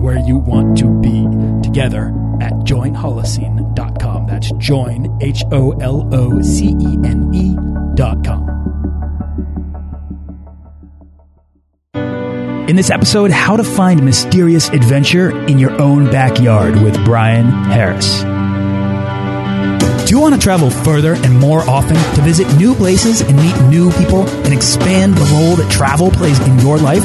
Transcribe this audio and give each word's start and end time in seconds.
where 0.00 0.18
you 0.18 0.38
want 0.38 0.78
to 0.78 0.88
be 1.00 1.26
together 1.62 2.08
at 2.40 2.52
joinholocene.com. 2.64 4.26
That's 4.26 4.50
join, 4.52 5.18
H 5.20 5.44
O 5.52 5.72
L 5.72 6.08
O 6.12 6.40
C 6.40 6.68
E 6.80 6.98
N 7.04 7.30
E.com. 7.34 8.60
In 12.68 12.76
this 12.76 12.90
episode, 12.90 13.32
how 13.32 13.56
to 13.56 13.64
find 13.64 14.04
mysterious 14.04 14.68
adventure 14.68 15.36
in 15.48 15.58
your 15.58 15.72
own 15.82 16.04
backyard 16.04 16.80
with 16.80 16.94
Brian 17.04 17.46
Harris. 17.64 18.20
Do 20.08 20.16
you 20.16 20.20
want 20.20 20.34
to 20.36 20.40
travel 20.40 20.70
further 20.70 21.14
and 21.14 21.38
more 21.38 21.60
often 21.68 21.96
to 22.14 22.22
visit 22.22 22.46
new 22.56 22.74
places 22.74 23.22
and 23.22 23.36
meet 23.36 23.60
new 23.68 23.90
people 23.92 24.28
and 24.28 24.54
expand 24.54 25.14
the 25.14 25.24
role 25.34 25.56
that 25.56 25.70
travel 25.70 26.10
plays 26.10 26.38
in 26.46 26.58
your 26.60 26.78
life? 26.78 27.04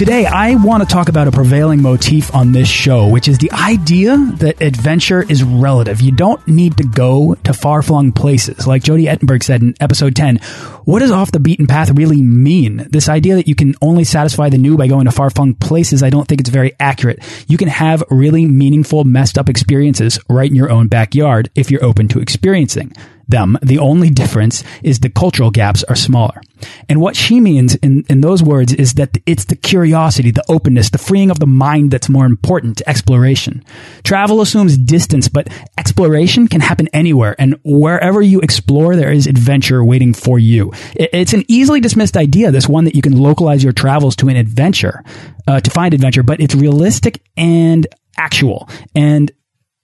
Today, 0.00 0.24
I 0.24 0.54
want 0.54 0.82
to 0.82 0.88
talk 0.88 1.10
about 1.10 1.28
a 1.28 1.30
prevailing 1.30 1.82
motif 1.82 2.34
on 2.34 2.52
this 2.52 2.66
show, 2.66 3.06
which 3.06 3.28
is 3.28 3.36
the 3.36 3.52
idea 3.52 4.16
that 4.36 4.62
adventure 4.62 5.22
is 5.22 5.42
relative. 5.42 6.00
You 6.00 6.10
don't 6.10 6.48
need 6.48 6.78
to 6.78 6.84
go 6.84 7.34
to 7.44 7.52
far 7.52 7.82
flung 7.82 8.10
places. 8.10 8.66
Like 8.66 8.82
Jodi 8.82 9.04
Ettenberg 9.04 9.42
said 9.42 9.60
in 9.60 9.74
episode 9.78 10.16
10, 10.16 10.38
what 10.86 11.00
does 11.00 11.10
off 11.10 11.32
the 11.32 11.38
beaten 11.38 11.66
path 11.66 11.90
really 11.90 12.22
mean? 12.22 12.88
This 12.88 13.10
idea 13.10 13.34
that 13.34 13.46
you 13.46 13.54
can 13.54 13.74
only 13.82 14.04
satisfy 14.04 14.48
the 14.48 14.56
new 14.56 14.78
by 14.78 14.86
going 14.86 15.04
to 15.04 15.10
far 15.10 15.28
flung 15.28 15.52
places, 15.52 16.02
I 16.02 16.08
don't 16.08 16.26
think 16.26 16.40
it's 16.40 16.48
very 16.48 16.72
accurate. 16.80 17.18
You 17.46 17.58
can 17.58 17.68
have 17.68 18.02
really 18.08 18.46
meaningful, 18.46 19.04
messed 19.04 19.36
up 19.36 19.50
experiences 19.50 20.18
right 20.30 20.48
in 20.48 20.56
your 20.56 20.70
own 20.70 20.88
backyard 20.88 21.50
if 21.54 21.70
you're 21.70 21.84
open 21.84 22.08
to 22.08 22.20
experiencing 22.20 22.94
them. 23.30 23.58
The 23.62 23.78
only 23.78 24.10
difference 24.10 24.64
is 24.82 25.00
the 25.00 25.10
cultural 25.10 25.50
gaps 25.50 25.84
are 25.84 25.96
smaller. 25.96 26.40
And 26.88 27.00
what 27.00 27.16
she 27.16 27.40
means 27.40 27.74
in, 27.76 28.04
in 28.08 28.20
those 28.20 28.42
words 28.42 28.72
is 28.72 28.94
that 28.94 29.16
it's 29.26 29.46
the 29.46 29.56
curiosity, 29.56 30.30
the 30.30 30.44
openness, 30.48 30.90
the 30.90 30.98
freeing 30.98 31.30
of 31.30 31.38
the 31.38 31.46
mind 31.46 31.90
that's 31.90 32.08
more 32.08 32.26
important 32.26 32.78
to 32.78 32.88
exploration. 32.88 33.64
Travel 34.02 34.40
assumes 34.40 34.76
distance, 34.76 35.28
but 35.28 35.48
exploration 35.78 36.48
can 36.48 36.60
happen 36.60 36.88
anywhere. 36.92 37.34
And 37.38 37.58
wherever 37.64 38.20
you 38.20 38.40
explore, 38.40 38.96
there 38.96 39.12
is 39.12 39.26
adventure 39.26 39.84
waiting 39.84 40.12
for 40.12 40.38
you. 40.38 40.72
It's 40.94 41.32
an 41.32 41.44
easily 41.48 41.80
dismissed 41.80 42.16
idea, 42.16 42.50
this 42.50 42.68
one 42.68 42.84
that 42.84 42.94
you 42.94 43.02
can 43.02 43.16
localize 43.16 43.64
your 43.64 43.72
travels 43.72 44.16
to 44.16 44.28
an 44.28 44.36
adventure, 44.36 45.02
uh, 45.46 45.60
to 45.60 45.70
find 45.70 45.94
adventure, 45.94 46.22
but 46.22 46.40
it's 46.40 46.54
realistic 46.54 47.22
and 47.36 47.86
actual. 48.16 48.68
And 48.94 49.32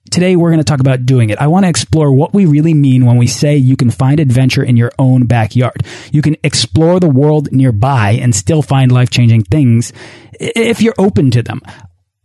Today, 0.09 0.35
we're 0.35 0.49
going 0.49 0.59
to 0.59 0.63
talk 0.63 0.79
about 0.79 1.05
doing 1.05 1.29
it. 1.29 1.39
I 1.39 1.47
want 1.47 1.65
to 1.65 1.69
explore 1.69 2.13
what 2.13 2.33
we 2.33 2.45
really 2.45 2.73
mean 2.73 3.05
when 3.05 3.17
we 3.17 3.27
say 3.27 3.57
you 3.57 3.75
can 3.75 3.89
find 3.91 4.19
adventure 4.19 4.63
in 4.63 4.77
your 4.77 4.91
own 4.97 5.25
backyard. 5.25 5.83
You 6.11 6.21
can 6.21 6.37
explore 6.43 6.99
the 6.99 7.09
world 7.09 7.51
nearby 7.51 8.11
and 8.11 8.35
still 8.35 8.61
find 8.61 8.91
life 8.91 9.09
changing 9.09 9.43
things 9.43 9.93
if 10.39 10.81
you're 10.81 10.95
open 10.97 11.31
to 11.31 11.43
them. 11.43 11.61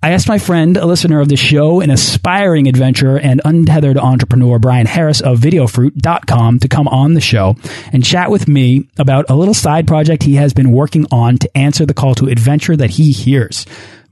I 0.05 0.11
asked 0.11 0.27
my 0.27 0.39
friend, 0.39 0.77
a 0.77 0.85
listener 0.85 1.21
of 1.21 1.29
the 1.29 1.37
show, 1.37 1.81
an 1.81 1.89
aspiring 1.89 2.67
adventurer 2.67 3.21
and 3.21 3.41
untethered 3.45 3.97
entrepreneur, 3.97 4.59
Brian 4.59 4.87
Harris 4.87 5.21
of 5.21 5.39
videofruit.com 5.39 6.59
to 6.59 6.69
come 6.69 6.89
on 6.89 7.15
the 7.15 7.21
show 7.21 7.55
and 7.93 8.05
chat 8.05 8.29
with 8.29 8.49
me 8.49 8.89
about 8.99 9.31
a 9.31 9.37
little 9.37 9.55
side 9.55 9.87
project 9.87 10.25
he 10.25 10.35
has 10.35 10.53
been 10.53 10.73
working 10.73 11.07
on 11.13 11.39
to 11.39 11.57
answer 11.57 11.87
the 11.87 11.95
call 11.95 12.17
to 12.17 12.27
adventure 12.27 12.77
that 12.77 12.91
he 12.91 13.13
hears 13.13 13.65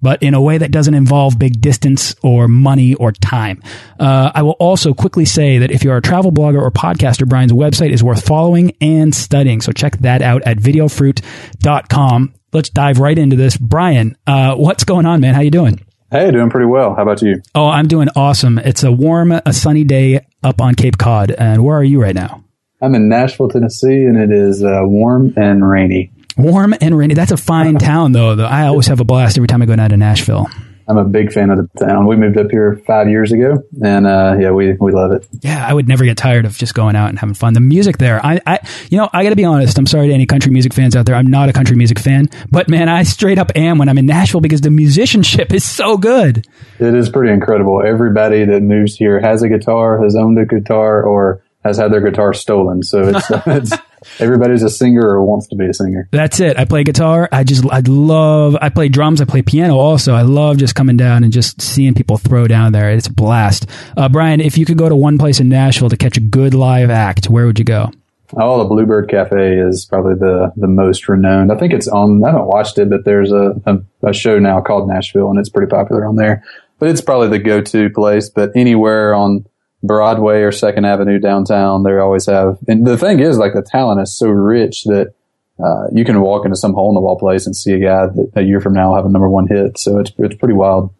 but 0.03 0.22
in 0.22 0.34
a 0.34 0.41
way 0.41 0.59
that 0.59 0.71
doesn't 0.71 0.94
involve 0.94 1.38
big 1.38 1.61
distance 1.61 2.15
or 2.22 2.49
money 2.49 2.94
or 2.94 3.12
time. 3.12 3.62
Uh, 3.99 4.31
I 4.34 4.43
will 4.43 4.56
also 4.59 4.94
quickly 4.94 5.25
say 5.25 5.59
that 5.59 5.71
if 5.71 5.84
you're 5.84 5.97
a 5.97 6.03
travel 6.03 6.33
blogger 6.33 6.61
or 6.61 6.71
podcaster, 6.71 7.28
Brian's 7.28 7.53
website 7.53 7.91
is 7.91 8.03
worth 8.03 8.27
following 8.27 8.77
and 8.81 9.15
studying. 9.15 9.61
So 9.61 9.72
check 9.72 9.99
that 9.99 10.22
out 10.22 10.43
at 10.47 10.59
videofruit.com. 10.59 12.34
Let's 12.53 12.71
dive 12.71 12.99
right 12.99 13.16
into 13.16 13.37
this. 13.37 13.56
Brian, 13.56 14.16
uh, 14.27 14.56
what's 14.56 14.84
going 14.84 15.06
on, 15.06 15.21
man? 15.21 15.34
How 15.34 15.41
you 15.41 15.50
doing? 15.50 15.84
Hey, 16.11 16.28
doing 16.32 16.50
pretty 16.50 16.67
well. 16.67 16.97
How 16.97 17.03
about 17.03 17.22
you? 17.22 17.41
Oh, 17.55 17.69
I'm 17.69 17.87
doing 17.87 18.09
awesome. 18.17 18.59
It's 18.59 18.82
a 18.82 18.91
warm, 18.91 19.31
a 19.31 19.53
sunny 19.53 19.84
day 19.84 20.27
up 20.43 20.61
on 20.61 20.75
Cape 20.75 20.99
Cod. 20.99 21.31
And 21.31 21.65
where 21.65 21.77
are 21.77 21.84
you 21.84 22.03
right 22.03 22.15
now? 22.15 22.43
I'm 22.82 22.97
in 22.97 23.09
Nashville, 23.09 23.49
Tennessee, 23.49 24.05
and 24.05 24.17
it 24.17 24.32
is 24.32 24.65
uh, 24.65 24.81
warm 24.82 25.34
and 25.37 25.69
rainy. 25.69 26.11
Warm 26.36 26.74
and 26.80 26.96
rainy. 26.96 27.14
That's 27.14 27.32
a 27.32 27.36
fine 27.36 27.76
town, 27.76 28.12
though. 28.12 28.34
Though 28.36 28.46
I 28.46 28.66
always 28.66 28.86
have 28.86 29.00
a 29.00 29.04
blast 29.04 29.36
every 29.36 29.48
time 29.48 29.62
I 29.62 29.66
go 29.66 29.76
down 29.76 29.91
to 29.91 29.96
Nashville. 29.96 30.48
I'm 30.91 30.98
a 30.98 31.04
big 31.04 31.32
fan 31.32 31.50
of 31.50 31.58
the 31.58 31.86
town. 31.86 32.08
We 32.08 32.16
moved 32.16 32.36
up 32.36 32.50
here 32.50 32.82
five 32.84 33.08
years 33.08 33.30
ago, 33.30 33.62
and 33.80 34.08
uh, 34.08 34.36
yeah, 34.40 34.50
we 34.50 34.72
we 34.72 34.90
love 34.90 35.12
it. 35.12 35.24
Yeah, 35.40 35.64
I 35.64 35.72
would 35.72 35.86
never 35.86 36.04
get 36.04 36.16
tired 36.16 36.46
of 36.46 36.56
just 36.56 36.74
going 36.74 36.96
out 36.96 37.10
and 37.10 37.19
having 37.19 37.36
fun. 37.36 37.54
The 37.54 37.60
music 37.60 37.98
there, 37.98 38.24
I, 38.26 38.40
I 38.44 38.58
you 38.90 38.98
know, 38.98 39.08
I 39.12 39.22
got 39.22 39.30
to 39.30 39.36
be 39.36 39.44
honest. 39.44 39.78
I'm 39.78 39.86
sorry 39.86 40.08
to 40.08 40.12
any 40.12 40.26
country 40.26 40.50
music 40.50 40.74
fans 40.74 40.96
out 40.96 41.06
there. 41.06 41.14
I'm 41.14 41.28
not 41.28 41.48
a 41.48 41.52
country 41.52 41.76
music 41.76 42.00
fan, 42.00 42.28
but 42.50 42.69
man, 42.69 42.88
I 42.88 43.04
straight 43.04 43.38
up 43.38 43.52
am 43.54 43.78
when 43.78 43.88
I'm 43.88 43.98
in 43.98 44.06
Nashville 44.06 44.40
because 44.40 44.62
the 44.62 44.70
musicianship 44.70 45.54
is 45.54 45.62
so 45.62 45.96
good. 45.96 46.44
It 46.80 46.94
is 46.94 47.08
pretty 47.08 47.32
incredible. 47.32 47.80
Everybody 47.86 48.44
that 48.46 48.60
moves 48.60 48.96
here 48.96 49.20
has 49.20 49.44
a 49.44 49.48
guitar, 49.48 50.02
has 50.02 50.16
owned 50.16 50.40
a 50.40 50.44
guitar, 50.44 51.04
or 51.04 51.40
has 51.65 51.76
had 51.76 51.93
their 51.93 52.00
guitar 52.00 52.32
stolen. 52.32 52.82
So 52.82 53.09
it's, 53.09 53.26
it's 53.47 53.72
everybody's 54.19 54.62
a 54.62 54.71
singer 54.71 55.06
or 55.06 55.25
wants 55.25 55.48
to 55.48 55.56
be 55.56 55.66
a 55.66 55.75
singer. 55.75 56.09
That's 56.10 56.41
it. 56.41 56.59
I 56.59 56.65
play 56.65 56.84
guitar. 56.84 57.28
I 57.31 57.44
just 57.44 57.65
I 57.71 57.81
love. 57.81 58.56
I 58.60 58.69
play 58.69 58.88
drums. 58.88 59.21
I 59.21 59.25
play 59.25 59.43
piano 59.43 59.76
also. 59.76 60.15
I 60.15 60.22
love 60.22 60.56
just 60.56 60.75
coming 60.75 60.97
down 60.97 61.25
and 61.25 61.32
just 61.32 61.60
seeing 61.60 61.94
people 61.94 62.16
throw 62.16 62.47
down 62.47 62.72
there. 62.72 62.91
It's 62.91 63.09
a 63.09 63.12
blast. 63.12 63.66
Uh, 63.97 64.09
Brian, 64.09 64.41
if 64.41 64.56
you 64.59 64.65
could 64.65 64.78
go 64.78 64.88
to 64.88 64.97
one 64.97 65.19
place 65.19 65.41
in 65.41 65.49
Nashville 65.49 65.91
to 65.91 65.97
catch 65.97 66.16
a 66.16 66.20
good 66.20 66.54
live 66.54 66.91
act, 66.91 67.26
where 67.28 67.47
would 67.47 67.59
you 67.59 67.65
go? 67.65 67.91
Oh, 68.37 68.58
the 68.58 68.64
Bluebird 68.64 69.08
Cafe 69.08 69.58
is 69.58 69.84
probably 69.84 70.14
the 70.14 70.52
the 70.56 70.69
most 70.69 71.08
renowned. 71.08 71.50
I 71.50 71.56
think 71.56 71.73
it's 71.73 71.88
on. 71.88 72.23
I 72.25 72.29
haven't 72.29 72.46
watched 72.46 72.79
it, 72.79 72.88
but 72.88 73.05
there's 73.05 73.32
a, 73.32 73.55
a, 73.67 74.08
a 74.08 74.12
show 74.12 74.38
now 74.38 74.61
called 74.61 74.88
Nashville, 74.88 75.31
and 75.31 75.38
it's 75.38 75.49
pretty 75.49 75.69
popular 75.69 76.06
on 76.06 76.17
there. 76.17 76.44
But 76.79 76.90
it's 76.90 77.00
probably 77.00 77.29
the 77.29 77.38
go 77.38 77.61
to 77.61 77.90
place. 77.90 78.31
But 78.31 78.52
anywhere 78.55 79.14
on 79.14 79.46
Broadway 79.82 80.43
or 80.43 80.53
Second 80.53 80.85
Avenue 80.85 81.19
downtown, 81.19 81.82
they 81.82 81.97
always 81.97 82.27
have. 82.27 82.59
And 82.69 82.87
the 82.87 82.99
thing 82.99 83.21
is, 83.21 83.38
like 83.38 83.55
the 83.55 83.62
talent 83.62 84.00
is 84.00 84.17
so 84.17 84.29
rich 84.29 84.85
that 84.85 85.15
uh, 85.62 85.88
you 85.93 86.05
can 86.05 86.21
walk 86.21 86.44
into 86.44 86.56
some 86.56 86.75
hole 86.75 86.91
in 86.91 86.94
the 86.94 87.00
wall 87.00 87.19
place 87.19 87.47
and 87.47 87.55
see 87.55 87.73
a 87.73 87.81
guy 87.81 88.06
that 88.06 88.31
a 88.37 88.43
year 88.43 88.61
from 88.61 88.75
now 88.75 88.94
have 88.94 89.06
a 89.06 89.11
number 89.11 89.29
one 89.29 89.47
hit. 89.47 89.79
So 89.79 89.99
it's 89.99 90.12
it's 90.19 90.37
pretty 90.37 90.55
wild. 90.55 90.94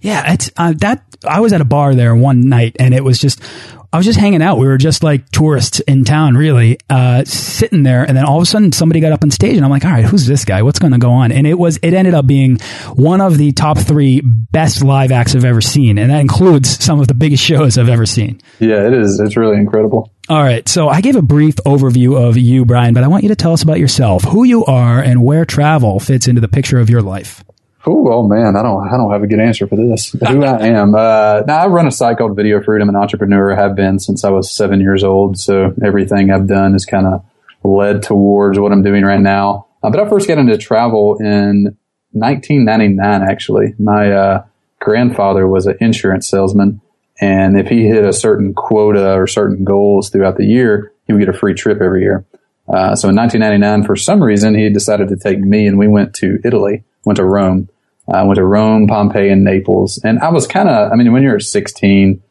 Yeah, 0.00 0.32
it's 0.32 0.50
uh, 0.56 0.74
that. 0.78 1.04
I 1.26 1.40
was 1.40 1.52
at 1.52 1.60
a 1.60 1.64
bar 1.64 1.94
there 1.94 2.14
one 2.14 2.48
night, 2.48 2.76
and 2.78 2.94
it 2.94 3.02
was 3.02 3.18
just 3.18 3.42
I 3.90 3.96
was 3.96 4.04
just 4.04 4.18
hanging 4.18 4.42
out. 4.42 4.58
We 4.58 4.66
were 4.66 4.76
just 4.76 5.02
like 5.02 5.30
tourists 5.30 5.80
in 5.80 6.04
town, 6.04 6.36
really, 6.36 6.78
uh, 6.90 7.24
sitting 7.24 7.84
there. 7.84 8.04
And 8.04 8.16
then 8.16 8.26
all 8.26 8.36
of 8.36 8.42
a 8.42 8.46
sudden 8.46 8.70
somebody 8.72 9.00
got 9.00 9.12
up 9.12 9.22
on 9.22 9.30
stage 9.30 9.56
and 9.56 9.64
I'm 9.64 9.70
like, 9.70 9.84
all 9.84 9.90
right, 9.90 10.04
who's 10.04 10.26
this 10.26 10.44
guy? 10.44 10.62
What's 10.62 10.78
going 10.78 10.92
to 10.92 10.98
go 10.98 11.10
on? 11.10 11.32
And 11.32 11.46
it 11.46 11.58
was, 11.58 11.78
it 11.78 11.94
ended 11.94 12.12
up 12.12 12.26
being 12.26 12.58
one 12.94 13.22
of 13.22 13.38
the 13.38 13.52
top 13.52 13.78
three 13.78 14.20
best 14.20 14.84
live 14.84 15.10
acts 15.10 15.34
I've 15.34 15.46
ever 15.46 15.62
seen. 15.62 15.96
And 15.96 16.10
that 16.10 16.20
includes 16.20 16.84
some 16.84 17.00
of 17.00 17.08
the 17.08 17.14
biggest 17.14 17.42
shows 17.42 17.78
I've 17.78 17.88
ever 17.88 18.04
seen. 18.04 18.40
Yeah, 18.58 18.86
it 18.86 18.92
is. 18.92 19.20
It's 19.20 19.36
really 19.38 19.56
incredible. 19.56 20.12
All 20.28 20.42
right. 20.42 20.68
So 20.68 20.88
I 20.88 21.00
gave 21.00 21.16
a 21.16 21.22
brief 21.22 21.56
overview 21.56 22.28
of 22.28 22.36
you, 22.36 22.66
Brian, 22.66 22.92
but 22.92 23.04
I 23.04 23.08
want 23.08 23.22
you 23.22 23.30
to 23.30 23.36
tell 23.36 23.54
us 23.54 23.62
about 23.62 23.78
yourself, 23.78 24.22
who 24.24 24.44
you 24.44 24.66
are, 24.66 25.00
and 25.00 25.24
where 25.24 25.46
travel 25.46 25.98
fits 25.98 26.28
into 26.28 26.42
the 26.42 26.48
picture 26.48 26.78
of 26.78 26.90
your 26.90 27.00
life. 27.00 27.42
Oh, 27.86 28.12
oh 28.12 28.26
man, 28.26 28.56
I 28.56 28.62
don't, 28.62 28.86
I 28.86 28.96
don't 28.96 29.12
have 29.12 29.22
a 29.22 29.26
good 29.26 29.40
answer 29.40 29.66
for 29.66 29.76
this. 29.76 30.10
Who 30.28 30.44
I 30.44 30.66
am? 30.66 30.94
Uh, 30.94 31.42
now 31.46 31.58
I 31.58 31.66
run 31.68 31.86
a 31.86 31.92
site 31.92 32.18
called 32.18 32.36
Video. 32.36 32.60
I'm 32.60 32.88
an 32.88 32.96
entrepreneur. 32.96 33.54
Have 33.54 33.76
been 33.76 33.98
since 33.98 34.24
I 34.24 34.30
was 34.30 34.54
seven 34.54 34.80
years 34.80 35.04
old. 35.04 35.38
So 35.38 35.72
everything 35.82 36.30
I've 36.30 36.46
done 36.46 36.74
is 36.74 36.84
kind 36.84 37.06
of 37.06 37.24
led 37.62 38.02
towards 38.02 38.58
what 38.58 38.72
I'm 38.72 38.82
doing 38.82 39.04
right 39.04 39.20
now. 39.20 39.66
Uh, 39.82 39.90
but 39.90 40.00
I 40.00 40.08
first 40.08 40.26
got 40.26 40.38
into 40.38 40.58
travel 40.58 41.18
in 41.20 41.76
1999. 42.12 43.22
Actually, 43.22 43.74
my 43.78 44.10
uh, 44.10 44.44
grandfather 44.80 45.46
was 45.46 45.66
an 45.66 45.76
insurance 45.80 46.28
salesman, 46.28 46.80
and 47.20 47.58
if 47.58 47.68
he 47.68 47.86
hit 47.86 48.04
a 48.04 48.12
certain 48.12 48.54
quota 48.54 49.12
or 49.14 49.26
certain 49.26 49.64
goals 49.64 50.10
throughout 50.10 50.36
the 50.36 50.46
year, 50.46 50.92
he 51.06 51.12
would 51.12 51.20
get 51.20 51.28
a 51.28 51.38
free 51.38 51.54
trip 51.54 51.80
every 51.80 52.02
year. 52.02 52.24
Uh, 52.68 52.94
so 52.94 53.08
in 53.08 53.16
1999, 53.16 53.84
for 53.84 53.96
some 53.96 54.22
reason, 54.22 54.54
he 54.54 54.68
decided 54.68 55.08
to 55.08 55.16
take 55.16 55.38
me, 55.38 55.66
and 55.66 55.78
we 55.78 55.88
went 55.88 56.14
to 56.14 56.38
Italy, 56.44 56.84
went 57.08 57.16
to 57.16 57.24
Rome. 57.24 57.70
I 58.12 58.22
went 58.22 58.36
to 58.36 58.44
Rome, 58.44 58.86
Pompeii, 58.86 59.30
and 59.30 59.44
Naples. 59.44 59.98
And 60.04 60.18
I 60.20 60.28
was 60.28 60.46
kind 60.46 60.68
of, 60.68 60.92
I 60.92 60.94
mean, 60.94 61.12
when 61.12 61.22
you're 61.22 61.40
16, 61.40 62.22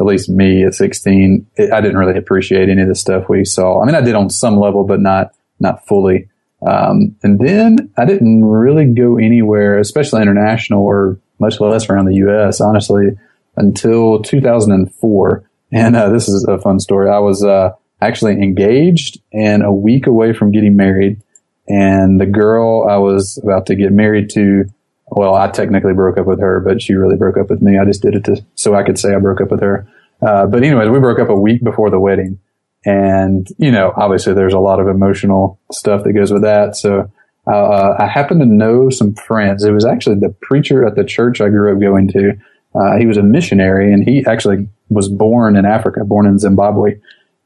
at 0.00 0.06
least 0.06 0.30
me 0.30 0.64
at 0.64 0.74
16, 0.74 1.46
it, 1.56 1.70
I 1.70 1.82
didn't 1.82 1.98
really 1.98 2.18
appreciate 2.18 2.70
any 2.70 2.80
of 2.80 2.88
the 2.88 2.94
stuff 2.94 3.28
we 3.28 3.44
saw. 3.44 3.82
I 3.82 3.86
mean, 3.86 3.94
I 3.94 4.00
did 4.00 4.14
on 4.14 4.30
some 4.30 4.56
level, 4.56 4.84
but 4.84 5.00
not, 5.00 5.34
not 5.60 5.86
fully. 5.86 6.28
Um, 6.66 7.16
and 7.22 7.38
then 7.38 7.92
I 7.98 8.06
didn't 8.06 8.42
really 8.42 8.86
go 8.86 9.18
anywhere, 9.18 9.78
especially 9.78 10.22
international 10.22 10.82
or 10.82 11.20
much 11.38 11.60
less 11.60 11.90
around 11.90 12.06
the 12.06 12.16
U.S., 12.16 12.60
honestly, 12.60 13.08
until 13.56 14.22
2004. 14.22 15.44
And 15.72 15.96
uh, 15.96 16.08
this 16.08 16.28
is 16.28 16.44
a 16.44 16.58
fun 16.58 16.80
story. 16.80 17.10
I 17.10 17.18
was 17.18 17.44
uh, 17.44 17.72
actually 18.00 18.32
engaged 18.32 19.20
and 19.32 19.62
a 19.62 19.72
week 19.72 20.06
away 20.06 20.32
from 20.32 20.52
getting 20.52 20.76
married. 20.76 21.20
And 21.68 22.20
the 22.20 22.26
girl 22.26 22.86
I 22.88 22.96
was 22.96 23.38
about 23.42 23.66
to 23.66 23.76
get 23.76 23.92
married 23.92 24.30
to 24.30 24.64
well, 25.14 25.34
I 25.34 25.48
technically 25.48 25.92
broke 25.92 26.18
up 26.18 26.26
with 26.26 26.40
her, 26.40 26.60
but 26.60 26.80
she 26.80 26.94
really 26.94 27.16
broke 27.16 27.36
up 27.36 27.50
with 27.50 27.60
me. 27.60 27.78
I 27.78 27.84
just 27.84 28.02
did 28.02 28.14
it 28.14 28.24
to, 28.24 28.44
so 28.54 28.74
I 28.74 28.82
could 28.82 28.98
say 28.98 29.14
I 29.14 29.18
broke 29.18 29.40
up 29.40 29.50
with 29.50 29.60
her. 29.60 29.86
Uh, 30.22 30.46
but 30.46 30.62
anyways, 30.62 30.88
we 30.88 31.00
broke 31.00 31.18
up 31.18 31.28
a 31.28 31.38
week 31.38 31.62
before 31.62 31.90
the 31.90 32.00
wedding. 32.00 32.38
And, 32.84 33.46
you 33.58 33.70
know, 33.70 33.92
obviously 33.96 34.34
there's 34.34 34.54
a 34.54 34.58
lot 34.58 34.80
of 34.80 34.88
emotional 34.88 35.60
stuff 35.70 36.04
that 36.04 36.14
goes 36.14 36.32
with 36.32 36.42
that. 36.42 36.76
So, 36.76 37.10
uh, 37.46 37.94
I 37.98 38.06
happened 38.06 38.40
to 38.40 38.46
know 38.46 38.88
some 38.88 39.14
friends. 39.14 39.64
It 39.64 39.72
was 39.72 39.84
actually 39.84 40.20
the 40.20 40.34
preacher 40.40 40.86
at 40.86 40.94
the 40.94 41.04
church 41.04 41.40
I 41.40 41.48
grew 41.48 41.74
up 41.74 41.80
going 41.80 42.08
to. 42.08 42.32
Uh, 42.74 42.96
he 42.98 43.06
was 43.06 43.16
a 43.18 43.22
missionary 43.22 43.92
and 43.92 44.08
he 44.08 44.24
actually 44.26 44.68
was 44.88 45.08
born 45.08 45.56
in 45.56 45.66
Africa, 45.66 46.04
born 46.04 46.26
in 46.26 46.38
Zimbabwe. 46.38 46.98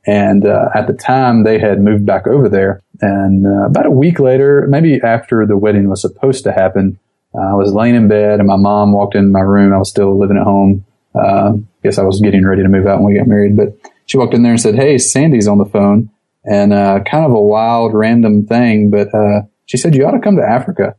And, 0.06 0.46
uh, 0.46 0.68
at 0.74 0.86
the 0.86 0.92
time 0.92 1.42
they 1.42 1.58
had 1.58 1.80
moved 1.80 2.06
back 2.06 2.26
over 2.26 2.48
there. 2.48 2.82
And, 3.00 3.46
uh, 3.46 3.66
about 3.66 3.86
a 3.86 3.90
week 3.90 4.18
later, 4.18 4.66
maybe 4.68 5.00
after 5.02 5.46
the 5.46 5.56
wedding 5.56 5.88
was 5.88 6.00
supposed 6.00 6.44
to 6.44 6.52
happen, 6.52 6.98
I 7.34 7.54
was 7.54 7.74
laying 7.74 7.94
in 7.94 8.08
bed 8.08 8.38
and 8.38 8.48
my 8.48 8.56
mom 8.56 8.92
walked 8.92 9.14
in 9.14 9.30
my 9.30 9.40
room. 9.40 9.72
I 9.74 9.78
was 9.78 9.90
still 9.90 10.18
living 10.18 10.38
at 10.38 10.44
home. 10.44 10.86
Uh, 11.14 11.52
guess 11.82 11.98
I 11.98 12.02
was 12.02 12.20
getting 12.20 12.46
ready 12.46 12.62
to 12.62 12.68
move 12.68 12.86
out 12.86 13.00
when 13.00 13.12
we 13.12 13.18
got 13.18 13.26
married, 13.26 13.56
but 13.56 13.76
she 14.06 14.18
walked 14.18 14.34
in 14.34 14.42
there 14.42 14.52
and 14.52 14.60
said, 14.60 14.74
Hey, 14.74 14.98
Sandy's 14.98 15.48
on 15.48 15.58
the 15.58 15.64
phone 15.64 16.10
and, 16.44 16.72
uh, 16.72 17.00
kind 17.00 17.24
of 17.24 17.32
a 17.32 17.40
wild 17.40 17.94
random 17.94 18.46
thing, 18.46 18.90
but, 18.90 19.14
uh, 19.14 19.42
she 19.66 19.76
said, 19.76 19.94
you 19.94 20.06
ought 20.06 20.12
to 20.12 20.20
come 20.20 20.36
to 20.36 20.48
Africa. 20.48 20.94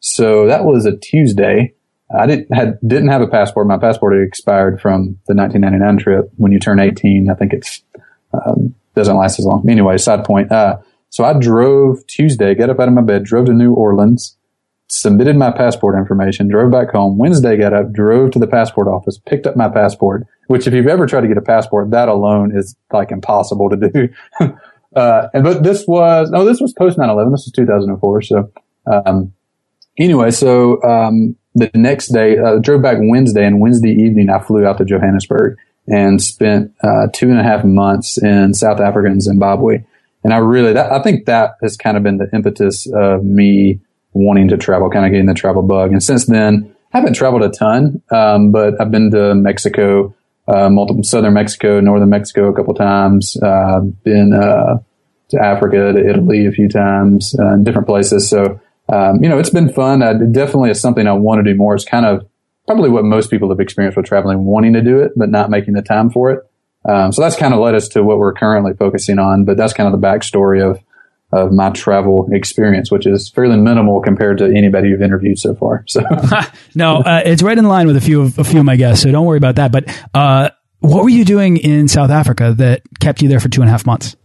So 0.00 0.46
that 0.48 0.64
was 0.64 0.86
a 0.86 0.96
Tuesday. 0.96 1.74
I 2.14 2.26
didn't, 2.26 2.52
had, 2.54 2.78
didn't 2.86 3.08
have 3.08 3.20
a 3.20 3.28
passport. 3.28 3.66
My 3.66 3.78
passport 3.78 4.14
had 4.14 4.26
expired 4.26 4.80
from 4.80 5.18
the 5.26 5.34
1999 5.34 5.98
trip. 5.98 6.30
When 6.36 6.52
you 6.52 6.58
turn 6.58 6.80
18, 6.80 7.30
I 7.30 7.34
think 7.34 7.52
it's, 7.52 7.82
um, 8.32 8.74
doesn't 8.94 9.16
last 9.16 9.38
as 9.38 9.44
long. 9.44 9.68
Anyway, 9.68 9.96
side 9.98 10.24
point. 10.24 10.50
Uh, 10.50 10.78
so 11.10 11.24
I 11.24 11.32
drove 11.38 12.06
Tuesday, 12.06 12.54
got 12.54 12.70
up 12.70 12.80
out 12.80 12.88
of 12.88 12.94
my 12.94 13.02
bed, 13.02 13.24
drove 13.24 13.46
to 13.46 13.52
New 13.52 13.72
Orleans, 13.72 14.36
submitted 14.88 15.36
my 15.36 15.50
passport 15.50 15.96
information, 15.96 16.48
drove 16.48 16.70
back 16.70 16.90
home. 16.90 17.18
Wednesday 17.18 17.56
got 17.56 17.72
up, 17.72 17.92
drove 17.92 18.30
to 18.32 18.38
the 18.38 18.46
passport 18.46 18.88
office, 18.88 19.18
picked 19.18 19.46
up 19.46 19.56
my 19.56 19.68
passport, 19.68 20.26
which 20.46 20.66
if 20.66 20.72
you've 20.72 20.86
ever 20.86 21.06
tried 21.06 21.22
to 21.22 21.28
get 21.28 21.36
a 21.36 21.42
passport, 21.42 21.90
that 21.90 22.08
alone 22.08 22.56
is 22.56 22.74
like 22.92 23.10
impossible 23.10 23.68
to 23.70 23.76
do. 23.76 24.08
uh, 24.96 25.28
and, 25.34 25.44
but 25.44 25.62
this 25.62 25.86
was, 25.86 26.30
no, 26.30 26.44
this 26.44 26.60
was 26.60 26.72
post 26.72 26.98
9-11. 26.98 27.32
This 27.32 27.44
was 27.46 27.52
2004. 27.52 28.22
So, 28.22 28.52
um, 28.86 29.32
anyway, 29.98 30.30
so, 30.30 30.82
um, 30.82 31.36
the 31.54 31.70
next 31.74 32.08
day, 32.08 32.38
uh, 32.38 32.58
drove 32.58 32.82
back 32.82 32.98
Wednesday 33.00 33.44
and 33.44 33.60
Wednesday 33.60 33.90
evening, 33.90 34.30
I 34.30 34.38
flew 34.38 34.64
out 34.64 34.78
to 34.78 34.84
Johannesburg 34.84 35.58
and 35.86 36.22
spent, 36.22 36.72
uh, 36.82 37.08
two 37.12 37.30
and 37.30 37.38
a 37.38 37.42
half 37.42 37.64
months 37.64 38.16
in 38.22 38.54
South 38.54 38.80
Africa 38.80 39.08
and 39.08 39.22
Zimbabwe. 39.22 39.84
And 40.24 40.32
I 40.32 40.38
really, 40.38 40.72
that, 40.72 40.92
I 40.92 41.02
think 41.02 41.26
that 41.26 41.52
has 41.62 41.76
kind 41.76 41.96
of 41.96 42.02
been 42.02 42.18
the 42.18 42.28
impetus 42.32 42.86
of 42.92 43.24
me, 43.24 43.80
wanting 44.12 44.48
to 44.48 44.56
travel, 44.56 44.90
kind 44.90 45.04
of 45.04 45.12
getting 45.12 45.26
the 45.26 45.34
travel 45.34 45.62
bug. 45.62 45.92
And 45.92 46.02
since 46.02 46.26
then, 46.26 46.74
I 46.92 46.98
haven't 46.98 47.14
traveled 47.14 47.42
a 47.42 47.50
ton, 47.50 48.02
um, 48.10 48.50
but 48.50 48.80
I've 48.80 48.90
been 48.90 49.10
to 49.12 49.34
Mexico, 49.34 50.14
uh, 50.48 50.70
multiple 50.70 51.02
southern 51.02 51.34
Mexico, 51.34 51.80
northern 51.80 52.08
Mexico 52.08 52.48
a 52.48 52.54
couple 52.54 52.74
times. 52.74 53.36
Uh, 53.40 53.80
been 54.02 54.32
uh, 54.32 54.78
to 55.30 55.40
Africa, 55.40 55.92
to 55.92 56.08
Italy 56.08 56.46
a 56.46 56.52
few 56.52 56.68
times, 56.68 57.38
uh, 57.38 57.56
different 57.56 57.86
places. 57.86 58.28
So 58.28 58.60
um, 58.90 59.22
you 59.22 59.28
know, 59.28 59.38
it's 59.38 59.50
been 59.50 59.72
fun. 59.72 60.02
I, 60.02 60.14
definitely 60.14 60.70
is 60.70 60.80
something 60.80 61.06
I 61.06 61.12
want 61.12 61.44
to 61.44 61.52
do 61.52 61.56
more. 61.56 61.74
It's 61.74 61.84
kind 61.84 62.06
of 62.06 62.26
probably 62.66 62.90
what 62.90 63.04
most 63.04 63.30
people 63.30 63.50
have 63.50 63.60
experienced 63.60 63.96
with 63.96 64.06
traveling, 64.06 64.44
wanting 64.44 64.72
to 64.74 64.82
do 64.82 65.00
it 65.00 65.12
but 65.16 65.30
not 65.30 65.50
making 65.50 65.74
the 65.74 65.82
time 65.82 66.10
for 66.10 66.30
it. 66.30 66.47
Um, 66.88 67.12
so 67.12 67.22
that's 67.22 67.36
kind 67.36 67.52
of 67.52 67.60
led 67.60 67.74
us 67.74 67.88
to 67.88 68.02
what 68.02 68.18
we're 68.18 68.32
currently 68.32 68.72
focusing 68.74 69.18
on. 69.18 69.44
But 69.44 69.56
that's 69.56 69.72
kind 69.72 69.92
of 69.92 70.00
the 70.00 70.06
backstory 70.06 70.68
of 70.68 70.82
of 71.30 71.52
my 71.52 71.68
travel 71.70 72.26
experience, 72.32 72.90
which 72.90 73.06
is 73.06 73.28
fairly 73.28 73.58
minimal 73.58 74.00
compared 74.00 74.38
to 74.38 74.46
anybody 74.46 74.88
you've 74.88 75.02
interviewed 75.02 75.38
so 75.38 75.54
far. 75.54 75.84
So 75.86 76.00
no, 76.74 76.98
uh, 76.98 77.22
it's 77.24 77.42
right 77.42 77.58
in 77.58 77.66
line 77.66 77.86
with 77.86 77.96
a 77.96 78.00
few 78.00 78.22
of 78.22 78.38
a 78.38 78.44
few 78.44 78.60
of 78.60 78.64
my 78.64 78.76
guests. 78.76 79.02
So 79.02 79.10
don't 79.10 79.26
worry 79.26 79.38
about 79.38 79.56
that. 79.56 79.70
But 79.70 79.94
uh, 80.14 80.50
what 80.80 81.02
were 81.02 81.10
you 81.10 81.24
doing 81.24 81.58
in 81.58 81.88
South 81.88 82.10
Africa 82.10 82.54
that 82.58 82.82
kept 83.00 83.20
you 83.20 83.28
there 83.28 83.40
for 83.40 83.48
two 83.48 83.60
and 83.60 83.68
a 83.68 83.72
half 83.72 83.84
months? 83.84 84.16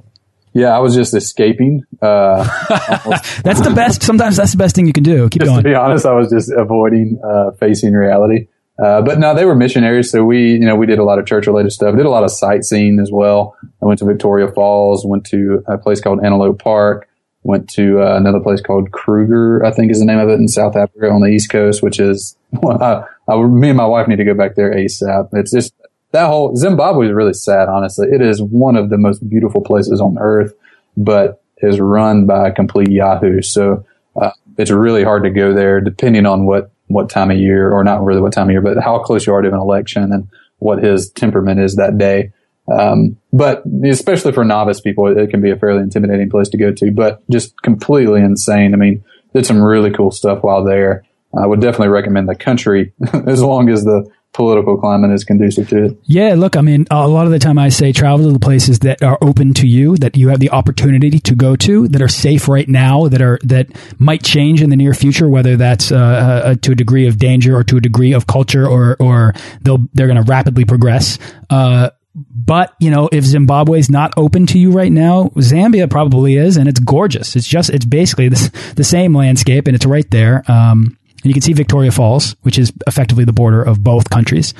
Yeah, 0.54 0.68
I 0.68 0.80
was 0.80 0.94
just 0.96 1.16
escaping. 1.16 1.84
Uh, 2.00 2.44
that's 3.44 3.62
the 3.62 3.74
best. 3.76 4.04
Sometimes 4.04 4.38
that's 4.38 4.52
the 4.52 4.58
best 4.58 4.76
thing 4.76 4.86
you 4.86 4.94
can 4.94 5.04
do. 5.04 5.28
Keep 5.30 5.42
just 5.42 5.50
going. 5.50 5.64
To 5.64 5.70
be 5.70 5.74
honest, 5.74 6.06
I 6.06 6.14
was 6.14 6.30
just 6.30 6.52
avoiding 6.56 7.20
uh, 7.24 7.52
facing 7.60 7.94
reality. 7.94 8.48
Uh, 8.82 9.02
but 9.02 9.20
no, 9.20 9.36
they 9.36 9.46
were 9.46 9.56
missionaries. 9.56 10.10
So 10.10 10.24
we, 10.24 10.54
you 10.54 10.66
know, 10.66 10.76
we 10.76 10.88
did 10.88 11.00
a 11.00 11.04
lot 11.04 11.20
of 11.20 11.26
church 11.26 11.46
related 11.46 11.72
stuff, 11.72 11.96
did 11.96 12.06
a 12.06 12.10
lot 12.10 12.24
of 12.24 12.32
sightseeing 12.32 13.00
as 13.00 13.12
well. 13.12 13.56
I 13.82 13.86
went 13.86 14.00
to 14.00 14.06
Victoria 14.06 14.48
Falls, 14.52 15.06
went 15.06 15.26
to 15.28 15.64
a 15.68 15.78
place 15.78 16.02
called 16.02 16.24
Antelope 16.24 16.60
Park, 16.60 17.08
went 17.44 17.70
to 17.72 18.02
uh, 18.02 18.16
another 18.16 18.40
place 18.40 18.62
called 18.62 18.92
Kruger, 18.92 19.64
I 19.64 19.72
think 19.72 19.92
is 19.92 20.00
the 20.00 20.06
name 20.06 20.20
of 20.20 20.30
it 20.30 20.40
in 20.40 20.48
South 20.48 20.76
Africa 20.76 21.10
on 21.10 21.22
the 21.22 21.28
East 21.28 21.50
Coast, 21.50 21.84
which 21.84 22.00
is, 22.00 22.36
well, 22.52 22.82
I, 23.28 23.32
I, 23.32 23.42
me 23.44 23.70
and 23.70 23.78
my 23.78 23.86
wife 23.86 24.08
need 24.08 24.18
to 24.18 24.26
go 24.26 24.34
back 24.34 24.56
there 24.56 24.74
ASAP. 24.74 25.30
It's 25.34 25.52
just 25.52 25.74
that 26.12 26.28
whole 26.28 26.56
Zimbabwe 26.56 27.08
is 27.08 27.14
really 27.14 27.34
sad, 27.34 27.70
honestly. 27.70 28.08
It 28.08 28.22
is 28.22 28.42
one 28.42 28.76
of 28.76 28.90
the 28.90 28.98
most 28.98 29.28
beautiful 29.30 29.62
places 29.62 30.02
on 30.02 30.18
earth, 30.20 30.54
but 30.98 31.44
is 31.58 31.80
run 31.80 32.26
by 32.26 32.50
a 32.50 32.52
complete 32.52 32.90
Yahoo. 32.90 33.42
So, 33.42 33.86
uh, 34.16 34.32
it's 34.58 34.70
really 34.70 35.04
hard 35.04 35.24
to 35.24 35.30
go 35.30 35.54
there 35.54 35.82
depending 35.82 36.26
on 36.26 36.46
what 36.46 36.73
what 36.94 37.10
time 37.10 37.32
of 37.32 37.38
year, 37.38 37.72
or 37.72 37.84
not 37.84 38.04
really 38.04 38.22
what 38.22 38.34
time 38.34 38.48
of 38.48 38.52
year, 38.52 38.62
but 38.62 38.82
how 38.82 39.00
close 39.00 39.26
you 39.26 39.34
are 39.34 39.42
to 39.42 39.48
an 39.48 39.56
election 39.56 40.12
and 40.14 40.28
what 40.60 40.84
his 40.84 41.12
temperament 41.12 41.60
is 41.60 41.76
that 41.76 41.98
day. 41.98 42.32
Um, 42.72 43.18
but 43.34 43.64
especially 43.84 44.32
for 44.32 44.46
novice 44.46 44.80
people, 44.80 45.08
it 45.08 45.30
can 45.30 45.42
be 45.42 45.52
a 45.52 45.58
fairly 45.58 45.82
intimidating 45.82 46.30
place 46.30 46.50
to 46.50 46.58
go 46.58 46.72
to, 46.72 46.92
but 46.92 47.22
just 47.30 47.62
completely 47.62 48.22
insane. 48.22 48.74
I 48.74 48.78
mean, 48.78 49.04
did 49.34 49.46
some 49.46 49.62
really 49.62 49.92
cool 49.92 50.12
stuff 50.12 50.44
while 50.44 50.64
there. 50.64 51.04
I 51.38 51.46
would 51.48 51.62
definitely 51.62 51.90
recommend 51.90 52.30
the 52.30 52.36
country 52.36 52.94
as 53.28 53.42
long 53.42 53.70
as 53.70 53.84
the 53.84 54.10
political 54.34 54.78
climate 54.78 55.12
is 55.12 55.24
conducive 55.24 55.70
to 55.70 55.86
it. 55.86 56.00
Yeah, 56.04 56.34
look, 56.36 56.58
I 56.58 56.62
mean, 56.62 56.88
a 56.90 57.08
lot 57.08 57.26
of 57.26 57.32
the 57.32 57.40
time 57.40 57.58
I 57.58 57.70
say 57.70 57.92
travel 57.92 58.26
to 58.26 58.34
the 58.34 58.40
places 58.40 58.80
that 58.80 59.02
are 59.04 59.18
open 59.22 59.54
to 59.56 59.68
you, 59.68 59.96
that 59.98 60.18
you 60.18 60.30
have 60.30 60.40
the 60.40 60.50
opportunity 60.50 61.20
to 61.20 61.36
go 61.36 61.56
to, 61.58 61.88
that 61.90 62.02
are 62.02 62.08
safe 62.08 62.48
right 62.48 62.68
now, 62.68 63.08
that 63.08 63.22
are 63.22 63.40
that 63.44 63.68
might 64.00 64.24
change 64.24 64.62
in 64.62 64.70
the 64.70 64.76
near 64.76 64.94
future, 64.94 65.30
whether 65.30 65.56
that's 65.56 65.92
uh, 65.92 65.96
uh, 65.98 66.56
to 66.56 66.72
a 66.72 66.76
degree 66.76 67.08
of 67.08 67.18
danger 67.18 67.56
or 67.56 67.64
to 67.64 67.78
a 67.78 67.82
degree 67.82 68.14
of 68.14 68.28
culture, 68.28 68.68
or 68.68 68.98
or 69.00 69.34
they'll 69.62 69.86
they're 69.94 70.08
going 70.08 70.24
to 70.24 70.30
rapidly 70.30 70.66
progress. 70.66 71.20
Uh, 71.50 71.92
but 72.16 72.74
you 72.80 72.92
know, 72.92 73.10
if 73.12 73.24
Zimbabwe 73.24 73.80
is 73.80 73.90
not 73.90 74.14
open 74.18 74.46
to 74.48 74.60
you 74.60 74.72
right 74.72 74.92
now, 74.92 75.30
Zambia 75.36 75.90
probably 75.90 76.36
is, 76.36 76.58
and 76.58 76.68
it's 76.68 76.80
gorgeous. 76.80 77.36
It's 77.36 77.48
just 77.48 77.70
it's 77.70 77.86
basically 77.86 78.30
the, 78.30 78.74
the 78.76 78.84
same 78.84 79.16
landscape, 79.16 79.68
and 79.68 79.76
it's 79.76 79.86
right 79.86 80.10
there. 80.12 80.44
Um, 80.50 80.98
and 81.24 81.30
you 81.30 81.34
can 81.34 81.42
see 81.42 81.54
Victoria 81.54 81.92
Falls, 81.92 82.36
which 82.42 82.60
is 82.60 82.72
effectively 82.86 83.26
the 83.26 83.34
border 83.34 83.64
of 83.64 83.84
both 83.84 84.10
countries. 84.10 84.54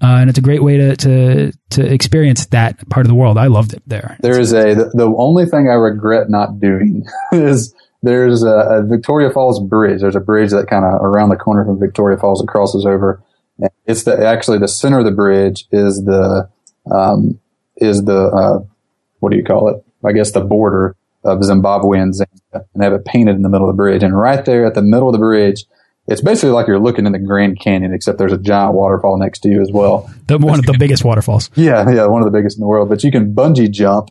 Uh, 0.00 0.18
and 0.20 0.30
it's 0.30 0.38
a 0.38 0.42
great 0.42 0.62
way 0.62 0.76
to, 0.76 0.96
to 0.96 1.52
to 1.70 1.92
experience 1.92 2.46
that 2.46 2.88
part 2.88 3.04
of 3.04 3.08
the 3.08 3.16
world. 3.16 3.36
I 3.36 3.48
loved 3.48 3.72
it 3.72 3.82
there. 3.86 4.16
There 4.20 4.38
is 4.38 4.52
a 4.52 4.74
the, 4.74 4.90
the 4.94 5.12
only 5.16 5.44
thing 5.46 5.68
I 5.68 5.74
regret 5.74 6.30
not 6.30 6.60
doing 6.60 7.04
is 7.32 7.74
there's 8.02 8.44
a, 8.44 8.48
a, 8.48 8.82
Victoria 8.84 9.30
Falls 9.30 9.60
bridge. 9.60 10.00
There's 10.00 10.14
a 10.14 10.20
bridge 10.20 10.50
that 10.50 10.68
kind 10.68 10.84
of 10.84 11.02
around 11.02 11.30
the 11.30 11.36
corner 11.36 11.64
from 11.64 11.80
Victoria 11.80 12.16
Falls 12.16 12.40
that 12.40 12.46
crosses 12.46 12.86
over. 12.86 13.20
It's 13.86 14.04
the 14.04 14.24
actually 14.24 14.58
the 14.58 14.68
center 14.68 15.00
of 15.00 15.04
the 15.04 15.10
bridge 15.10 15.66
is 15.72 16.04
the 16.04 16.48
um, 16.88 17.40
is 17.76 18.04
the 18.04 18.26
uh, 18.28 18.60
what 19.18 19.30
do 19.30 19.36
you 19.36 19.44
call 19.44 19.68
it? 19.68 19.84
I 20.04 20.12
guess 20.12 20.30
the 20.30 20.42
border 20.42 20.94
of 21.24 21.42
Zimbabwe 21.42 21.98
and 21.98 22.14
Zambia 22.14 22.64
and 22.72 22.82
have 22.84 22.92
it 22.92 23.04
painted 23.04 23.34
in 23.34 23.42
the 23.42 23.48
middle 23.48 23.68
of 23.68 23.74
the 23.74 23.76
bridge. 23.76 24.04
And 24.04 24.16
right 24.16 24.44
there 24.44 24.64
at 24.64 24.74
the 24.74 24.82
middle 24.82 25.08
of 25.08 25.12
the 25.12 25.18
bridge, 25.18 25.64
it's 26.08 26.22
basically 26.22 26.50
like 26.50 26.66
you're 26.66 26.80
looking 26.80 27.06
in 27.06 27.12
the 27.12 27.18
Grand 27.18 27.60
Canyon, 27.60 27.92
except 27.92 28.16
there's 28.16 28.32
a 28.32 28.38
giant 28.38 28.74
waterfall 28.74 29.18
next 29.18 29.40
to 29.40 29.50
you 29.50 29.60
as 29.60 29.70
well. 29.70 30.10
The, 30.26 30.38
one 30.38 30.58
of 30.58 30.64
the 30.64 30.76
biggest 30.78 31.04
waterfalls. 31.04 31.50
Yeah, 31.54 31.88
yeah, 31.90 32.06
one 32.06 32.22
of 32.22 32.32
the 32.32 32.36
biggest 32.36 32.56
in 32.56 32.62
the 32.62 32.66
world. 32.66 32.88
But 32.88 33.04
you 33.04 33.12
can 33.12 33.34
bungee 33.34 33.70
jump 33.70 34.08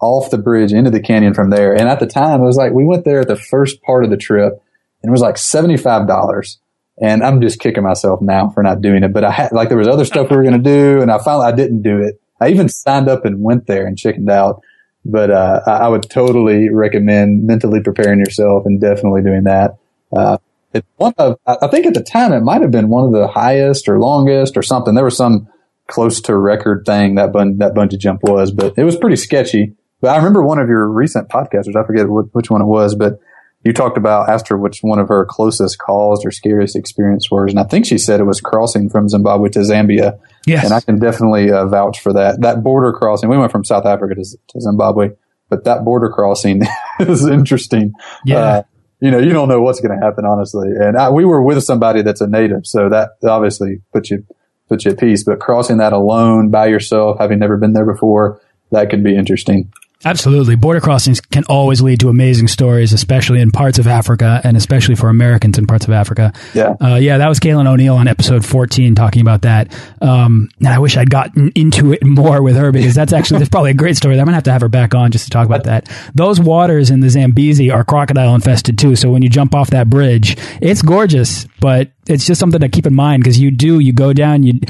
off 0.00 0.30
the 0.30 0.38
bridge 0.38 0.72
into 0.72 0.90
the 0.90 1.00
canyon 1.00 1.34
from 1.34 1.50
there. 1.50 1.72
And 1.74 1.88
at 1.88 1.98
the 1.98 2.06
time, 2.06 2.40
it 2.40 2.44
was 2.44 2.56
like 2.56 2.72
we 2.72 2.84
went 2.84 3.04
there 3.04 3.20
at 3.20 3.28
the 3.28 3.36
first 3.36 3.82
part 3.82 4.04
of 4.04 4.10
the 4.10 4.16
trip, 4.16 4.62
and 5.02 5.10
it 5.10 5.12
was 5.12 5.20
like 5.20 5.36
seventy 5.36 5.76
five 5.76 6.06
dollars. 6.06 6.58
And 7.02 7.24
I'm 7.24 7.40
just 7.40 7.58
kicking 7.58 7.82
myself 7.82 8.20
now 8.22 8.50
for 8.50 8.62
not 8.62 8.80
doing 8.80 9.02
it. 9.02 9.12
But 9.12 9.24
I 9.24 9.32
had 9.32 9.52
like 9.52 9.70
there 9.70 9.78
was 9.78 9.88
other 9.88 10.04
stuff 10.04 10.30
we 10.30 10.36
were 10.36 10.44
going 10.44 10.62
to 10.62 10.70
do, 10.70 11.02
and 11.02 11.10
I 11.10 11.18
finally 11.18 11.46
I 11.46 11.52
didn't 11.52 11.82
do 11.82 12.00
it. 12.00 12.20
I 12.40 12.50
even 12.50 12.68
signed 12.68 13.08
up 13.08 13.24
and 13.24 13.42
went 13.42 13.66
there 13.66 13.86
and 13.86 13.98
chickened 13.98 14.30
out. 14.30 14.62
But 15.04 15.30
uh, 15.30 15.62
I 15.66 15.88
would 15.88 16.08
totally 16.10 16.68
recommend 16.68 17.44
mentally 17.44 17.80
preparing 17.82 18.20
yourself 18.20 18.66
and 18.66 18.80
definitely 18.80 19.22
doing 19.22 19.44
that. 19.44 19.78
Uh, 20.14 20.36
it's 20.72 20.86
one 20.96 21.14
of 21.18 21.38
I 21.46 21.66
think 21.68 21.86
at 21.86 21.94
the 21.94 22.02
time 22.02 22.32
it 22.32 22.40
might 22.40 22.62
have 22.62 22.70
been 22.70 22.88
one 22.88 23.04
of 23.04 23.12
the 23.12 23.28
highest 23.28 23.88
or 23.88 23.98
longest 23.98 24.56
or 24.56 24.62
something. 24.62 24.94
There 24.94 25.04
was 25.04 25.16
some 25.16 25.48
close 25.88 26.20
to 26.22 26.36
record 26.36 26.84
thing 26.86 27.16
that 27.16 27.32
bun, 27.32 27.58
that 27.58 27.74
bungee 27.74 27.98
jump 27.98 28.22
was, 28.22 28.52
but 28.52 28.74
it 28.76 28.84
was 28.84 28.96
pretty 28.96 29.16
sketchy. 29.16 29.74
But 30.00 30.10
I 30.10 30.16
remember 30.16 30.42
one 30.42 30.58
of 30.58 30.68
your 30.68 30.88
recent 30.88 31.28
podcasters. 31.28 31.76
I 31.76 31.84
forget 31.84 32.06
which 32.08 32.50
one 32.50 32.62
it 32.62 32.66
was, 32.66 32.94
but 32.94 33.18
you 33.64 33.72
talked 33.72 33.98
about 33.98 34.30
asked 34.30 34.48
her 34.48 34.56
which 34.56 34.78
one 34.80 34.98
of 34.98 35.08
her 35.08 35.26
closest 35.26 35.78
calls 35.78 36.24
or 36.24 36.30
scariest 36.30 36.76
experience 36.76 37.30
was, 37.30 37.50
and 37.50 37.60
I 37.60 37.64
think 37.64 37.84
she 37.84 37.98
said 37.98 38.20
it 38.20 38.24
was 38.24 38.40
crossing 38.40 38.88
from 38.88 39.08
Zimbabwe 39.08 39.50
to 39.50 39.58
Zambia. 39.60 40.18
Yes. 40.46 40.64
and 40.64 40.72
I 40.72 40.80
can 40.80 40.98
definitely 40.98 41.50
uh, 41.50 41.66
vouch 41.66 42.00
for 42.00 42.14
that. 42.14 42.40
That 42.40 42.62
border 42.62 42.92
crossing. 42.94 43.28
We 43.28 43.36
went 43.36 43.52
from 43.52 43.64
South 43.64 43.84
Africa 43.84 44.14
to, 44.14 44.24
to 44.24 44.60
Zimbabwe, 44.60 45.10
but 45.50 45.64
that 45.64 45.84
border 45.84 46.08
crossing 46.08 46.62
is 47.00 47.26
interesting. 47.26 47.92
Yeah. 48.24 48.38
Uh, 48.38 48.62
you 49.00 49.10
know, 49.10 49.18
you 49.18 49.32
don't 49.32 49.48
know 49.48 49.60
what's 49.60 49.80
going 49.80 49.98
to 49.98 50.04
happen, 50.04 50.24
honestly. 50.24 50.68
And 50.78 50.96
I, 50.96 51.10
we 51.10 51.24
were 51.24 51.42
with 51.42 51.62
somebody 51.64 52.02
that's 52.02 52.20
a 52.20 52.26
native, 52.26 52.66
so 52.66 52.88
that 52.88 53.10
obviously 53.22 53.80
puts 53.92 54.10
you 54.10 54.26
puts 54.68 54.84
you 54.84 54.92
at 54.92 54.98
peace. 54.98 55.24
But 55.24 55.40
crossing 55.40 55.78
that 55.78 55.92
alone 55.92 56.50
by 56.50 56.66
yourself, 56.66 57.18
having 57.18 57.38
never 57.38 57.56
been 57.56 57.72
there 57.72 57.90
before, 57.90 58.40
that 58.70 58.90
could 58.90 59.02
be 59.02 59.16
interesting. 59.16 59.72
Absolutely. 60.04 60.56
Border 60.56 60.80
crossings 60.80 61.20
can 61.20 61.44
always 61.44 61.82
lead 61.82 62.00
to 62.00 62.08
amazing 62.08 62.48
stories, 62.48 62.94
especially 62.94 63.40
in 63.40 63.50
parts 63.50 63.78
of 63.78 63.86
Africa 63.86 64.40
and 64.44 64.56
especially 64.56 64.94
for 64.94 65.10
Americans 65.10 65.58
in 65.58 65.66
parts 65.66 65.84
of 65.84 65.90
Africa. 65.90 66.32
Yeah. 66.54 66.74
Uh, 66.80 66.94
yeah, 66.94 67.18
that 67.18 67.28
was 67.28 67.38
Kaylin 67.38 67.68
O'Neill 67.68 67.96
on 67.96 68.08
episode 68.08 68.44
14 68.44 68.94
talking 68.94 69.20
about 69.20 69.42
that. 69.42 69.76
Um, 70.00 70.48
and 70.58 70.68
I 70.68 70.78
wish 70.78 70.96
I'd 70.96 71.10
gotten 71.10 71.52
into 71.54 71.92
it 71.92 72.02
more 72.02 72.42
with 72.42 72.56
her 72.56 72.72
because 72.72 72.94
that's 72.94 73.12
actually, 73.12 73.40
that's 73.40 73.50
probably 73.50 73.72
a 73.72 73.74
great 73.74 73.96
story. 73.96 74.14
I'm 74.18 74.24
going 74.24 74.32
to 74.32 74.36
have 74.36 74.44
to 74.44 74.52
have 74.52 74.62
her 74.62 74.68
back 74.68 74.94
on 74.94 75.10
just 75.10 75.24
to 75.24 75.30
talk 75.30 75.44
about 75.44 75.64
that. 75.64 75.90
Those 76.14 76.40
waters 76.40 76.90
in 76.90 77.00
the 77.00 77.10
Zambezi 77.10 77.70
are 77.70 77.84
crocodile 77.84 78.34
infested 78.34 78.78
too. 78.78 78.96
So 78.96 79.10
when 79.10 79.20
you 79.20 79.28
jump 79.28 79.54
off 79.54 79.70
that 79.70 79.90
bridge, 79.90 80.36
it's 80.62 80.80
gorgeous, 80.80 81.46
but 81.60 81.90
it's 82.06 82.26
just 82.26 82.40
something 82.40 82.60
to 82.60 82.70
keep 82.70 82.86
in 82.86 82.94
mind 82.94 83.22
because 83.22 83.38
you 83.38 83.50
do, 83.50 83.80
you 83.80 83.92
go 83.92 84.14
down, 84.14 84.44
you, 84.44 84.60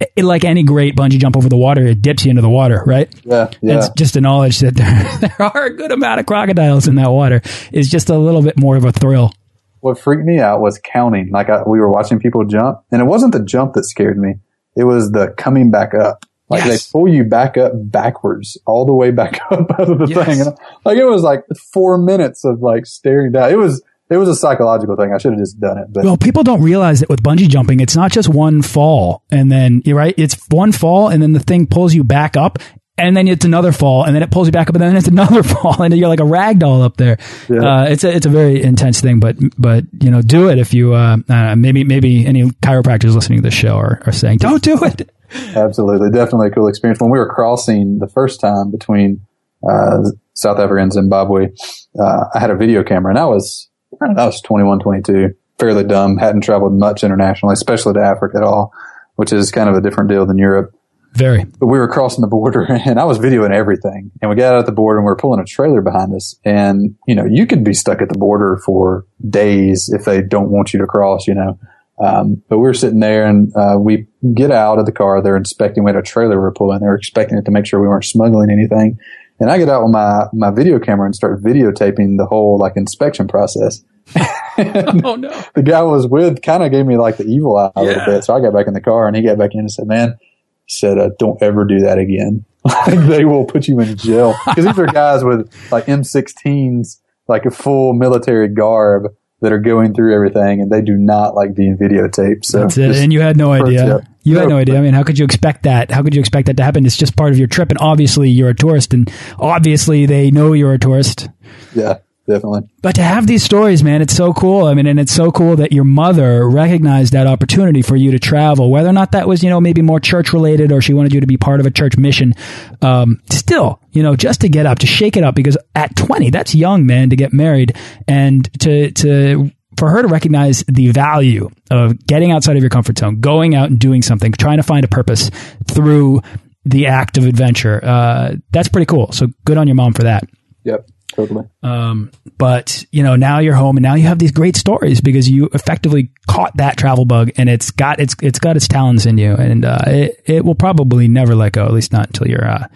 it, 0.00 0.24
like 0.24 0.44
any 0.44 0.62
great 0.62 0.96
bungee 0.96 1.18
jump 1.18 1.36
over 1.36 1.48
the 1.48 1.56
water, 1.56 1.86
it 1.86 2.02
dips 2.02 2.24
you 2.24 2.30
into 2.30 2.42
the 2.42 2.48
water, 2.48 2.82
right? 2.86 3.12
Yeah, 3.24 3.50
yeah. 3.60 3.78
It's 3.78 3.90
just 3.90 4.16
a 4.16 4.20
knowledge 4.20 4.60
that 4.60 4.74
there, 4.74 5.18
there 5.20 5.42
are 5.42 5.66
a 5.66 5.76
good 5.76 5.92
amount 5.92 6.20
of 6.20 6.26
crocodiles 6.26 6.88
in 6.88 6.94
that 6.96 7.10
water 7.10 7.42
is 7.72 7.90
just 7.90 8.08
a 8.08 8.18
little 8.18 8.42
bit 8.42 8.58
more 8.58 8.76
of 8.76 8.84
a 8.84 8.92
thrill. 8.92 9.32
What 9.80 9.98
freaked 9.98 10.24
me 10.24 10.38
out 10.38 10.60
was 10.60 10.80
counting. 10.82 11.30
Like 11.30 11.48
I, 11.48 11.62
we 11.66 11.80
were 11.80 11.90
watching 11.90 12.18
people 12.18 12.44
jump, 12.44 12.80
and 12.90 13.00
it 13.00 13.04
wasn't 13.04 13.32
the 13.32 13.44
jump 13.44 13.74
that 13.74 13.84
scared 13.84 14.18
me. 14.18 14.34
It 14.76 14.84
was 14.84 15.10
the 15.10 15.34
coming 15.36 15.70
back 15.70 15.94
up. 15.94 16.24
Like 16.48 16.64
yes. 16.64 16.86
they 16.86 16.90
pull 16.92 17.08
you 17.08 17.24
back 17.24 17.56
up 17.56 17.72
backwards, 17.74 18.58
all 18.66 18.84
the 18.84 18.92
way 18.92 19.10
back 19.10 19.40
up 19.50 19.70
out 19.78 19.90
of 19.90 19.98
the 19.98 20.06
yes. 20.06 20.26
thing. 20.26 20.40
And 20.40 20.58
like 20.84 20.98
it 20.98 21.04
was 21.04 21.22
like 21.22 21.44
four 21.72 21.96
minutes 21.96 22.44
of 22.44 22.60
like 22.60 22.86
staring 22.86 23.32
down. 23.32 23.50
It 23.50 23.56
was 23.56 23.82
it 24.10 24.16
was 24.16 24.28
a 24.28 24.34
psychological 24.34 24.96
thing. 24.96 25.12
I 25.14 25.18
should 25.18 25.32
have 25.32 25.40
just 25.40 25.60
done 25.60 25.78
it. 25.78 25.86
But. 25.92 26.04
Well, 26.04 26.16
people 26.16 26.42
don't 26.42 26.62
realize 26.62 27.00
that 27.00 27.08
with 27.08 27.22
bungee 27.22 27.48
jumping, 27.48 27.78
it's 27.78 27.94
not 27.94 28.10
just 28.10 28.28
one 28.28 28.60
fall 28.60 29.22
and 29.30 29.50
then 29.50 29.82
you're 29.84 29.96
right. 29.96 30.14
It's 30.18 30.36
one 30.50 30.72
fall 30.72 31.08
and 31.08 31.22
then 31.22 31.32
the 31.32 31.40
thing 31.40 31.68
pulls 31.68 31.94
you 31.94 32.02
back 32.02 32.36
up 32.36 32.58
and 32.98 33.16
then 33.16 33.28
it's 33.28 33.44
another 33.44 33.70
fall 33.70 34.04
and 34.04 34.14
then 34.14 34.24
it 34.24 34.32
pulls 34.32 34.48
you 34.48 34.52
back 34.52 34.68
up 34.68 34.74
and 34.74 34.82
then 34.82 34.96
it's 34.96 35.06
another 35.16 35.44
fall 35.44 35.80
and 35.80 35.96
you're 35.96 36.08
like 36.08 36.18
a 36.18 36.24
rag 36.24 36.58
doll 36.58 36.82
up 36.82 36.96
there. 36.96 37.18
Yeah. 37.48 37.82
Uh, 37.82 37.84
it's 37.84 38.02
a, 38.02 38.14
it's 38.14 38.26
a 38.26 38.30
very 38.30 38.60
intense 38.60 39.00
thing, 39.00 39.20
but, 39.20 39.36
but, 39.56 39.84
you 40.02 40.10
know, 40.10 40.22
do 40.22 40.48
it 40.48 40.58
if 40.58 40.74
you, 40.74 40.92
uh, 40.92 41.18
uh, 41.28 41.54
maybe, 41.54 41.84
maybe 41.84 42.26
any 42.26 42.42
chiropractors 42.42 43.14
listening 43.14 43.38
to 43.38 43.42
this 43.42 43.54
show 43.54 43.76
are, 43.76 44.02
are 44.06 44.12
saying, 44.12 44.38
don't 44.38 44.62
do 44.62 44.76
it. 44.84 45.08
Absolutely. 45.54 46.10
Definitely 46.10 46.48
a 46.48 46.50
cool 46.50 46.66
experience. 46.66 47.00
When 47.00 47.10
we 47.10 47.18
were 47.18 47.28
crossing 47.28 47.98
the 48.00 48.08
first 48.08 48.40
time 48.40 48.72
between, 48.72 49.24
uh, 49.62 50.02
South 50.34 50.58
Africa 50.58 50.82
and 50.82 50.92
Zimbabwe, 50.92 51.50
uh, 51.96 52.24
I 52.34 52.40
had 52.40 52.50
a 52.50 52.56
video 52.56 52.82
camera 52.82 53.10
and 53.10 53.18
I 53.18 53.26
was, 53.26 53.69
I 54.00 54.26
was 54.26 54.40
21, 54.40 54.80
22, 54.80 55.34
fairly 55.58 55.84
dumb, 55.84 56.16
hadn't 56.16 56.42
traveled 56.42 56.72
much 56.72 57.04
internationally, 57.04 57.52
especially 57.52 57.94
to 57.94 58.00
Africa 58.00 58.38
at 58.38 58.42
all, 58.42 58.72
which 59.16 59.32
is 59.32 59.50
kind 59.50 59.68
of 59.68 59.76
a 59.76 59.80
different 59.80 60.10
deal 60.10 60.26
than 60.26 60.38
Europe. 60.38 60.74
Very. 61.12 61.44
But 61.44 61.66
we 61.66 61.78
were 61.78 61.88
crossing 61.88 62.22
the 62.22 62.28
border 62.28 62.64
and 62.86 62.98
I 62.98 63.04
was 63.04 63.18
videoing 63.18 63.52
everything. 63.52 64.10
And 64.22 64.30
we 64.30 64.36
got 64.36 64.54
out 64.54 64.60
at 64.60 64.66
the 64.66 64.72
border 64.72 64.98
and 64.98 65.04
we 65.04 65.10
were 65.10 65.16
pulling 65.16 65.40
a 65.40 65.44
trailer 65.44 65.82
behind 65.82 66.14
us. 66.14 66.36
And, 66.44 66.96
you 67.06 67.14
know, 67.14 67.24
you 67.24 67.46
could 67.46 67.64
be 67.64 67.74
stuck 67.74 68.00
at 68.00 68.08
the 68.08 68.18
border 68.18 68.60
for 68.64 69.06
days 69.28 69.90
if 69.92 70.04
they 70.04 70.22
don't 70.22 70.50
want 70.50 70.72
you 70.72 70.80
to 70.80 70.86
cross, 70.86 71.26
you 71.26 71.34
know. 71.34 71.58
Um, 72.02 72.42
but 72.48 72.58
we 72.58 72.62
were 72.62 72.74
sitting 72.74 73.00
there 73.00 73.26
and 73.26 73.54
uh, 73.54 73.76
we 73.78 74.06
get 74.32 74.50
out 74.50 74.78
of 74.78 74.86
the 74.86 74.92
car. 74.92 75.20
They're 75.20 75.36
inspecting. 75.36 75.84
We 75.84 75.90
had 75.90 75.98
a 75.98 76.02
trailer 76.02 76.36
we 76.36 76.42
were 76.42 76.52
pulling. 76.52 76.80
They 76.80 76.86
were 76.86 76.94
expecting 76.94 77.36
it 77.36 77.44
to 77.44 77.50
make 77.50 77.66
sure 77.66 77.80
we 77.80 77.88
weren't 77.88 78.04
smuggling 78.04 78.50
anything. 78.50 78.98
And 79.38 79.50
I 79.50 79.58
get 79.58 79.68
out 79.68 79.82
with 79.82 79.92
my, 79.92 80.26
my 80.32 80.50
video 80.50 80.78
camera 80.78 81.06
and 81.06 81.14
start 81.14 81.42
videotaping 81.42 82.18
the 82.18 82.26
whole 82.26 82.58
like 82.58 82.74
inspection 82.76 83.26
process. 83.26 83.82
Oh 84.16 85.16
no. 85.16 85.44
The 85.54 85.62
guy 85.62 85.80
I 85.80 85.82
was 85.82 86.06
with 86.06 86.42
kind 86.42 86.62
of 86.62 86.70
gave 86.70 86.86
me 86.86 86.96
like 86.96 87.16
the 87.16 87.24
evil 87.24 87.56
eye 87.56 87.72
a 87.76 87.82
little 87.82 88.04
bit. 88.04 88.24
So 88.24 88.34
I 88.34 88.40
got 88.40 88.52
back 88.52 88.66
in 88.66 88.74
the 88.74 88.80
car 88.80 89.06
and 89.06 89.16
he 89.16 89.22
got 89.22 89.38
back 89.38 89.54
in 89.54 89.60
and 89.60 89.70
said, 89.70 89.86
man, 89.86 90.16
he 90.20 90.72
said, 90.72 90.98
uh, 90.98 91.10
don't 91.18 91.40
ever 91.42 91.64
do 91.64 91.80
that 91.80 91.98
again. 91.98 92.44
they 92.86 93.24
will 93.24 93.44
put 93.44 93.68
you 93.68 93.80
in 93.80 93.96
jail. 93.96 94.34
Cause 94.44 94.64
these 94.64 94.78
are 94.78 94.86
guys 94.86 95.24
with 95.24 95.52
like 95.70 95.86
M16s, 95.86 97.00
like 97.26 97.46
a 97.46 97.50
full 97.50 97.94
military 97.94 98.48
garb 98.48 99.14
that 99.40 99.52
are 99.52 99.58
going 99.58 99.94
through 99.94 100.14
everything 100.14 100.60
and 100.60 100.70
they 100.70 100.82
do 100.82 100.96
not 100.96 101.34
like 101.34 101.54
being 101.54 101.76
videotaped. 101.76 102.44
So 102.44 102.60
That's 102.60 102.76
it. 102.76 102.96
And 102.96 103.12
you 103.12 103.22
had 103.22 103.36
no 103.36 103.52
idea. 103.52 104.06
You 104.22 104.36
had 104.36 104.50
no 104.50 104.58
idea. 104.58 104.78
I 104.78 104.82
mean, 104.82 104.92
how 104.92 105.02
could 105.02 105.18
you 105.18 105.24
expect 105.24 105.62
that? 105.62 105.90
How 105.90 106.02
could 106.02 106.14
you 106.14 106.20
expect 106.20 106.46
that 106.46 106.58
to 106.58 106.62
happen? 106.62 106.84
It's 106.84 106.96
just 106.96 107.16
part 107.16 107.32
of 107.32 107.38
your 107.38 107.48
trip. 107.48 107.70
And 107.70 107.78
obviously 107.78 108.28
you're 108.28 108.50
a 108.50 108.54
tourist 108.54 108.92
and 108.92 109.10
obviously 109.38 110.04
they 110.04 110.30
know 110.30 110.52
you're 110.52 110.74
a 110.74 110.78
tourist. 110.78 111.28
Yeah 111.74 111.98
definitely. 112.30 112.62
But 112.80 112.94
to 112.94 113.02
have 113.02 113.26
these 113.26 113.42
stories, 113.42 113.82
man, 113.82 114.00
it's 114.00 114.14
so 114.14 114.32
cool. 114.32 114.66
I 114.66 114.74
mean, 114.74 114.86
and 114.86 114.98
it's 114.98 115.12
so 115.12 115.30
cool 115.30 115.56
that 115.56 115.72
your 115.72 115.84
mother 115.84 116.48
recognized 116.48 117.12
that 117.12 117.26
opportunity 117.26 117.82
for 117.82 117.96
you 117.96 118.12
to 118.12 118.18
travel, 118.18 118.70
whether 118.70 118.88
or 118.88 118.92
not 118.92 119.12
that 119.12 119.28
was, 119.28 119.42
you 119.42 119.50
know, 119.50 119.60
maybe 119.60 119.82
more 119.82 120.00
church 120.00 120.32
related 120.32 120.72
or 120.72 120.80
she 120.80 120.94
wanted 120.94 121.12
you 121.12 121.20
to 121.20 121.26
be 121.26 121.36
part 121.36 121.60
of 121.60 121.66
a 121.66 121.70
church 121.70 121.96
mission. 121.96 122.34
Um, 122.80 123.20
still, 123.30 123.80
you 123.90 124.02
know, 124.02 124.16
just 124.16 124.40
to 124.42 124.48
get 124.48 124.64
up, 124.64 124.78
to 124.78 124.86
shake 124.86 125.16
it 125.16 125.24
up, 125.24 125.34
because 125.34 125.58
at 125.74 125.94
20, 125.96 126.30
that's 126.30 126.54
young, 126.54 126.86
man, 126.86 127.10
to 127.10 127.16
get 127.16 127.32
married 127.32 127.76
and 128.08 128.48
to, 128.60 128.90
to, 128.92 129.50
for 129.76 129.90
her 129.90 130.02
to 130.02 130.08
recognize 130.08 130.64
the 130.68 130.90
value 130.90 131.50
of 131.70 132.06
getting 132.06 132.30
outside 132.32 132.56
of 132.56 132.62
your 132.62 132.70
comfort 132.70 132.98
zone, 132.98 133.20
going 133.20 133.54
out 133.54 133.70
and 133.70 133.78
doing 133.78 134.02
something, 134.02 134.32
trying 134.32 134.58
to 134.58 134.62
find 134.62 134.84
a 134.84 134.88
purpose 134.88 135.30
through 135.68 136.22
the 136.64 136.86
act 136.86 137.18
of 137.18 137.26
adventure, 137.26 137.84
uh, 137.84 138.34
that's 138.52 138.68
pretty 138.68 138.86
cool. 138.86 139.12
So 139.12 139.28
good 139.44 139.58
on 139.58 139.66
your 139.66 139.76
mom 139.76 139.94
for 139.94 140.04
that. 140.04 140.24
Yep. 140.64 140.88
Totally. 141.20 141.46
Um, 141.62 142.10
but 142.38 142.84
you 142.90 143.02
know, 143.02 143.16
now 143.16 143.40
you're 143.40 143.54
home 143.54 143.76
and 143.76 143.82
now 143.82 143.94
you 143.94 144.06
have 144.06 144.18
these 144.18 144.32
great 144.32 144.56
stories 144.56 145.00
because 145.00 145.28
you 145.28 145.50
effectively 145.52 146.10
caught 146.26 146.56
that 146.56 146.76
travel 146.76 147.04
bug 147.04 147.30
and 147.36 147.48
it's 147.50 147.70
got 147.70 148.00
its 148.00 148.14
it's 148.22 148.38
got 148.38 148.56
its 148.56 148.66
talents 148.66 149.04
in 149.04 149.18
you 149.18 149.34
and 149.34 149.64
uh, 149.64 149.78
it 149.86 150.22
it 150.24 150.44
will 150.44 150.54
probably 150.54 151.08
never 151.08 151.34
let 151.34 151.52
go 151.52 151.66
at 151.66 151.72
least 151.72 151.92
not 151.92 152.06
until 152.06 152.26
you're 152.26 152.48
uh, 152.48 152.66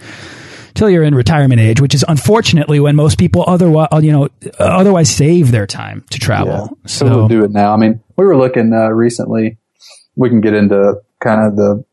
until 0.68 0.90
you're 0.90 1.04
in 1.04 1.14
retirement 1.14 1.60
age, 1.60 1.80
which 1.80 1.94
is 1.94 2.04
unfortunately 2.06 2.80
when 2.80 2.96
most 2.96 3.18
people 3.18 3.44
otherwise 3.46 3.88
you 4.02 4.12
know 4.12 4.28
otherwise 4.58 5.08
save 5.08 5.50
their 5.50 5.66
time 5.66 6.04
to 6.10 6.18
travel. 6.18 6.76
Yeah, 6.82 6.88
so 6.88 7.06
we'll 7.06 7.28
do 7.28 7.44
it 7.44 7.50
now. 7.50 7.72
I 7.72 7.76
mean, 7.76 8.02
we 8.16 8.26
were 8.26 8.36
looking 8.36 8.72
uh, 8.72 8.88
recently. 8.90 9.56
We 10.16 10.28
can 10.28 10.40
get 10.40 10.54
into 10.54 11.00
kind 11.22 11.46
of 11.46 11.56
the 11.56 11.84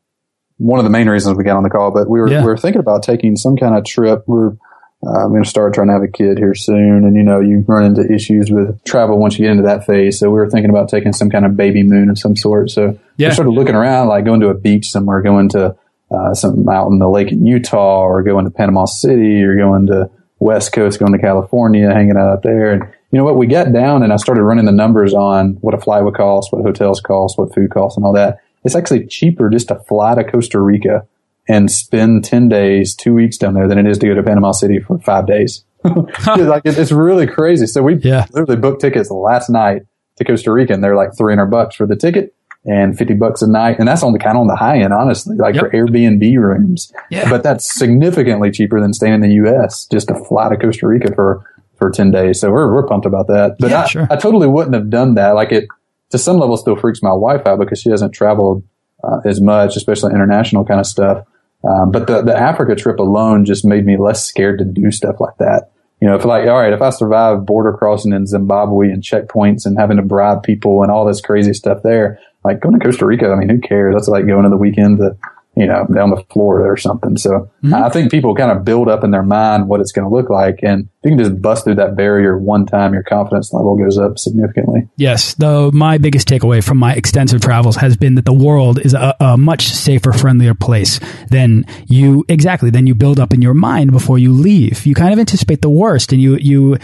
one 0.57 0.79
of 0.79 0.83
the 0.83 0.91
main 0.91 1.09
reasons 1.09 1.37
we 1.37 1.43
got 1.43 1.57
on 1.57 1.63
the 1.63 1.69
call, 1.69 1.91
but 1.91 2.09
we 2.09 2.19
were 2.19 2.29
yeah. 2.29 2.41
we 2.41 2.45
were 2.47 2.57
thinking 2.57 2.79
about 2.79 3.03
taking 3.03 3.35
some 3.35 3.55
kind 3.55 3.75
of 3.75 3.85
trip. 3.85 4.23
We're 4.27 4.49
uh, 4.49 4.55
I'm 5.03 5.29
going 5.29 5.43
to 5.43 5.49
start 5.49 5.73
trying 5.73 5.87
to 5.87 5.93
have 5.93 6.03
a 6.03 6.07
kid 6.07 6.37
here 6.37 6.53
soon. 6.53 7.05
And, 7.05 7.15
you 7.15 7.23
know, 7.23 7.39
you 7.39 7.63
run 7.67 7.85
into 7.85 8.11
issues 8.11 8.51
with 8.51 8.83
travel 8.83 9.17
once 9.17 9.37
you 9.37 9.45
get 9.45 9.51
into 9.51 9.63
that 9.63 9.85
phase. 9.85 10.19
So 10.19 10.29
we 10.29 10.35
were 10.35 10.49
thinking 10.49 10.69
about 10.69 10.89
taking 10.89 11.11
some 11.11 11.29
kind 11.29 11.45
of 11.45 11.57
baby 11.57 11.81
moon 11.81 12.09
of 12.09 12.19
some 12.19 12.35
sort. 12.35 12.69
So 12.69 12.99
yeah. 13.17 13.29
we 13.29 13.33
started 13.33 13.51
looking 13.51 13.73
around, 13.73 14.09
like 14.09 14.25
going 14.25 14.41
to 14.41 14.49
a 14.49 14.53
beach 14.53 14.89
somewhere, 14.89 15.21
going 15.23 15.49
to 15.49 15.75
uh, 16.11 16.33
some 16.35 16.67
out 16.69 16.89
in 16.89 16.99
the 16.99 17.09
lake 17.09 17.31
in 17.31 17.47
Utah 17.47 18.01
or 18.01 18.21
going 18.21 18.45
to 18.45 18.51
Panama 18.51 18.85
City 18.85 19.41
or 19.43 19.55
going 19.55 19.87
to 19.87 20.11
West 20.39 20.71
Coast, 20.73 20.99
going 20.99 21.13
to 21.13 21.19
California, 21.19 21.91
hanging 21.91 22.17
out 22.17 22.33
up 22.33 22.43
there. 22.43 22.73
And 22.73 22.83
you 23.11 23.17
know 23.17 23.23
what? 23.23 23.37
We 23.37 23.47
got 23.47 23.73
down 23.73 24.03
and 24.03 24.13
I 24.13 24.17
started 24.17 24.43
running 24.43 24.65
the 24.65 24.71
numbers 24.71 25.13
on 25.13 25.53
what 25.61 25.73
a 25.73 25.79
flight 25.79 26.03
would 26.03 26.15
cost, 26.15 26.51
what 26.51 26.63
hotels 26.63 27.01
cost, 27.01 27.37
what 27.37 27.53
food 27.55 27.71
costs 27.71 27.97
and 27.97 28.05
all 28.05 28.13
that. 28.13 28.39
It's 28.63 28.75
actually 28.75 29.07
cheaper 29.07 29.49
just 29.49 29.69
to 29.69 29.75
fly 29.87 30.13
to 30.13 30.23
Costa 30.23 30.59
Rica 30.59 31.07
and 31.47 31.69
spend 31.71 32.23
10 32.23 32.49
days, 32.49 32.95
two 32.95 33.13
weeks 33.13 33.37
down 33.37 33.53
there 33.53 33.67
than 33.67 33.77
it 33.77 33.87
is 33.87 33.97
to 33.99 34.07
go 34.07 34.13
to 34.15 34.23
Panama 34.23 34.51
City 34.51 34.79
for 34.79 34.99
five 34.99 35.27
days. 35.27 35.63
like 35.83 36.61
it, 36.65 36.77
it's 36.77 36.91
really 36.91 37.27
crazy. 37.27 37.65
So 37.65 37.81
we 37.81 37.95
Yeah. 37.95 38.25
literally 38.31 38.59
booked 38.61 38.81
tickets 38.81 39.09
last 39.09 39.49
night 39.49 39.81
to 40.17 40.23
Costa 40.23 40.51
Rica 40.51 40.73
and 40.73 40.83
they're 40.83 40.95
like 40.95 41.17
300 41.17 41.47
bucks 41.47 41.75
for 41.75 41.87
the 41.87 41.95
ticket 41.95 42.35
and 42.65 42.95
50 42.95 43.15
bucks 43.15 43.41
a 43.41 43.47
night. 43.49 43.77
And 43.79 43.87
that's 43.87 44.03
on 44.03 44.13
the 44.13 44.19
kind 44.19 44.37
of 44.37 44.41
on 44.41 44.47
the 44.47 44.55
high 44.55 44.79
end, 44.79 44.93
honestly, 44.93 45.35
like 45.35 45.55
Yep. 45.55 45.63
for 45.63 45.69
Airbnb 45.71 46.37
rooms. 46.37 46.93
Yeah. 47.09 47.27
But 47.29 47.41
that's 47.41 47.73
significantly 47.77 48.51
cheaper 48.51 48.79
than 48.79 48.93
staying 48.93 49.15
in 49.15 49.21
the 49.21 49.33
US 49.45 49.87
just 49.87 50.09
to 50.09 50.15
fly 50.25 50.49
to 50.49 50.57
Costa 50.57 50.87
Rica 50.87 51.13
for, 51.15 51.43
for 51.77 51.89
10 51.89 52.11
days. 52.11 52.39
So 52.39 52.51
we're, 52.51 52.71
we're 52.71 52.85
pumped 52.85 53.07
about 53.07 53.25
that. 53.27 53.55
But 53.59 53.71
Yeah, 53.71 53.81
I, 53.81 53.87
sure. 53.87 54.07
I 54.11 54.15
totally 54.17 54.47
wouldn't 54.47 54.75
have 54.75 54.91
done 54.91 55.15
that. 55.15 55.31
Like 55.31 55.51
it, 55.51 55.65
to 56.11 56.19
some 56.19 56.37
level 56.37 56.55
still 56.57 56.75
freaks 56.75 57.01
my 57.01 57.13
wife 57.13 57.47
out 57.47 57.57
because 57.57 57.79
she 57.81 57.89
hasn't 57.89 58.13
traveled 58.13 58.63
uh, 59.03 59.21
as 59.25 59.41
much, 59.41 59.75
especially 59.77 60.13
international 60.13 60.63
kind 60.63 60.79
of 60.79 60.85
stuff. 60.85 61.25
Um, 61.63 61.91
but 61.91 62.07
the, 62.07 62.23
the 62.23 62.35
Africa 62.35 62.75
trip 62.75 62.99
alone 62.99 63.45
just 63.45 63.65
made 63.65 63.85
me 63.85 63.97
less 63.97 64.25
scared 64.25 64.59
to 64.59 64.65
do 64.65 64.91
stuff 64.91 65.19
like 65.19 65.37
that. 65.37 65.71
You 66.01 66.07
know, 66.07 66.15
if 66.15 66.25
like, 66.25 66.47
all 66.47 66.59
right, 66.59 66.73
if 66.73 66.81
I 66.81 66.89
survive 66.89 67.45
border 67.45 67.73
crossing 67.73 68.11
in 68.13 68.25
Zimbabwe 68.25 68.87
and 68.87 69.03
checkpoints 69.03 69.65
and 69.65 69.79
having 69.79 69.97
to 69.97 70.03
bribe 70.03 70.41
people 70.41 70.81
and 70.81 70.91
all 70.91 71.05
this 71.05 71.21
crazy 71.21 71.53
stuff 71.53 71.83
there, 71.83 72.19
like 72.43 72.59
going 72.59 72.79
to 72.79 72.83
Costa 72.83 73.05
Rica, 73.05 73.27
I 73.27 73.35
mean, 73.35 73.49
who 73.49 73.59
cares? 73.59 73.93
That's 73.93 74.07
like 74.07 74.25
going 74.25 74.43
to 74.43 74.49
the 74.49 74.57
weekend 74.57 74.97
to, 74.97 75.15
you 75.55 75.67
know, 75.67 75.85
down 75.93 76.15
to 76.15 76.23
Florida 76.31 76.69
or 76.69 76.77
something. 76.77 77.17
So 77.17 77.51
mm-hmm. 77.63 77.73
I 77.73 77.89
think 77.89 78.09
people 78.09 78.33
kind 78.35 78.51
of 78.51 78.63
build 78.63 78.87
up 78.87 79.03
in 79.03 79.11
their 79.11 79.23
mind 79.23 79.67
what 79.67 79.81
it's 79.81 79.91
going 79.91 80.09
to 80.09 80.15
look 80.15 80.29
like. 80.29 80.59
And 80.63 80.87
if 81.03 81.11
you 81.11 81.17
can 81.17 81.19
just 81.19 81.41
bust 81.41 81.65
through 81.65 81.75
that 81.75 81.97
barrier 81.97 82.37
one 82.37 82.65
time, 82.65 82.93
your 82.93 83.03
confidence 83.03 83.51
level 83.51 83.75
goes 83.75 83.97
up 83.97 84.17
significantly. 84.17 84.87
Yes, 84.95 85.33
though 85.33 85.69
my 85.71 85.97
biggest 85.97 86.27
takeaway 86.27 86.63
from 86.63 86.77
my 86.77 86.93
extensive 86.93 87.41
travels 87.41 87.75
has 87.75 87.97
been 87.97 88.15
that 88.15 88.25
the 88.25 88.33
world 88.33 88.79
is 88.79 88.93
a, 88.93 89.13
a 89.19 89.37
much 89.37 89.67
safer, 89.67 90.13
friendlier 90.13 90.53
place 90.53 90.99
than 91.29 91.65
you 91.87 92.23
exactly 92.29 92.69
than 92.69 92.87
you 92.87 92.95
build 92.95 93.19
up 93.19 93.33
in 93.33 93.41
your 93.41 93.53
mind 93.53 93.91
before 93.91 94.17
you 94.17 94.31
leave. 94.31 94.85
You 94.85 94.95
kind 94.95 95.11
of 95.11 95.19
anticipate 95.19 95.61
the 95.61 95.69
worst, 95.69 96.13
and 96.13 96.21
you 96.21 96.37
you 96.37 96.77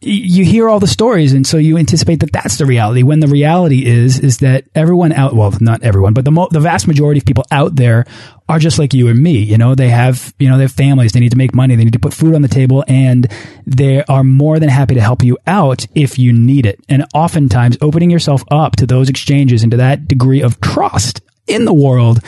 you 0.00 0.44
hear 0.44 0.68
all 0.68 0.80
the 0.80 0.86
stories, 0.86 1.32
and 1.32 1.46
so 1.46 1.56
you 1.56 1.78
anticipate 1.78 2.20
that 2.20 2.32
that's 2.32 2.58
the 2.58 2.66
reality. 2.66 3.02
When 3.02 3.20
the 3.20 3.26
reality 3.26 3.86
is 3.86 4.18
is 4.18 4.38
that 4.38 4.64
everyone 4.74 5.12
out 5.12 5.34
well, 5.34 5.52
not 5.60 5.82
everyone, 5.82 6.14
but 6.14 6.24
the 6.24 6.30
mo 6.30 6.48
the 6.50 6.60
vast 6.60 6.86
majority 6.86 7.18
of 7.20 7.26
people 7.26 7.44
out 7.50 7.76
there 7.76 8.04
are 8.48 8.58
just 8.58 8.78
like 8.78 8.94
you 8.94 9.08
and 9.08 9.22
me. 9.22 9.38
You 9.38 9.58
know, 9.58 9.74
they 9.74 9.88
have 9.88 10.34
you 10.38 10.48
know 10.48 10.56
they 10.56 10.64
have 10.64 10.72
families, 10.72 11.12
they 11.12 11.20
need 11.20 11.32
to 11.32 11.38
make 11.38 11.54
money, 11.54 11.76
they 11.76 11.84
need 11.84 11.92
to 11.92 11.98
put 11.98 12.12
food 12.14 12.34
on 12.34 12.42
the 12.42 12.48
table, 12.48 12.84
and 12.88 13.26
they 13.66 14.04
are 14.04 14.24
more 14.24 14.58
than 14.58 14.68
happy 14.68 14.94
to 14.94 15.00
help 15.00 15.22
you 15.22 15.38
out 15.46 15.86
if 15.94 16.18
you 16.18 16.32
need 16.32 16.66
it. 16.66 16.80
And 16.88 17.04
oftentimes, 17.14 17.78
opening 17.80 18.10
yourself 18.10 18.42
up 18.50 18.76
to 18.76 18.86
those 18.86 19.08
exchanges 19.08 19.62
and 19.62 19.70
to 19.70 19.78
that 19.78 20.08
degree 20.08 20.42
of 20.42 20.60
trust 20.60 21.20
in 21.46 21.64
the 21.64 21.74
world 21.74 22.20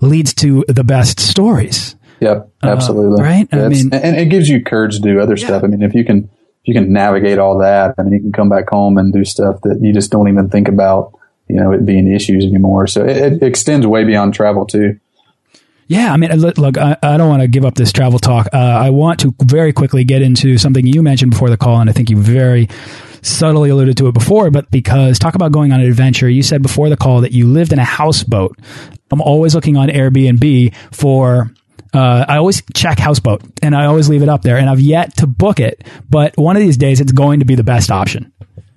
leads 0.00 0.34
to 0.34 0.64
the 0.68 0.84
best 0.84 1.20
stories. 1.20 1.96
Yep, 2.20 2.50
absolutely. 2.62 3.20
Uh, 3.20 3.24
right? 3.24 3.48
I 3.52 3.68
mean- 3.68 3.92
and 3.92 4.16
it 4.16 4.26
gives 4.26 4.48
you 4.48 4.62
courage 4.62 4.96
to 4.96 5.00
do 5.02 5.20
other 5.20 5.36
stuff. 5.36 5.62
I 5.62 5.66
mean, 5.66 5.82
if 5.82 5.94
you 5.94 6.04
can, 6.04 6.30
you 6.64 6.74
can 6.74 6.92
navigate 6.92 7.38
all 7.38 7.58
that, 7.58 7.94
I 7.98 8.02
mean, 8.02 8.12
you 8.14 8.20
can 8.20 8.32
come 8.32 8.48
back 8.48 8.68
home 8.68 8.98
and 8.98 9.12
do 9.12 9.24
stuff 9.24 9.60
that 9.62 9.80
you 9.82 9.92
just 9.92 10.10
don't 10.10 10.28
even 10.28 10.48
think 10.48 10.68
about, 10.68 11.18
you 11.48 11.56
know, 11.56 11.72
it 11.72 11.84
being 11.84 12.10
issues 12.10 12.44
anymore. 12.44 12.86
So 12.86 13.04
it, 13.04 13.16
it 13.34 13.42
extends 13.42 13.86
way 13.86 14.04
beyond 14.04 14.34
travel 14.34 14.66
too. 14.66 14.98
Yeah, 15.86 16.14
I 16.14 16.16
mean, 16.16 16.30
look, 16.32 16.78
I, 16.78 16.96
I 17.02 17.18
don't 17.18 17.28
want 17.28 17.42
to 17.42 17.48
give 17.48 17.66
up 17.66 17.74
this 17.74 17.92
travel 17.92 18.18
talk. 18.18 18.48
Uh, 18.54 18.56
I 18.56 18.88
want 18.88 19.20
to 19.20 19.34
very 19.44 19.74
quickly 19.74 20.02
get 20.04 20.22
into 20.22 20.56
something 20.56 20.86
you 20.86 21.02
mentioned 21.02 21.32
before 21.32 21.50
the 21.50 21.58
call, 21.58 21.78
and 21.78 21.90
I 21.90 21.92
think 21.92 22.08
you 22.08 22.16
very 22.16 22.68
subtly 23.20 23.68
alluded 23.68 23.98
to 23.98 24.08
it 24.08 24.12
before, 24.12 24.50
but 24.50 24.70
because 24.70 25.18
talk 25.18 25.34
about 25.34 25.52
going 25.52 25.72
on 25.72 25.80
an 25.80 25.86
adventure, 25.86 26.28
you 26.28 26.42
said 26.42 26.62
before 26.62 26.88
the 26.88 26.96
call 26.96 27.20
that 27.20 27.32
you 27.32 27.46
lived 27.46 27.72
in 27.72 27.78
a 27.78 27.84
houseboat. 27.84 28.58
I'm 29.10 29.20
always 29.20 29.54
looking 29.54 29.76
on 29.76 29.88
Airbnb 29.88 30.74
for. 30.90 31.50
Uh, 31.94 32.24
I 32.28 32.38
always 32.38 32.62
check 32.74 32.98
houseboat, 32.98 33.42
and 33.62 33.74
I 33.74 33.86
always 33.86 34.08
leave 34.08 34.22
it 34.22 34.28
up 34.28 34.42
there, 34.42 34.58
and 34.58 34.68
I've 34.68 34.80
yet 34.80 35.16
to 35.18 35.26
book 35.26 35.60
it. 35.60 35.84
But 36.10 36.36
one 36.36 36.56
of 36.56 36.60
these 36.60 36.76
days, 36.76 37.00
it's 37.00 37.12
going 37.12 37.38
to 37.38 37.46
be 37.46 37.54
the 37.54 37.64
best 37.64 37.90
option. 37.90 38.32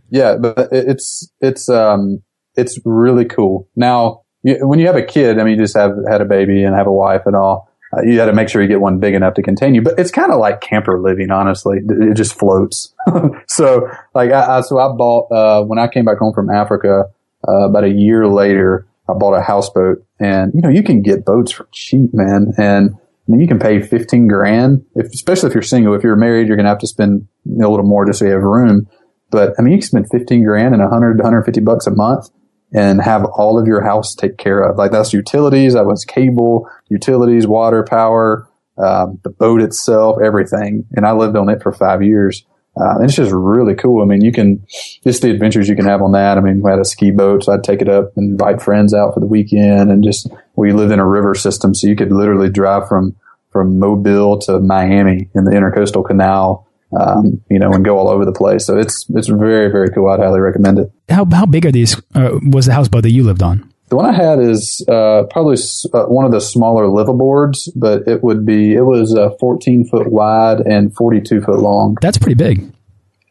Yeah, 0.10 0.36
but 0.38 0.70
it's 0.72 1.30
it's 1.42 1.68
um 1.68 2.22
it's 2.56 2.80
really 2.86 3.26
cool. 3.26 3.68
Now, 3.76 4.22
you, 4.44 4.68
when 4.68 4.80
you 4.80 4.88
have 4.88 4.96
a 4.96 5.04
kid, 5.04 5.40
I 5.40 5.44
mean, 5.44 5.58
you 5.58 5.64
just 5.64 5.76
have 5.76 5.92
had 6.10 6.22
a 6.22 6.26
baby 6.26 6.64
and 6.64 6.76
have 6.76 6.88
a 6.88 6.92
wife 6.92 7.24
and 7.26 7.36
all. 7.36 7.70
Uh, 7.92 8.02
you 8.02 8.18
got 8.18 8.26
to 8.26 8.34
make 8.34 8.50
sure 8.50 8.62
you 8.62 8.68
get 8.68 8.82
one 8.82 9.00
big 9.00 9.14
enough 9.14 9.34
to 9.36 9.42
contain 9.42 9.74
you. 9.74 9.82
But 9.82 9.98
it's 9.98 10.12
kind 10.12 10.32
of 10.32 10.40
like 10.40 10.60
camper 10.60 11.00
living, 11.00 11.32
honestly. 11.32 11.80
It 11.88 12.16
just 12.16 12.38
floats. 12.38 12.94
so, 13.48 13.90
like, 14.14 14.32
I, 14.32 14.58
I 14.58 14.62
so 14.62 14.78
I 14.78 14.94
bought 14.96 15.32
uh, 15.32 15.64
when 15.64 15.80
I 15.80 15.88
came 15.88 16.06
back 16.06 16.18
home 16.18 16.34
from 16.34 16.50
Africa 16.50 17.06
uh, 17.48 17.70
about 17.70 17.84
a 17.84 17.90
year 17.90 18.28
later. 18.28 18.86
I 19.10 19.14
bought 19.14 19.34
a 19.34 19.42
houseboat, 19.42 20.04
and 20.20 20.52
you 20.54 20.62
know 20.62 20.70
you 20.70 20.84
can 20.84 21.02
get 21.02 21.24
boats 21.24 21.52
for 21.54 21.68
cheap, 21.72 22.14
man. 22.14 22.54
And 22.58 22.98
I 23.28 23.32
mean, 23.32 23.42
you 23.42 23.48
can 23.48 23.60
pay 23.60 23.82
fifteen 23.82 24.28
grand, 24.28 24.86
if, 24.96 25.08
especially 25.08 25.50
if 25.50 25.54
you're 25.54 25.64
single. 25.64 25.94
If 25.94 26.04
you're 26.04 26.16
married, 26.16 26.48
you're 26.48 26.56
going 26.56 26.66
to 26.66 26.70
have 26.70 26.80
to 26.80 26.88
spend 26.88 27.28
a 27.46 27.68
little 27.68 27.86
more 27.86 28.06
just 28.06 28.20
so 28.20 28.26
you 28.26 28.32
have 28.32 28.42
room. 28.42 28.88
But 29.30 29.54
I 29.60 29.62
mean, 29.62 29.74
you 29.74 29.80
can 29.80 29.88
spend 29.88 30.08
15 30.10 30.44
grand 30.44 30.74
and 30.74 30.82
100 30.82 31.18
to 31.18 31.24
150 31.24 31.62
bucks 31.62 31.88
a 31.88 31.92
month 31.92 32.30
and 32.74 33.02
have 33.02 33.26
all 33.26 33.60
of 33.60 33.68
your 33.68 33.82
house 33.82 34.16
take 34.16 34.38
care 34.38 34.62
of. 34.62 34.78
Like 34.78 34.92
that's 34.92 35.14
utilities, 35.14 35.74
that 35.74 35.86
was 35.86 36.06
cable, 36.06 36.70
utilities, 36.90 37.48
water, 37.48 37.84
power, 37.84 38.50
um, 38.78 39.20
the 39.24 39.30
boat 39.30 39.62
itself, 39.62 40.18
everything. 40.24 40.86
And 40.92 41.06
I 41.06 41.12
lived 41.12 41.36
on 41.36 41.50
it 41.50 41.62
for 41.62 41.72
five 41.72 42.04
years. 42.04 42.46
Uh, 42.80 42.96
and 42.96 43.06
it's 43.06 43.16
just 43.16 43.32
really 43.32 43.74
cool. 43.74 44.02
I 44.02 44.06
mean, 44.06 44.22
you 44.22 44.32
can 44.32 44.66
just 45.04 45.22
the 45.22 45.32
adventures 45.32 45.68
you 45.68 45.76
can 45.76 45.86
have 45.86 46.02
on 46.02 46.12
that. 46.12 46.38
I 46.38 46.42
mean, 46.42 46.62
we 46.62 46.70
had 46.70 46.80
a 46.80 46.86
ski 46.86 47.12
boat, 47.12 47.44
so 47.44 47.54
I'd 47.54 47.64
take 47.64 47.82
it 47.82 47.90
up 47.90 48.16
and 48.16 48.32
invite 48.32 48.62
friends 48.62 48.94
out 48.94 49.14
for 49.14 49.20
the 49.20 49.26
weekend, 49.26 49.92
and 49.92 50.04
just 50.04 50.30
we 50.56 50.72
lived 50.72 50.92
in 50.92 51.00
a 51.00 51.08
river 51.08 51.34
system, 51.34 51.74
so 51.74 51.88
you 51.88 51.96
could 51.96 52.12
literally 52.12 52.50
drive 52.50 52.88
from 52.88 53.16
from 53.52 53.80
Mobile 53.80 54.38
to 54.40 54.60
Miami 54.60 55.30
in 55.34 55.46
the 55.46 55.52
Intercoastal 55.52 56.06
Canal, 56.06 56.68
um, 57.00 57.42
you 57.50 57.58
know, 57.58 57.72
and 57.72 57.84
go 57.84 57.98
all 57.98 58.10
over 58.10 58.26
the 58.26 58.32
place. 58.32 58.66
So 58.66 58.78
it's 58.78 59.06
it's 59.10 59.28
very 59.28 59.72
very 59.72 59.90
cool. 59.90 60.10
I'd 60.10 60.20
highly 60.20 60.40
recommend 60.40 60.80
it. 60.80 60.92
How 61.10 61.26
how 61.26 61.46
big 61.46 61.66
are 61.66 61.72
these? 61.72 62.00
Uh, 62.14 62.40
was 62.44 62.68
the 62.68 62.74
houseboat 62.74 63.04
that 63.04 63.12
you 63.12 63.24
lived 63.24 63.42
on? 63.42 63.72
The 63.90 63.96
one 63.96 64.06
I 64.06 64.12
had 64.14 64.40
is 64.40 64.86
uh, 64.90 65.24
probably 65.30 65.54
s- 65.54 65.86
uh, 65.94 66.04
one 66.06 66.26
of 66.26 66.32
the 66.32 66.42
smaller 66.42 66.86
liveaboards, 66.86 67.70
but 67.76 68.08
it 68.08 68.22
would 68.24 68.46
be 68.46 68.74
it 68.74 68.82
was 68.82 69.16
uh, 69.16 69.30
14 69.40 69.86
foot 69.88 70.12
wide 70.12 70.60
and 70.60 70.94
42 70.94 71.42
foot 71.42 71.60
long. 71.60 71.96
That's 72.02 72.18
pretty 72.18 72.36
big. 72.36 72.70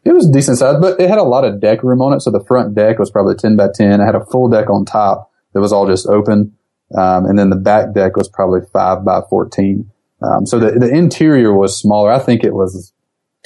It 0.03 0.13
was 0.13 0.27
decent 0.29 0.57
size, 0.57 0.77
but 0.81 0.99
it 0.99 1.09
had 1.09 1.19
a 1.19 1.23
lot 1.23 1.43
of 1.43 1.59
deck 1.59 1.83
room 1.83 2.01
on 2.01 2.13
it. 2.13 2.21
So 2.21 2.31
the 2.31 2.43
front 2.43 2.73
deck 2.75 2.97
was 2.97 3.11
probably 3.11 3.35
10 3.35 3.55
by 3.57 3.67
10. 3.73 4.01
I 4.01 4.05
had 4.05 4.15
a 4.15 4.25
full 4.25 4.49
deck 4.49 4.69
on 4.69 4.85
top 4.85 5.31
that 5.53 5.59
was 5.59 5.71
all 5.73 5.85
just 5.85 6.07
open. 6.07 6.53
Um, 6.97 7.25
and 7.25 7.37
then 7.37 7.49
the 7.49 7.55
back 7.57 7.93
deck 7.93 8.15
was 8.15 8.29
probably 8.29 8.61
5 8.73 9.03
by 9.03 9.21
14. 9.29 9.91
Um, 10.21 10.45
so 10.47 10.57
the, 10.59 10.71
the 10.71 10.89
interior 10.89 11.53
was 11.53 11.77
smaller. 11.77 12.11
I 12.11 12.19
think 12.19 12.43
it 12.43 12.53
was 12.53 12.93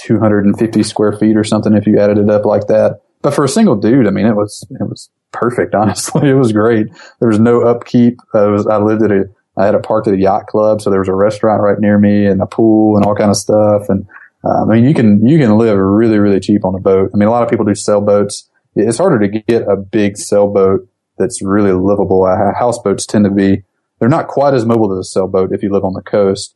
250 0.06 0.84
square 0.84 1.14
feet 1.14 1.36
or 1.36 1.44
something 1.44 1.74
if 1.74 1.86
you 1.88 2.00
added 2.00 2.18
it 2.18 2.30
up 2.30 2.46
like 2.46 2.68
that. 2.68 3.02
But 3.22 3.34
for 3.34 3.44
a 3.44 3.50
single 3.50 3.76
dude, 3.76 4.08
I 4.08 4.12
mean, 4.12 4.26
it 4.26 4.36
was, 4.36 4.66
it 4.72 4.88
was 4.88 5.10
perfect. 5.32 5.76
Honestly, 5.76 6.30
it 6.30 6.34
was 6.34 6.52
great. 6.52 6.88
There 7.20 7.30
was 7.30 7.40
no 7.40 7.62
upkeep. 7.62 8.20
Uh, 8.34 8.50
was, 8.50 8.68
I 8.68 8.78
lived 8.78 9.04
at 9.04 9.12
a, 9.12 9.30
I 9.58 9.66
had 9.66 9.76
a 9.76 9.80
park 9.80 10.08
at 10.08 10.14
a 10.14 10.18
yacht 10.18 10.48
club. 10.48 10.82
So 10.82 10.90
there 10.90 11.00
was 11.00 11.10
a 11.10 11.16
restaurant 11.16 11.62
right 11.62 11.80
near 11.80 11.98
me 11.98 12.26
and 12.26 12.42
a 12.42 12.48
pool 12.48 12.96
and 12.96 13.06
all 13.06 13.16
kind 13.16 13.30
of 13.30 13.38
stuff. 13.38 13.90
And, 13.90 14.08
uh, 14.44 14.64
I 14.64 14.66
mean, 14.66 14.86
you 14.86 14.94
can, 14.94 15.26
you 15.28 15.38
can 15.38 15.58
live 15.58 15.78
really, 15.78 16.18
really 16.18 16.40
cheap 16.40 16.66
on 16.66 16.74
a 16.74 16.80
boat. 16.80 17.12
I 17.14 17.18
mean, 17.18 17.28
a 17.28 17.32
lot 17.32 17.44
of 17.44 17.50
people 17.50 17.66
do 17.66 17.76
sailboats. 17.76 18.50
It's 18.76 18.98
harder 18.98 19.20
to 19.20 19.28
get 19.28 19.68
a 19.68 19.76
big 19.76 20.18
sailboat 20.18 20.88
that's 21.18 21.42
really 21.42 21.74
livable. 21.74 22.24
Uh, 22.24 22.54
houseboats 22.58 23.06
tend 23.06 23.26
to 23.26 23.32
be, 23.32 23.64
they're 24.00 24.10
not 24.10 24.28
quite 24.28 24.54
as 24.54 24.66
mobile 24.66 24.98
as 24.98 25.06
a 25.06 25.10
sailboat 25.10 25.52
if 25.52 25.62
you 25.62 25.72
live 25.72 25.84
on 25.84 25.94
the 25.94 26.02
coast, 26.02 26.56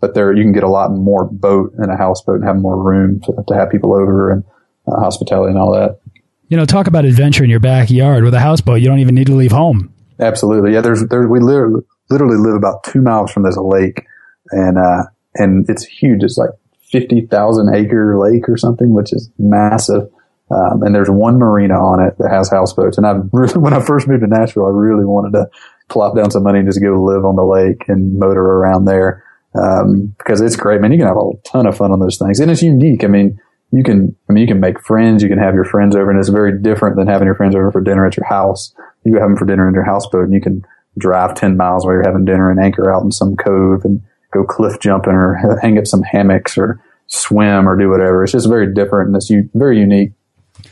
but 0.00 0.14
there, 0.14 0.32
you 0.32 0.42
can 0.42 0.52
get 0.52 0.62
a 0.62 0.70
lot 0.70 0.92
more 0.92 1.24
boat 1.24 1.74
in 1.82 1.90
a 1.90 1.96
houseboat 1.96 2.36
and 2.36 2.44
have 2.44 2.56
more 2.56 2.80
room 2.80 3.20
to, 3.22 3.34
to 3.48 3.54
have 3.54 3.70
people 3.70 3.92
over 3.92 4.30
and 4.30 4.44
uh, 4.86 5.00
hospitality 5.00 5.50
and 5.50 5.58
all 5.58 5.72
that. 5.72 6.00
You 6.48 6.56
know, 6.56 6.64
talk 6.64 6.86
about 6.86 7.04
adventure 7.04 7.44
in 7.44 7.50
your 7.50 7.60
backyard 7.60 8.22
with 8.22 8.34
a 8.34 8.40
houseboat. 8.40 8.80
You 8.80 8.88
don't 8.88 9.00
even 9.00 9.14
need 9.14 9.26
to 9.26 9.34
leave 9.34 9.52
home. 9.52 9.92
Absolutely. 10.20 10.74
Yeah. 10.74 10.80
There's, 10.80 11.04
there, 11.06 11.26
we 11.26 11.40
literally, 11.40 11.82
literally 12.08 12.36
live 12.36 12.54
about 12.54 12.84
two 12.84 13.02
miles 13.02 13.32
from 13.32 13.42
this 13.42 13.56
lake 13.56 14.06
and, 14.50 14.78
uh, 14.78 15.04
and 15.34 15.68
it's 15.68 15.84
huge. 15.84 16.22
It's 16.22 16.38
like 16.38 16.50
50,000 16.90 17.74
acre 17.74 18.18
lake 18.18 18.48
or 18.48 18.56
something, 18.56 18.94
which 18.94 19.12
is 19.12 19.30
massive. 19.38 20.08
Um, 20.50 20.82
and 20.82 20.94
there's 20.94 21.10
one 21.10 21.38
marina 21.38 21.74
on 21.74 22.06
it 22.06 22.16
that 22.18 22.30
has 22.30 22.48
houseboats. 22.48 22.96
And 22.96 23.06
I 23.06 23.14
really, 23.32 23.54
when 23.58 23.74
I 23.74 23.80
first 23.80 24.06
moved 24.06 24.22
to 24.22 24.28
Nashville, 24.28 24.66
I 24.66 24.70
really 24.70 25.04
wanted 25.04 25.32
to 25.32 25.48
plop 25.88 26.16
down 26.16 26.30
some 26.30 26.44
money 26.44 26.60
and 26.60 26.68
just 26.68 26.80
go 26.80 27.02
live 27.02 27.24
on 27.24 27.36
the 27.36 27.44
lake 27.44 27.88
and 27.88 28.18
motor 28.18 28.40
around 28.40 28.84
there. 28.84 29.24
Um, 29.54 30.14
because 30.18 30.40
it's 30.40 30.56
great, 30.56 30.80
man. 30.80 30.92
You 30.92 30.98
can 30.98 31.06
have 31.06 31.16
a 31.16 31.30
ton 31.44 31.66
of 31.66 31.76
fun 31.76 31.90
on 31.90 31.98
those 31.98 32.18
things 32.18 32.40
and 32.40 32.50
it's 32.50 32.62
unique. 32.62 33.04
I 33.04 33.06
mean, 33.06 33.40
you 33.72 33.82
can, 33.82 34.16
I 34.28 34.32
mean, 34.32 34.42
you 34.42 34.48
can 34.48 34.60
make 34.60 34.80
friends. 34.80 35.22
You 35.22 35.28
can 35.28 35.38
have 35.38 35.54
your 35.54 35.64
friends 35.64 35.96
over 35.96 36.10
and 36.10 36.18
it's 36.18 36.28
very 36.28 36.60
different 36.60 36.96
than 36.96 37.08
having 37.08 37.26
your 37.26 37.34
friends 37.34 37.54
over 37.54 37.70
for 37.72 37.80
dinner 37.80 38.06
at 38.06 38.16
your 38.16 38.26
house. 38.26 38.74
You 39.04 39.14
have 39.14 39.28
them 39.28 39.36
for 39.36 39.44
dinner 39.44 39.68
in 39.68 39.74
your 39.74 39.84
houseboat 39.84 40.24
and 40.24 40.32
you 40.32 40.40
can 40.40 40.64
drive 40.98 41.34
10 41.34 41.56
miles 41.56 41.84
while 41.84 41.94
you're 41.94 42.06
having 42.06 42.24
dinner 42.24 42.50
and 42.50 42.60
anchor 42.60 42.92
out 42.92 43.02
in 43.02 43.12
some 43.12 43.36
cove 43.36 43.84
and 43.84 44.02
go 44.32 44.44
cliff 44.44 44.80
jumping 44.80 45.12
or 45.12 45.58
hang 45.62 45.78
up 45.78 45.86
some 45.86 46.02
hammocks 46.02 46.56
or 46.56 46.80
swim 47.06 47.68
or 47.68 47.76
do 47.76 47.90
whatever. 47.90 48.22
It's 48.22 48.32
just 48.32 48.48
very 48.48 48.72
different 48.72 49.08
and 49.08 49.16
it's 49.16 49.30
very 49.54 49.78
unique. 49.78 50.12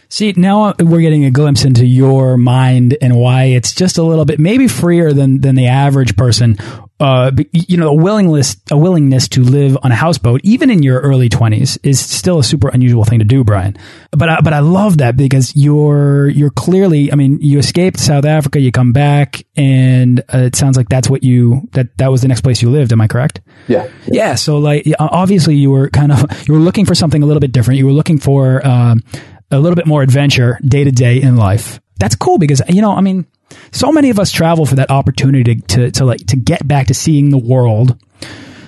See, 0.08 0.32
now 0.36 0.74
we're 0.80 1.00
getting 1.00 1.24
a 1.24 1.30
glimpse 1.30 1.64
into 1.64 1.84
your 1.84 2.36
mind 2.36 2.96
and 3.02 3.16
why 3.16 3.44
it's 3.44 3.74
just 3.74 3.98
a 3.98 4.02
little 4.02 4.24
bit 4.24 4.38
maybe 4.38 4.68
freer 4.68 5.12
than 5.12 5.40
than 5.40 5.54
the 5.56 5.66
average 5.66 6.16
person. 6.16 6.56
Uh, 7.00 7.32
you 7.52 7.76
know, 7.76 7.88
a 7.88 7.94
willingness, 7.94 8.56
a 8.70 8.78
willingness 8.78 9.26
to 9.28 9.42
live 9.42 9.76
on 9.82 9.90
a 9.90 9.96
houseboat, 9.96 10.40
even 10.44 10.70
in 10.70 10.82
your 10.82 11.00
early 11.00 11.28
twenties, 11.28 11.76
is 11.78 11.98
still 11.98 12.38
a 12.38 12.44
super 12.44 12.68
unusual 12.68 13.04
thing 13.04 13.18
to 13.18 13.24
do, 13.24 13.42
Brian. 13.42 13.76
But 14.12 14.28
I, 14.28 14.40
but 14.40 14.52
I 14.52 14.60
love 14.60 14.98
that 14.98 15.16
because 15.16 15.56
you're 15.56 16.28
you're 16.28 16.50
clearly, 16.50 17.10
I 17.10 17.16
mean, 17.16 17.38
you 17.40 17.58
escaped 17.58 17.98
South 17.98 18.24
Africa, 18.24 18.60
you 18.60 18.70
come 18.70 18.92
back, 18.92 19.44
and 19.56 20.20
uh, 20.32 20.38
it 20.38 20.54
sounds 20.54 20.76
like 20.76 20.88
that's 20.88 21.10
what 21.10 21.24
you 21.24 21.68
that 21.72 21.98
that 21.98 22.12
was 22.12 22.22
the 22.22 22.28
next 22.28 22.42
place 22.42 22.62
you 22.62 22.70
lived. 22.70 22.92
Am 22.92 23.00
I 23.00 23.08
correct? 23.08 23.40
Yeah. 23.66 23.88
Yeah. 24.06 24.36
so 24.36 24.58
like, 24.58 24.86
obviously, 25.00 25.56
you 25.56 25.72
were 25.72 25.90
kind 25.90 26.12
of 26.12 26.24
you 26.48 26.54
were 26.54 26.60
looking 26.60 26.86
for 26.86 26.94
something 26.94 27.22
a 27.24 27.26
little 27.26 27.40
bit 27.40 27.50
different. 27.50 27.78
You 27.78 27.86
were 27.86 27.92
looking 27.92 28.18
for 28.18 28.64
um, 28.64 29.02
a 29.50 29.58
little 29.58 29.76
bit 29.76 29.86
more 29.86 30.02
adventure 30.02 30.60
day 30.64 30.84
to 30.84 30.92
day 30.92 31.20
in 31.20 31.36
life. 31.36 31.80
That's 31.98 32.14
cool 32.14 32.38
because 32.38 32.62
you 32.68 32.82
know, 32.82 32.92
I 32.92 33.00
mean 33.00 33.26
so 33.72 33.92
many 33.92 34.10
of 34.10 34.18
us 34.18 34.30
travel 34.30 34.66
for 34.66 34.76
that 34.76 34.90
opportunity 34.90 35.56
to, 35.56 35.66
to, 35.66 35.90
to 35.90 36.04
like 36.04 36.26
to 36.26 36.36
get 36.36 36.66
back 36.66 36.88
to 36.88 36.94
seeing 36.94 37.30
the 37.30 37.38
world 37.38 37.96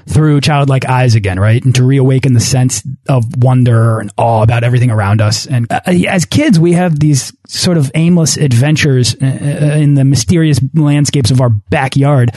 through 0.08 0.40
childlike 0.40 0.84
eyes 0.84 1.14
again, 1.14 1.38
right? 1.40 1.64
And 1.64 1.74
to 1.74 1.84
reawaken 1.84 2.32
the 2.32 2.40
sense 2.40 2.82
of 3.08 3.24
wonder 3.42 3.98
and 3.98 4.10
awe 4.16 4.42
about 4.42 4.62
everything 4.62 4.90
around 4.90 5.20
us. 5.20 5.46
And 5.46 5.70
uh, 5.70 5.80
as 5.86 6.24
kids, 6.24 6.60
we 6.60 6.72
have 6.74 7.00
these 7.00 7.32
sort 7.48 7.76
of 7.76 7.90
aimless 7.94 8.36
adventures 8.36 9.16
uh, 9.20 9.26
uh, 9.26 9.76
in 9.76 9.94
the 9.94 10.04
mysterious 10.04 10.60
landscapes 10.74 11.30
of 11.30 11.40
our 11.40 11.50
backyard. 11.50 12.30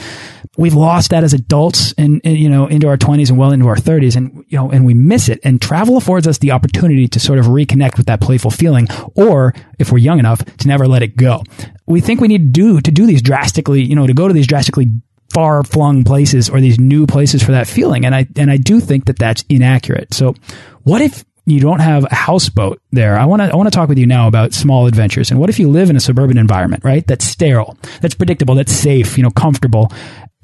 We've 0.58 0.74
lost 0.74 1.10
that 1.10 1.22
as 1.22 1.32
adults 1.32 1.94
and, 1.96 2.20
you 2.24 2.48
know, 2.48 2.66
into 2.66 2.88
our 2.88 2.96
twenties 2.96 3.30
and 3.30 3.38
well 3.38 3.52
into 3.52 3.68
our 3.68 3.76
thirties 3.76 4.16
and, 4.16 4.44
you 4.48 4.58
know, 4.58 4.70
and 4.70 4.84
we 4.84 4.92
miss 4.92 5.28
it. 5.28 5.38
And 5.44 5.62
travel 5.62 5.96
affords 5.96 6.26
us 6.26 6.38
the 6.38 6.50
opportunity 6.50 7.06
to 7.06 7.20
sort 7.20 7.38
of 7.38 7.46
reconnect 7.46 7.96
with 7.96 8.06
that 8.06 8.20
playful 8.20 8.50
feeling 8.50 8.88
or 9.14 9.54
if 9.78 9.92
we're 9.92 9.98
young 9.98 10.18
enough 10.18 10.44
to 10.44 10.68
never 10.68 10.88
let 10.88 11.02
it 11.02 11.16
go. 11.16 11.44
We 11.86 12.00
think 12.00 12.20
we 12.20 12.28
need 12.28 12.52
to 12.52 12.60
do, 12.60 12.80
to 12.80 12.90
do 12.90 13.06
these 13.06 13.22
drastically, 13.22 13.82
you 13.82 13.94
know, 13.94 14.08
to 14.08 14.12
go 14.12 14.26
to 14.26 14.34
these 14.34 14.48
drastically 14.48 14.86
far 15.32 15.62
flung 15.62 16.04
places 16.04 16.48
or 16.48 16.60
these 16.60 16.78
new 16.78 17.06
places 17.06 17.42
for 17.42 17.52
that 17.52 17.66
feeling. 17.66 18.04
And 18.04 18.14
I, 18.14 18.26
and 18.36 18.50
I 18.50 18.56
do 18.56 18.80
think 18.80 19.06
that 19.06 19.18
that's 19.18 19.44
inaccurate. 19.48 20.12
So 20.12 20.34
what 20.82 21.00
if 21.00 21.24
you 21.46 21.60
don't 21.60 21.80
have 21.80 22.04
a 22.04 22.14
houseboat 22.14 22.80
there? 22.92 23.18
I 23.18 23.24
want 23.24 23.42
to, 23.42 23.52
I 23.52 23.56
want 23.56 23.66
to 23.66 23.74
talk 23.74 23.88
with 23.88 23.98
you 23.98 24.06
now 24.06 24.28
about 24.28 24.52
small 24.52 24.86
adventures. 24.86 25.30
And 25.30 25.40
what 25.40 25.50
if 25.50 25.58
you 25.58 25.68
live 25.68 25.90
in 25.90 25.96
a 25.96 26.00
suburban 26.00 26.38
environment, 26.38 26.84
right? 26.84 27.06
That's 27.06 27.24
sterile, 27.24 27.76
that's 28.00 28.14
predictable, 28.14 28.54
that's 28.54 28.72
safe, 28.72 29.16
you 29.16 29.22
know, 29.22 29.30
comfortable. 29.30 29.92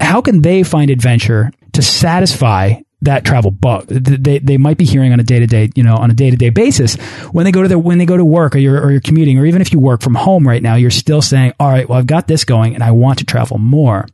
How 0.01 0.21
can 0.21 0.43
they 0.43 0.63
find 0.63 0.91
adventure 0.91 1.51
to 1.73 1.83
satisfy 1.83 2.81
that 3.03 3.25
travel 3.25 3.51
bug. 3.51 3.87
They, 3.89 4.39
they 4.39 4.57
might 4.57 4.79
be 4.79 4.85
hearing 4.85 5.13
on 5.13 5.21
a 5.21 5.23
day 5.23 5.39
to 5.39 5.47
day, 5.47 5.71
you 5.75 5.83
know, 5.83 5.97
on 5.97 6.11
a 6.11 6.15
day 6.15 6.31
to 6.31 6.37
day 6.37 6.51
basis 6.51 6.97
when 7.33 7.45
they 7.45 7.53
go 7.53 7.63
to 7.63 7.69
their, 7.69 7.79
when 7.79 7.99
they 7.99 8.07
go 8.07 8.17
to 8.17 8.25
work 8.25 8.55
or 8.55 8.59
you're, 8.59 8.83
or 8.83 8.91
you're 8.91 9.01
commuting, 9.01 9.39
or 9.39 9.47
even 9.47 9.61
if 9.61 9.73
you 9.73 9.79
work 9.79 10.01
from 10.01 10.15
home 10.15 10.47
right 10.47 10.63
now, 10.63 10.75
you're 10.77 10.91
still 10.91 11.23
saying, 11.23 11.53
all 11.61 11.69
right, 11.69 11.89
well, 11.89 11.99
I've 11.99 12.07
got 12.07 12.27
this 12.27 12.45
going 12.45 12.75
and 12.75 12.83
I 12.83 12.93
want 12.93 13.19
to 13.19 13.25
travel 13.25 13.59
more 13.59 14.07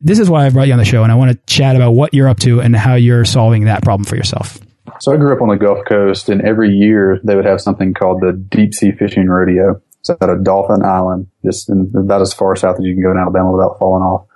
this 0.00 0.18
is 0.18 0.30
why 0.30 0.46
I 0.46 0.50
brought 0.50 0.66
you 0.66 0.72
on 0.72 0.78
the 0.78 0.84
show, 0.84 1.02
and 1.02 1.12
I 1.12 1.14
want 1.14 1.32
to 1.32 1.38
chat 1.52 1.76
about 1.76 1.92
what 1.92 2.14
you're 2.14 2.28
up 2.28 2.40
to 2.40 2.60
and 2.60 2.74
how 2.74 2.94
you're 2.94 3.24
solving 3.24 3.64
that 3.64 3.82
problem 3.82 4.04
for 4.04 4.16
yourself. 4.16 4.58
So 5.00 5.12
I 5.12 5.16
grew 5.16 5.34
up 5.34 5.42
on 5.42 5.48
the 5.48 5.56
Gulf 5.56 5.84
Coast, 5.86 6.28
and 6.28 6.42
every 6.42 6.70
year 6.70 7.20
they 7.22 7.36
would 7.36 7.44
have 7.44 7.60
something 7.60 7.94
called 7.94 8.20
the 8.20 8.32
Deep 8.32 8.74
Sea 8.74 8.92
Fishing 8.92 9.28
Rodeo. 9.28 9.80
It's 10.00 10.10
at 10.10 10.30
a 10.30 10.38
Dauphin 10.42 10.82
Island, 10.82 11.28
just 11.44 11.68
in, 11.68 11.92
about 11.94 12.22
as 12.22 12.32
far 12.32 12.56
south 12.56 12.78
as 12.78 12.84
you 12.84 12.94
can 12.94 13.02
go 13.02 13.10
in 13.10 13.18
Alabama 13.18 13.52
without 13.52 13.78
falling 13.78 14.02
off. 14.02 14.26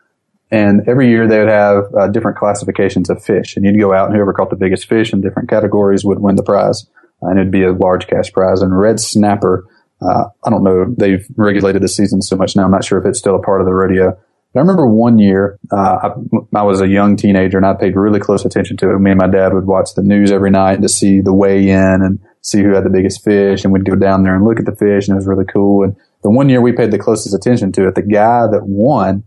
And 0.50 0.87
every 0.87 1.09
year 1.09 1.27
they 1.27 1.38
would 1.38 1.48
have 1.48 1.85
uh, 1.98 2.09
different 2.09 2.38
classifications 2.38 3.09
of 3.09 3.24
fish, 3.24 3.57
and 3.57 3.64
you'd 3.64 3.81
go 3.81 3.94
out, 3.94 4.07
and 4.07 4.14
whoever 4.14 4.35
caught 4.35 4.50
the 4.50 4.57
biggest 4.57 4.87
fish 4.87 5.12
in 5.12 5.22
different 5.22 5.48
categories 5.48 6.05
would 6.05 6.20
win 6.20 6.37
the 6.37 6.42
prize, 6.42 6.87
and 7.22 7.38
it'd 7.38 7.50
be 7.50 7.64
a 7.64 7.72
large 7.72 8.07
cash 8.07 8.33
prize. 8.33 8.61
And 8.61 8.79
red 8.79 9.00
snapper, 9.00 9.66
uh, 10.03 10.24
I 10.44 10.50
don't 10.50 10.62
know, 10.62 10.94
they've 10.96 11.27
regulated 11.37 11.83
the 11.83 11.88
season 11.88 12.20
so 12.20 12.37
much 12.37 12.55
now. 12.55 12.64
I'm 12.64 12.70
not 12.70 12.85
sure 12.85 12.98
if 12.98 13.07
it's 13.07 13.18
still 13.18 13.35
a 13.35 13.42
part 13.42 13.62
of 13.62 13.66
the 13.66 13.74
rodeo 13.74 14.18
I 14.56 14.60
remember 14.60 14.86
one 14.86 15.18
year, 15.18 15.58
uh, 15.72 15.98
I, 16.02 16.58
I, 16.58 16.62
was 16.62 16.80
a 16.80 16.86
young 16.86 17.16
teenager 17.16 17.56
and 17.56 17.66
I 17.66 17.74
paid 17.74 17.96
really 17.96 18.20
close 18.20 18.44
attention 18.44 18.76
to 18.78 18.90
it. 18.90 18.98
Me 19.00 19.10
and 19.10 19.20
my 19.20 19.26
dad 19.26 19.52
would 19.52 19.66
watch 19.66 19.94
the 19.96 20.02
news 20.02 20.30
every 20.30 20.50
night 20.50 20.80
to 20.82 20.88
see 20.88 21.20
the 21.20 21.34
weigh 21.34 21.68
in 21.70 22.02
and 22.02 22.20
see 22.40 22.62
who 22.62 22.72
had 22.72 22.84
the 22.84 22.90
biggest 22.90 23.24
fish. 23.24 23.64
And 23.64 23.72
we'd 23.72 23.84
go 23.84 23.96
down 23.96 24.22
there 24.22 24.36
and 24.36 24.44
look 24.44 24.60
at 24.60 24.66
the 24.66 24.76
fish 24.76 25.08
and 25.08 25.14
it 25.14 25.16
was 25.16 25.26
really 25.26 25.44
cool. 25.44 25.82
And 25.82 25.96
the 26.22 26.30
one 26.30 26.48
year 26.48 26.60
we 26.60 26.72
paid 26.72 26.92
the 26.92 26.98
closest 26.98 27.34
attention 27.34 27.72
to 27.72 27.88
it, 27.88 27.96
the 27.96 28.02
guy 28.02 28.46
that 28.46 28.62
won 28.64 29.24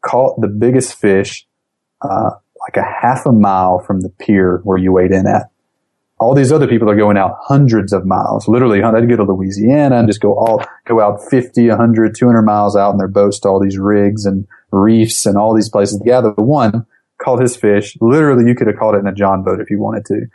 caught 0.00 0.40
the 0.40 0.48
biggest 0.48 0.94
fish, 0.94 1.46
uh, 2.00 2.30
like 2.60 2.76
a 2.78 2.84
half 3.02 3.26
a 3.26 3.32
mile 3.32 3.78
from 3.78 4.00
the 4.00 4.08
pier 4.08 4.62
where 4.64 4.78
you 4.78 4.92
weighed 4.92 5.12
in 5.12 5.26
at 5.26 5.52
all 6.22 6.34
these 6.34 6.52
other 6.52 6.68
people 6.68 6.88
are 6.88 6.96
going 6.96 7.16
out 7.16 7.36
hundreds 7.40 7.92
of 7.92 8.06
miles, 8.06 8.46
literally. 8.46 8.80
They'd 8.80 9.08
go 9.08 9.16
to 9.16 9.24
Louisiana 9.24 9.98
and 9.98 10.08
just 10.08 10.20
go 10.20 10.34
all, 10.34 10.62
go 10.86 11.00
out 11.00 11.18
50, 11.28 11.68
100, 11.68 12.14
200 12.16 12.42
miles 12.42 12.76
out 12.76 12.92
in 12.92 12.98
their 12.98 13.08
boats 13.08 13.40
to 13.40 13.48
all 13.48 13.60
these 13.60 13.76
rigs 13.76 14.24
and 14.24 14.46
reefs 14.72 15.26
and 15.26 15.36
all 15.36 15.54
these 15.54 15.68
places. 15.68 16.02
Yeah, 16.04 16.20
the 16.20 16.32
one 16.32 16.86
called 17.22 17.40
his 17.40 17.56
fish. 17.56 17.96
Literally, 18.00 18.48
you 18.48 18.54
could 18.54 18.66
have 18.66 18.76
caught 18.76 18.94
it 18.94 18.98
in 18.98 19.06
a 19.06 19.14
John 19.14 19.44
boat 19.44 19.60
if 19.60 19.70
you 19.70 19.78
wanted 19.78 20.04
to. 20.06 20.26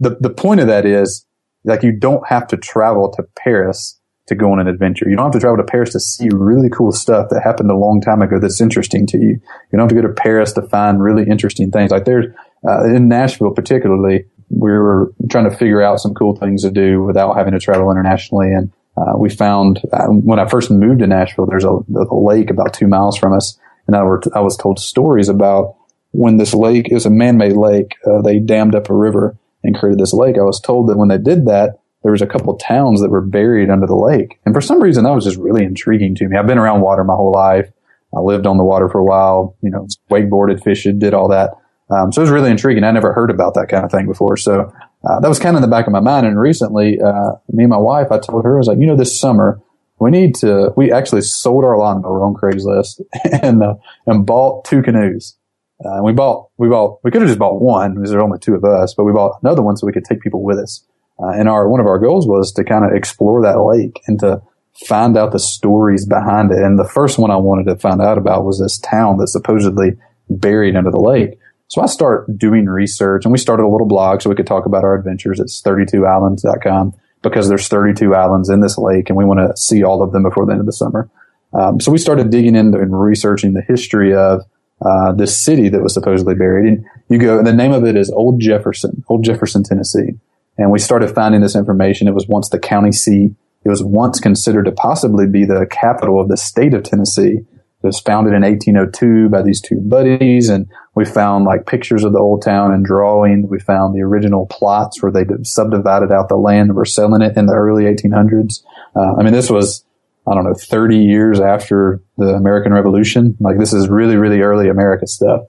The, 0.00 0.16
the 0.20 0.30
point 0.30 0.60
of 0.60 0.66
that 0.66 0.86
is 0.86 1.24
like 1.64 1.82
you 1.82 1.92
don't 1.92 2.26
have 2.26 2.46
to 2.48 2.56
travel 2.56 3.12
to 3.12 3.24
Paris 3.36 3.98
to 4.26 4.34
go 4.34 4.52
on 4.52 4.60
an 4.60 4.68
adventure. 4.68 5.08
You 5.08 5.16
don't 5.16 5.26
have 5.26 5.32
to 5.32 5.40
travel 5.40 5.58
to 5.58 5.64
Paris 5.64 5.92
to 5.92 6.00
see 6.00 6.28
really 6.32 6.70
cool 6.70 6.92
stuff 6.92 7.28
that 7.30 7.42
happened 7.42 7.70
a 7.70 7.76
long 7.76 8.00
time 8.00 8.22
ago 8.22 8.38
that's 8.38 8.60
interesting 8.60 9.06
to 9.08 9.18
you. 9.18 9.30
You 9.30 9.40
don't 9.72 9.80
have 9.80 9.88
to 9.88 9.94
go 9.94 10.02
to 10.02 10.14
Paris 10.14 10.52
to 10.54 10.62
find 10.62 11.02
really 11.02 11.24
interesting 11.28 11.70
things. 11.70 11.90
Like 11.90 12.04
there's, 12.04 12.26
uh, 12.66 12.84
in 12.84 13.08
Nashville 13.08 13.50
particularly, 13.50 14.26
we 14.50 14.70
were 14.70 15.12
trying 15.30 15.50
to 15.50 15.56
figure 15.56 15.82
out 15.82 16.00
some 16.00 16.14
cool 16.14 16.36
things 16.36 16.62
to 16.62 16.70
do 16.70 17.02
without 17.02 17.36
having 17.36 17.52
to 17.52 17.58
travel 17.58 17.90
internationally. 17.90 18.52
And 18.52 18.72
uh, 18.96 19.14
we 19.16 19.30
found 19.30 19.80
uh, 19.92 20.06
when 20.06 20.38
I 20.38 20.46
first 20.46 20.70
moved 20.70 21.00
to 21.00 21.06
Nashville, 21.06 21.46
there's 21.46 21.64
a, 21.64 21.70
a, 21.70 22.14
lake 22.14 22.50
about 22.50 22.74
two 22.74 22.86
miles 22.86 23.16
from 23.16 23.32
us, 23.32 23.58
and 23.86 23.96
I, 23.96 24.02
were 24.02 24.22
I 24.34 24.40
was 24.40 24.56
told 24.56 24.78
stories 24.78 25.28
about 25.28 25.76
when 26.12 26.36
this 26.36 26.54
lake 26.54 26.92
is 26.92 27.06
a 27.06 27.10
man-made 27.10 27.56
lake. 27.56 27.96
Uh, 28.06 28.22
they 28.22 28.38
dammed 28.38 28.74
up 28.74 28.90
a 28.90 28.94
river 28.94 29.36
and 29.62 29.76
created 29.76 29.98
this 29.98 30.12
lake. 30.12 30.36
I 30.38 30.42
was 30.42 30.60
told 30.60 30.88
that 30.88 30.98
when 30.98 31.08
they 31.08 31.18
did 31.18 31.46
that, 31.46 31.78
there 32.02 32.12
was 32.12 32.22
a 32.22 32.26
couple 32.26 32.56
towns 32.56 33.00
that 33.00 33.10
were 33.10 33.20
buried 33.20 33.70
under 33.70 33.86
the 33.86 33.94
lake, 33.94 34.40
and 34.44 34.54
for 34.54 34.60
some 34.60 34.82
reason 34.82 35.04
that 35.04 35.14
was 35.14 35.24
just 35.24 35.38
really 35.38 35.64
intriguing 35.64 36.14
to 36.16 36.28
me. 36.28 36.36
I've 36.36 36.46
been 36.46 36.58
around 36.58 36.80
water 36.80 37.04
my 37.04 37.14
whole 37.14 37.32
life. 37.32 37.70
I 38.14 38.20
lived 38.20 38.46
on 38.46 38.58
the 38.58 38.64
water 38.64 38.88
for 38.90 38.98
a 38.98 39.04
while, 39.04 39.56
you 39.62 39.70
know, 39.70 39.86
wakeboarded, 40.10 40.62
fished, 40.62 40.98
did 40.98 41.14
all 41.14 41.28
that. 41.28 41.50
Um, 41.90 42.12
so 42.12 42.20
it 42.20 42.24
was 42.24 42.30
really 42.30 42.50
intriguing. 42.50 42.84
I 42.84 42.90
never 42.90 43.12
heard 43.12 43.30
about 43.30 43.54
that 43.54 43.68
kind 43.68 43.84
of 43.84 43.90
thing 43.90 44.06
before. 44.06 44.36
So 44.36 44.72
uh, 45.04 45.20
that 45.20 45.28
was 45.28 45.38
kind 45.38 45.56
of 45.56 45.62
in 45.62 45.68
the 45.68 45.74
back 45.74 45.86
of 45.86 45.92
my 45.92 46.00
mind. 46.00 46.26
And 46.26 46.38
recently, 46.38 47.00
uh, 47.00 47.32
me 47.48 47.64
and 47.64 47.70
my 47.70 47.78
wife, 47.78 48.08
I 48.10 48.18
told 48.18 48.44
her, 48.44 48.54
I 48.54 48.58
was 48.58 48.66
like, 48.66 48.78
you 48.78 48.86
know, 48.86 48.96
this 48.96 49.18
summer 49.18 49.60
we 50.02 50.10
need 50.10 50.34
to. 50.36 50.72
We 50.76 50.90
actually 50.90 51.20
sold 51.20 51.64
our 51.64 51.78
lawnmower 51.78 52.24
on 52.24 52.34
Craigslist 52.34 53.00
and 53.42 53.62
uh, 53.62 53.74
and 54.06 54.26
bought 54.26 54.64
two 54.64 54.82
canoes. 54.82 55.36
Uh, 55.84 56.02
we 56.02 56.12
bought 56.12 56.48
we 56.58 56.68
bought 56.68 56.98
we 57.04 57.12
could 57.12 57.22
have 57.22 57.28
just 57.28 57.38
bought 57.38 57.60
one 57.60 57.94
because 57.94 58.10
there 58.10 58.18
were 58.18 58.24
only 58.24 58.40
two 58.40 58.54
of 58.54 58.64
us, 58.64 58.94
but 58.94 59.04
we 59.04 59.12
bought 59.12 59.38
another 59.42 59.62
one 59.62 59.76
so 59.76 59.86
we 59.86 59.92
could 59.92 60.04
take 60.04 60.20
people 60.20 60.42
with 60.42 60.58
us. 60.58 60.84
Uh, 61.22 61.30
and 61.30 61.48
our 61.48 61.68
one 61.68 61.78
of 61.78 61.86
our 61.86 62.00
goals 62.00 62.26
was 62.26 62.52
to 62.52 62.64
kind 62.64 62.84
of 62.84 62.90
explore 62.96 63.42
that 63.42 63.60
lake 63.60 64.02
and 64.08 64.18
to 64.18 64.42
find 64.88 65.16
out 65.16 65.30
the 65.30 65.38
stories 65.38 66.04
behind 66.04 66.50
it. 66.50 66.58
And 66.58 66.78
the 66.78 66.88
first 66.88 67.16
one 67.16 67.30
I 67.30 67.36
wanted 67.36 67.70
to 67.70 67.78
find 67.78 68.02
out 68.02 68.18
about 68.18 68.44
was 68.44 68.58
this 68.58 68.78
town 68.78 69.18
that's 69.18 69.32
supposedly 69.32 69.92
buried 70.28 70.74
under 70.74 70.90
the 70.90 71.00
lake. 71.00 71.38
So 71.68 71.80
I 71.80 71.86
start 71.86 72.36
doing 72.36 72.66
research 72.66 73.24
and 73.24 73.30
we 73.30 73.38
started 73.38 73.62
a 73.62 73.68
little 73.68 73.86
blog 73.86 74.20
so 74.20 74.30
we 74.30 74.36
could 74.36 74.48
talk 74.48 74.66
about 74.66 74.82
our 74.82 74.94
adventures. 74.94 75.38
It's 75.38 75.62
32islands.com 75.62 76.94
because 77.22 77.48
there's 77.48 77.68
32 77.68 78.14
islands 78.14 78.48
in 78.48 78.60
this 78.60 78.78
lake 78.78 79.08
and 79.08 79.16
we 79.16 79.24
want 79.24 79.40
to 79.40 79.56
see 79.56 79.82
all 79.82 80.02
of 80.02 80.12
them 80.12 80.22
before 80.22 80.44
the 80.46 80.52
end 80.52 80.60
of 80.60 80.66
the 80.66 80.72
summer. 80.72 81.08
Um, 81.52 81.80
so 81.80 81.92
we 81.92 81.98
started 81.98 82.30
digging 82.30 82.56
into 82.56 82.78
and 82.78 82.98
researching 82.98 83.52
the 83.52 83.62
history 83.62 84.14
of 84.14 84.42
uh, 84.84 85.12
this 85.12 85.38
city 85.38 85.68
that 85.68 85.82
was 85.82 85.94
supposedly 85.94 86.34
buried. 86.34 86.66
And 86.66 86.84
you 87.08 87.18
go, 87.18 87.38
and 87.38 87.46
the 87.46 87.52
name 87.52 87.72
of 87.72 87.84
it 87.84 87.96
is 87.96 88.10
Old 88.10 88.40
Jefferson, 88.40 89.04
Old 89.08 89.22
Jefferson, 89.22 89.62
Tennessee. 89.62 90.18
And 90.58 90.70
we 90.70 90.78
started 90.78 91.14
finding 91.14 91.40
this 91.40 91.56
information. 91.56 92.08
It 92.08 92.14
was 92.14 92.26
once 92.26 92.48
the 92.48 92.58
county 92.58 92.92
seat. 92.92 93.34
It 93.64 93.68
was 93.68 93.82
once 93.82 94.18
considered 94.18 94.64
to 94.64 94.72
possibly 94.72 95.26
be 95.26 95.44
the 95.44 95.66
capital 95.70 96.20
of 96.20 96.28
the 96.28 96.36
state 96.36 96.74
of 96.74 96.82
Tennessee. 96.82 97.38
It 97.82 97.86
was 97.86 98.00
founded 98.00 98.34
in 98.34 98.42
1802 98.42 99.28
by 99.28 99.42
these 99.42 99.60
two 99.60 99.80
buddies, 99.80 100.48
and 100.48 100.68
we 100.94 101.04
found 101.04 101.44
like 101.44 101.66
pictures 101.66 102.04
of 102.04 102.12
the 102.12 102.18
old 102.18 102.42
town 102.42 102.72
and 102.72 102.84
drawings. 102.84 103.46
We 103.48 103.58
found 103.58 103.94
the 103.94 104.02
original 104.02 104.46
plots 104.46 105.02
where 105.02 105.10
they 105.10 105.24
subdivided 105.42 106.12
out 106.12 106.28
the 106.28 106.36
land 106.36 106.70
and 106.70 106.76
were 106.76 106.84
selling 106.84 107.22
it 107.22 107.36
in 107.36 107.46
the 107.46 107.54
early 107.54 107.84
1800s. 107.84 108.62
Uh, 108.94 109.14
I 109.18 109.22
mean, 109.22 109.32
this 109.32 109.48
was, 109.48 109.84
I 110.26 110.34
don't 110.34 110.44
know, 110.44 110.54
30 110.54 110.98
years 110.98 111.40
after 111.40 112.02
the 112.18 112.34
American 112.34 112.72
Revolution. 112.74 113.36
Like 113.40 113.58
this 113.58 113.72
is 113.72 113.88
really, 113.88 114.16
really 114.16 114.40
early 114.40 114.68
America 114.68 115.06
stuff. 115.06 115.42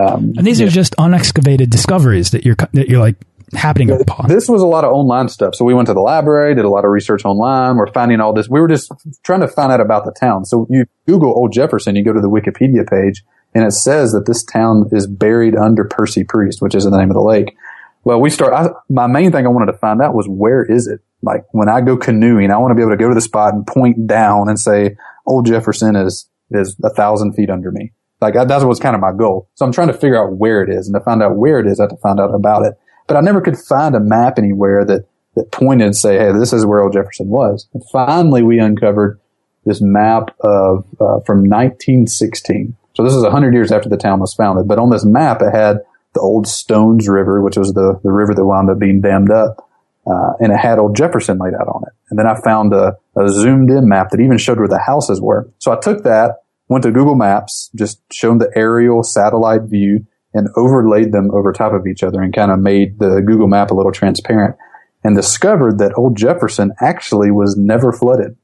Um, 0.00 0.32
and 0.36 0.46
these 0.46 0.60
yeah. 0.60 0.66
are 0.66 0.70
just 0.70 0.94
unexcavated 0.96 1.70
discoveries 1.70 2.30
that 2.30 2.44
you're 2.44 2.56
that 2.74 2.88
you're 2.88 3.00
like 3.00 3.16
happening 3.54 3.90
upon. 3.90 4.28
This 4.28 4.48
was 4.48 4.60
a 4.60 4.66
lot 4.66 4.84
of 4.84 4.92
online 4.92 5.28
stuff. 5.28 5.54
So 5.54 5.64
we 5.64 5.72
went 5.74 5.86
to 5.86 5.94
the 5.94 6.00
library, 6.00 6.54
did 6.54 6.64
a 6.64 6.68
lot 6.68 6.84
of 6.84 6.90
research 6.90 7.24
online. 7.24 7.76
We're 7.76 7.92
finding 7.92 8.20
all 8.20 8.32
this. 8.32 8.48
We 8.48 8.60
were 8.60 8.68
just 8.68 8.92
trying 9.22 9.40
to 9.40 9.48
find 9.48 9.72
out 9.72 9.80
about 9.80 10.04
the 10.04 10.12
town. 10.12 10.44
So 10.44 10.66
you 10.68 10.86
Google 11.06 11.30
Old 11.30 11.52
Jefferson, 11.52 11.96
you 11.96 12.04
go 12.04 12.12
to 12.12 12.20
the 12.20 12.28
Wikipedia 12.28 12.88
page, 12.88 13.22
and 13.56 13.64
it 13.64 13.70
says 13.70 14.12
that 14.12 14.26
this 14.26 14.44
town 14.44 14.84
is 14.92 15.06
buried 15.06 15.56
under 15.56 15.82
Percy 15.82 16.24
Priest, 16.24 16.60
which 16.60 16.74
is 16.74 16.84
the 16.84 16.90
name 16.90 17.08
of 17.08 17.14
the 17.14 17.22
lake. 17.22 17.56
Well, 18.04 18.20
we 18.20 18.28
start, 18.28 18.52
I, 18.52 18.68
my 18.90 19.06
main 19.06 19.32
thing 19.32 19.46
I 19.46 19.48
wanted 19.48 19.72
to 19.72 19.78
find 19.78 20.02
out 20.02 20.12
was 20.12 20.28
where 20.28 20.62
is 20.62 20.86
it? 20.86 21.00
Like 21.22 21.46
when 21.52 21.66
I 21.66 21.80
go 21.80 21.96
canoeing, 21.96 22.50
I 22.50 22.58
want 22.58 22.72
to 22.72 22.74
be 22.74 22.82
able 22.82 22.90
to 22.90 22.98
go 22.98 23.08
to 23.08 23.14
the 23.14 23.22
spot 23.22 23.54
and 23.54 23.66
point 23.66 24.06
down 24.06 24.50
and 24.50 24.60
say, 24.60 24.98
Old 25.24 25.46
Jefferson 25.46 25.96
is, 25.96 26.28
is 26.50 26.76
a 26.84 26.90
thousand 26.90 27.32
feet 27.32 27.48
under 27.48 27.72
me. 27.72 27.92
Like 28.20 28.34
that 28.34 28.62
was 28.62 28.78
kind 28.78 28.94
of 28.94 29.00
my 29.00 29.12
goal. 29.12 29.48
So 29.54 29.64
I'm 29.64 29.72
trying 29.72 29.88
to 29.88 29.94
figure 29.94 30.22
out 30.22 30.36
where 30.36 30.62
it 30.62 30.68
is, 30.68 30.86
and 30.86 30.94
to 30.94 31.00
find 31.00 31.22
out 31.22 31.36
where 31.36 31.58
it 31.58 31.66
is, 31.66 31.80
I 31.80 31.84
have 31.84 31.90
to 31.90 31.96
find 31.96 32.20
out 32.20 32.34
about 32.34 32.66
it. 32.66 32.74
But 33.06 33.16
I 33.16 33.22
never 33.22 33.40
could 33.40 33.56
find 33.56 33.94
a 33.94 34.00
map 34.00 34.38
anywhere 34.38 34.84
that 34.84 35.08
that 35.34 35.50
pointed 35.50 35.84
and 35.84 35.96
say, 35.96 36.18
"Hey, 36.18 36.32
this 36.32 36.52
is 36.52 36.64
where 36.64 36.80
old 36.80 36.94
Jefferson 36.94 37.28
was." 37.28 37.68
And 37.74 37.82
finally, 37.90 38.42
we 38.42 38.58
uncovered 38.58 39.20
this 39.66 39.82
map 39.82 40.34
of 40.40 40.86
uh, 40.98 41.20
from 41.26 41.44
1916. 41.44 42.74
So 42.96 43.04
this 43.04 43.14
is 43.14 43.22
100 43.22 43.54
years 43.54 43.70
after 43.70 43.88
the 43.88 43.96
town 43.96 44.20
was 44.20 44.34
founded. 44.34 44.66
But 44.66 44.78
on 44.78 44.90
this 44.90 45.04
map, 45.04 45.42
it 45.42 45.54
had 45.54 45.78
the 46.14 46.20
old 46.20 46.48
Stones 46.48 47.08
River, 47.08 47.42
which 47.42 47.56
was 47.56 47.72
the 47.74 48.00
the 48.02 48.10
river 48.10 48.34
that 48.34 48.44
wound 48.44 48.70
up 48.70 48.78
being 48.78 49.02
dammed 49.02 49.30
up, 49.30 49.68
uh, 50.06 50.32
and 50.40 50.50
it 50.50 50.58
had 50.58 50.78
old 50.78 50.96
Jefferson 50.96 51.38
laid 51.38 51.54
out 51.54 51.68
on 51.68 51.82
it. 51.86 51.92
And 52.08 52.18
then 52.18 52.26
I 52.26 52.40
found 52.40 52.72
a, 52.72 52.96
a 53.16 53.28
zoomed 53.28 53.70
in 53.70 53.88
map 53.88 54.10
that 54.10 54.20
even 54.20 54.38
showed 54.38 54.58
where 54.58 54.66
the 54.66 54.78
houses 54.78 55.20
were. 55.20 55.50
So 55.58 55.72
I 55.72 55.76
took 55.76 56.04
that 56.04 56.42
went 56.68 56.82
to 56.84 56.90
Google 56.90 57.14
Maps, 57.14 57.70
just 57.74 58.00
showed 58.12 58.40
the 58.40 58.50
aerial 58.56 59.02
satellite 59.02 59.62
view 59.62 60.06
and 60.34 60.48
overlaid 60.56 61.12
them 61.12 61.30
over 61.32 61.52
top 61.52 61.72
of 61.72 61.86
each 61.86 62.02
other 62.02 62.20
and 62.20 62.34
kind 62.34 62.50
of 62.50 62.58
made 62.58 62.98
the 62.98 63.22
Google 63.22 63.46
map 63.46 63.70
a 63.70 63.74
little 63.74 63.92
transparent 63.92 64.56
and 65.04 65.16
discovered 65.16 65.78
that 65.78 65.96
old 65.96 66.16
Jefferson 66.16 66.72
actually 66.80 67.30
was 67.30 67.56
never 67.56 67.92
flooded. 67.92 68.36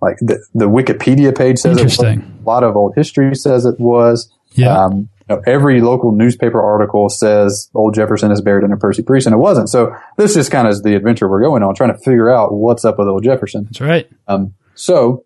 Like 0.00 0.16
the, 0.20 0.44
the 0.54 0.68
Wikipedia 0.68 1.36
page 1.36 1.58
says 1.58 1.78
Interesting. 1.78 2.20
it 2.20 2.24
was. 2.24 2.42
A 2.42 2.48
lot 2.48 2.64
of 2.64 2.76
old 2.76 2.94
history 2.94 3.34
says 3.34 3.64
it 3.64 3.80
was. 3.80 4.32
Yeah. 4.52 4.76
Um, 4.76 5.08
you 5.28 5.36
know, 5.36 5.42
every 5.46 5.80
local 5.80 6.12
newspaper 6.12 6.62
article 6.62 7.08
says 7.08 7.68
old 7.74 7.94
Jefferson 7.94 8.30
is 8.30 8.40
buried 8.40 8.62
under 8.62 8.76
Percy 8.76 9.02
Priest, 9.02 9.26
and 9.26 9.34
it 9.34 9.38
wasn't. 9.38 9.68
So 9.68 9.94
this 10.16 10.34
just 10.34 10.50
kind 10.50 10.68
of 10.68 10.72
is 10.72 10.82
the 10.82 10.94
adventure 10.94 11.28
we're 11.28 11.42
going 11.42 11.62
on, 11.62 11.74
trying 11.74 11.92
to 11.92 11.98
figure 11.98 12.30
out 12.30 12.52
what's 12.52 12.84
up 12.84 12.98
with 12.98 13.08
old 13.08 13.24
Jefferson. 13.24 13.64
That's 13.64 13.80
right. 13.80 14.08
Um, 14.28 14.54
so 14.74 15.24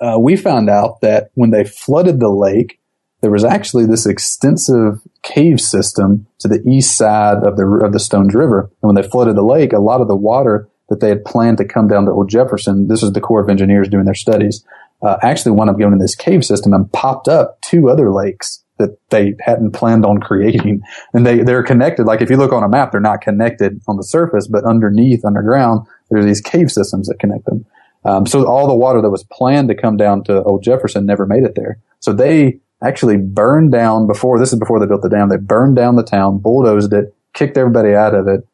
uh, 0.00 0.16
we 0.18 0.36
found 0.36 0.70
out 0.70 1.00
that 1.02 1.30
when 1.34 1.50
they 1.50 1.64
flooded 1.64 2.20
the 2.20 2.30
lake, 2.30 2.80
there 3.20 3.30
was 3.30 3.44
actually 3.44 3.84
this 3.84 4.06
extensive 4.06 5.00
cave 5.22 5.60
system 5.60 6.26
to 6.38 6.48
the 6.48 6.62
east 6.66 6.96
side 6.96 7.44
of 7.44 7.56
the 7.56 7.66
of 7.84 7.92
the 7.92 7.98
Stones 7.98 8.34
River. 8.34 8.70
And 8.82 8.88
when 8.88 8.94
they 8.94 9.08
flooded 9.08 9.36
the 9.36 9.42
lake, 9.42 9.72
a 9.72 9.80
lot 9.80 10.00
of 10.00 10.08
the 10.08 10.16
water 10.16 10.68
that 10.88 11.00
they 11.00 11.08
had 11.08 11.24
planned 11.24 11.58
to 11.58 11.64
come 11.64 11.88
down 11.88 12.06
to 12.06 12.12
Old 12.12 12.28
Jefferson, 12.28 12.88
this 12.88 13.02
was 13.02 13.12
the 13.12 13.20
Corps 13.20 13.42
of 13.42 13.50
Engineers 13.50 13.88
doing 13.88 14.04
their 14.04 14.14
studies, 14.14 14.64
uh, 15.02 15.16
actually 15.22 15.52
wound 15.52 15.70
up 15.70 15.78
going 15.78 15.92
in 15.92 15.98
this 15.98 16.14
cave 16.14 16.44
system 16.44 16.72
and 16.72 16.92
popped 16.92 17.28
up 17.28 17.60
two 17.60 17.88
other 17.88 18.12
lakes 18.12 18.64
that 18.78 18.96
they 19.10 19.34
hadn't 19.40 19.72
planned 19.72 20.04
on 20.04 20.18
creating. 20.18 20.80
And 21.12 21.26
they, 21.26 21.42
they're 21.42 21.62
connected. 21.62 22.06
Like 22.06 22.20
if 22.20 22.30
you 22.30 22.36
look 22.36 22.52
on 22.52 22.62
a 22.62 22.68
map, 22.68 22.92
they're 22.92 23.00
not 23.00 23.20
connected 23.20 23.80
on 23.88 23.96
the 23.96 24.04
surface, 24.04 24.46
but 24.46 24.64
underneath, 24.64 25.24
underground, 25.24 25.86
there's 26.10 26.24
these 26.24 26.40
cave 26.40 26.70
systems 26.70 27.08
that 27.08 27.18
connect 27.18 27.44
them. 27.44 27.66
Um, 28.04 28.26
so 28.26 28.46
all 28.46 28.68
the 28.68 28.74
water 28.74 29.02
that 29.02 29.10
was 29.10 29.24
planned 29.24 29.68
to 29.68 29.74
come 29.74 29.96
down 29.96 30.24
to 30.24 30.42
Old 30.44 30.62
Jefferson 30.62 31.04
never 31.04 31.26
made 31.26 31.42
it 31.42 31.54
there. 31.56 31.78
So 32.00 32.12
they 32.12 32.60
actually 32.82 33.16
burned 33.16 33.72
down 33.72 34.06
before, 34.06 34.38
this 34.38 34.52
is 34.52 34.58
before 34.58 34.78
they 34.78 34.86
built 34.86 35.02
the 35.02 35.08
dam, 35.08 35.28
they 35.28 35.36
burned 35.36 35.74
down 35.74 35.96
the 35.96 36.04
town, 36.04 36.38
bulldozed 36.38 36.92
it, 36.92 37.14
kicked 37.34 37.58
everybody 37.58 37.94
out 37.94 38.14
of 38.14 38.28
it, 38.28 38.46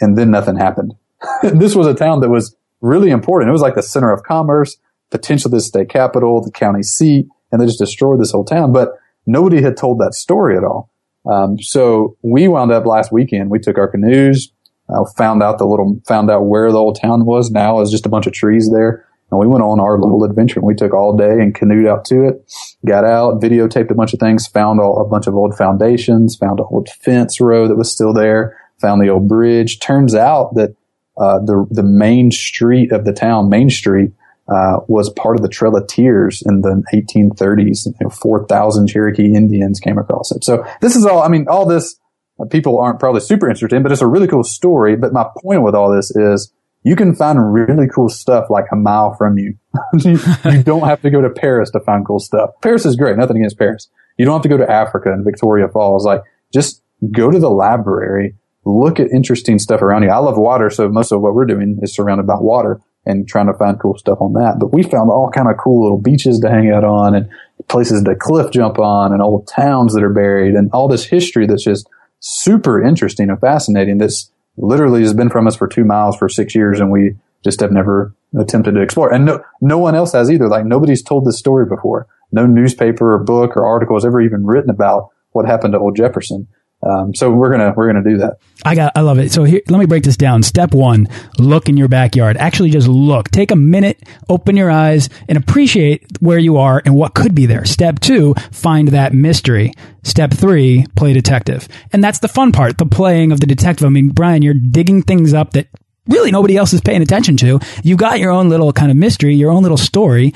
and 0.00 0.16
then 0.16 0.30
nothing 0.30 0.56
happened. 0.56 0.94
this 1.42 1.74
was 1.74 1.86
a 1.86 1.94
town 1.94 2.20
that 2.20 2.30
was 2.30 2.56
really 2.80 3.10
important. 3.10 3.48
It 3.48 3.52
was 3.52 3.62
like 3.62 3.74
the 3.74 3.82
center 3.82 4.12
of 4.12 4.22
commerce, 4.22 4.76
potentially 5.10 5.52
the 5.52 5.60
state 5.60 5.88
capital, 5.88 6.42
the 6.42 6.50
county 6.50 6.82
seat, 6.82 7.26
and 7.50 7.60
they 7.60 7.66
just 7.66 7.78
destroyed 7.78 8.20
this 8.20 8.32
whole 8.32 8.44
town. 8.44 8.72
But 8.72 8.90
nobody 9.26 9.62
had 9.62 9.76
told 9.76 9.98
that 10.00 10.14
story 10.14 10.56
at 10.56 10.64
all. 10.64 10.90
Um, 11.30 11.58
so 11.60 12.16
we 12.22 12.48
wound 12.48 12.72
up 12.72 12.86
last 12.86 13.12
weekend. 13.12 13.50
We 13.50 13.60
took 13.60 13.78
our 13.78 13.88
canoes, 13.88 14.52
uh, 14.88 15.04
found 15.16 15.42
out 15.42 15.58
the 15.58 15.66
little, 15.66 16.00
found 16.06 16.30
out 16.30 16.46
where 16.46 16.70
the 16.72 16.78
old 16.78 17.00
town 17.00 17.24
was. 17.24 17.50
Now 17.50 17.80
is 17.80 17.90
just 17.90 18.06
a 18.06 18.08
bunch 18.08 18.26
of 18.26 18.32
trees 18.32 18.70
there. 18.72 19.06
And 19.30 19.40
we 19.40 19.46
went 19.46 19.62
on 19.62 19.80
our 19.80 19.98
little 19.98 20.24
adventure. 20.24 20.60
and 20.60 20.66
We 20.66 20.74
took 20.74 20.92
all 20.92 21.16
day 21.16 21.40
and 21.40 21.54
canoed 21.54 21.86
out 21.86 22.04
to 22.06 22.26
it, 22.28 22.52
got 22.84 23.04
out, 23.04 23.40
videotaped 23.40 23.90
a 23.90 23.94
bunch 23.94 24.12
of 24.12 24.20
things, 24.20 24.46
found 24.46 24.78
all, 24.78 25.00
a 25.00 25.08
bunch 25.08 25.26
of 25.26 25.34
old 25.34 25.56
foundations, 25.56 26.36
found 26.36 26.60
an 26.60 26.66
old 26.68 26.90
fence 27.00 27.40
row 27.40 27.66
that 27.66 27.76
was 27.76 27.90
still 27.90 28.12
there, 28.12 28.58
found 28.78 29.00
the 29.00 29.08
old 29.08 29.28
bridge. 29.28 29.80
Turns 29.80 30.14
out 30.14 30.54
that, 30.56 30.74
uh, 31.22 31.38
the, 31.38 31.64
the 31.70 31.84
main 31.84 32.32
street 32.32 32.90
of 32.90 33.04
the 33.04 33.12
town, 33.12 33.48
Main 33.48 33.70
Street, 33.70 34.10
uh, 34.48 34.78
was 34.88 35.08
part 35.10 35.36
of 35.36 35.42
the 35.42 35.48
Trail 35.48 35.76
of 35.76 35.86
Tears 35.86 36.42
in 36.44 36.62
the 36.62 36.82
1830s. 36.92 37.86
You 37.86 37.94
know, 38.00 38.10
4,000 38.10 38.88
Cherokee 38.88 39.32
Indians 39.32 39.78
came 39.78 39.98
across 39.98 40.32
it. 40.32 40.42
So 40.42 40.66
this 40.80 40.96
is 40.96 41.06
all, 41.06 41.22
I 41.22 41.28
mean, 41.28 41.46
all 41.48 41.64
this 41.64 41.96
uh, 42.40 42.46
people 42.46 42.80
aren't 42.80 42.98
probably 42.98 43.20
super 43.20 43.48
interested 43.48 43.76
in, 43.76 43.84
but 43.84 43.92
it's 43.92 44.00
a 44.02 44.06
really 44.08 44.26
cool 44.26 44.42
story. 44.42 44.96
But 44.96 45.12
my 45.12 45.26
point 45.40 45.62
with 45.62 45.76
all 45.76 45.94
this 45.94 46.10
is 46.10 46.52
you 46.82 46.96
can 46.96 47.14
find 47.14 47.54
really 47.54 47.86
cool 47.86 48.08
stuff 48.08 48.50
like 48.50 48.64
a 48.72 48.76
mile 48.76 49.14
from 49.14 49.38
you. 49.38 49.54
you, 50.00 50.18
you 50.44 50.64
don't 50.64 50.88
have 50.88 51.02
to 51.02 51.10
go 51.10 51.20
to 51.20 51.30
Paris 51.30 51.70
to 51.70 51.80
find 51.80 52.04
cool 52.04 52.18
stuff. 52.18 52.50
Paris 52.62 52.84
is 52.84 52.96
great. 52.96 53.16
Nothing 53.16 53.36
against 53.36 53.58
Paris. 53.58 53.88
You 54.18 54.24
don't 54.24 54.34
have 54.34 54.42
to 54.42 54.48
go 54.48 54.56
to 54.56 54.68
Africa 54.68 55.12
and 55.12 55.24
Victoria 55.24 55.68
Falls. 55.68 56.04
Like 56.04 56.22
just 56.52 56.82
go 57.12 57.30
to 57.30 57.38
the 57.38 57.48
library, 57.48 58.34
look 58.64 59.00
at 59.00 59.10
interesting 59.10 59.58
stuff 59.58 59.82
around 59.82 60.02
you. 60.02 60.10
I 60.10 60.18
love 60.18 60.38
water. 60.38 60.70
So 60.70 60.88
most 60.88 61.12
of 61.12 61.20
what 61.20 61.34
we're 61.34 61.46
doing 61.46 61.78
is 61.82 61.94
surrounded 61.94 62.26
by 62.26 62.36
water 62.38 62.80
and 63.04 63.26
trying 63.26 63.46
to 63.46 63.54
find 63.54 63.80
cool 63.80 63.98
stuff 63.98 64.18
on 64.20 64.34
that. 64.34 64.56
But 64.60 64.72
we 64.72 64.82
found 64.82 65.10
all 65.10 65.30
kind 65.30 65.48
of 65.48 65.56
cool 65.62 65.82
little 65.82 66.00
beaches 66.00 66.38
to 66.40 66.48
hang 66.48 66.70
out 66.70 66.84
on 66.84 67.14
and 67.14 67.28
places 67.68 68.02
to 68.04 68.14
cliff 68.14 68.52
jump 68.52 68.78
on 68.78 69.12
and 69.12 69.20
old 69.20 69.48
towns 69.48 69.94
that 69.94 70.04
are 70.04 70.12
buried 70.12 70.54
and 70.54 70.70
all 70.72 70.88
this 70.88 71.04
history 71.04 71.46
that's 71.46 71.64
just 71.64 71.88
super 72.20 72.82
interesting 72.82 73.28
and 73.28 73.40
fascinating. 73.40 73.98
That's 73.98 74.30
literally 74.56 75.00
has 75.00 75.14
been 75.14 75.30
from 75.30 75.46
us 75.46 75.56
for 75.56 75.66
two 75.66 75.84
miles 75.84 76.16
for 76.16 76.28
six 76.28 76.54
years 76.54 76.78
and 76.78 76.90
we 76.90 77.16
just 77.42 77.60
have 77.60 77.72
never 77.72 78.14
attempted 78.38 78.74
to 78.74 78.82
explore. 78.82 79.12
And 79.12 79.24
no, 79.24 79.42
no 79.60 79.78
one 79.78 79.96
else 79.96 80.12
has 80.12 80.30
either. 80.30 80.48
Like 80.48 80.64
nobody's 80.64 81.02
told 81.02 81.26
this 81.26 81.38
story 81.38 81.66
before. 81.66 82.06
No 82.30 82.46
newspaper 82.46 83.14
or 83.14 83.24
book 83.24 83.56
or 83.56 83.66
article 83.66 83.96
has 83.96 84.04
ever 84.04 84.20
even 84.20 84.46
written 84.46 84.70
about 84.70 85.10
what 85.32 85.46
happened 85.46 85.72
to 85.72 85.78
old 85.78 85.96
Jefferson. 85.96 86.46
Um, 86.82 87.14
so 87.14 87.30
we're 87.30 87.50
gonna 87.50 87.72
we're 87.76 87.86
gonna 87.86 88.02
do 88.02 88.18
that. 88.18 88.38
I 88.64 88.74
got 88.74 88.92
I 88.96 89.02
love 89.02 89.18
it. 89.18 89.30
So 89.30 89.44
here, 89.44 89.60
let 89.68 89.78
me 89.78 89.86
break 89.86 90.02
this 90.02 90.16
down. 90.16 90.42
Step 90.42 90.74
one: 90.74 91.08
look 91.38 91.68
in 91.68 91.76
your 91.76 91.88
backyard. 91.88 92.36
Actually, 92.36 92.70
just 92.70 92.88
look. 92.88 93.30
Take 93.30 93.50
a 93.50 93.56
minute, 93.56 94.02
open 94.28 94.56
your 94.56 94.70
eyes, 94.70 95.08
and 95.28 95.38
appreciate 95.38 96.04
where 96.20 96.38
you 96.38 96.56
are 96.56 96.82
and 96.84 96.94
what 96.94 97.14
could 97.14 97.34
be 97.34 97.46
there. 97.46 97.64
Step 97.64 98.00
two: 98.00 98.34
find 98.50 98.88
that 98.88 99.14
mystery. 99.14 99.72
Step 100.02 100.32
three: 100.32 100.86
play 100.96 101.12
detective. 101.12 101.68
And 101.92 102.02
that's 102.02 102.18
the 102.18 102.28
fun 102.28 102.50
part, 102.50 102.78
the 102.78 102.86
playing 102.86 103.30
of 103.30 103.40
the 103.40 103.46
detective. 103.46 103.86
I 103.86 103.90
mean, 103.90 104.08
Brian, 104.08 104.42
you're 104.42 104.54
digging 104.54 105.02
things 105.02 105.34
up 105.34 105.52
that 105.52 105.68
really 106.08 106.32
nobody 106.32 106.56
else 106.56 106.72
is 106.72 106.80
paying 106.80 107.02
attention 107.02 107.36
to. 107.38 107.60
You 107.82 107.96
got 107.96 108.18
your 108.18 108.30
own 108.32 108.48
little 108.48 108.72
kind 108.72 108.90
of 108.90 108.96
mystery, 108.96 109.34
your 109.34 109.50
own 109.50 109.62
little 109.62 109.78
story 109.78 110.34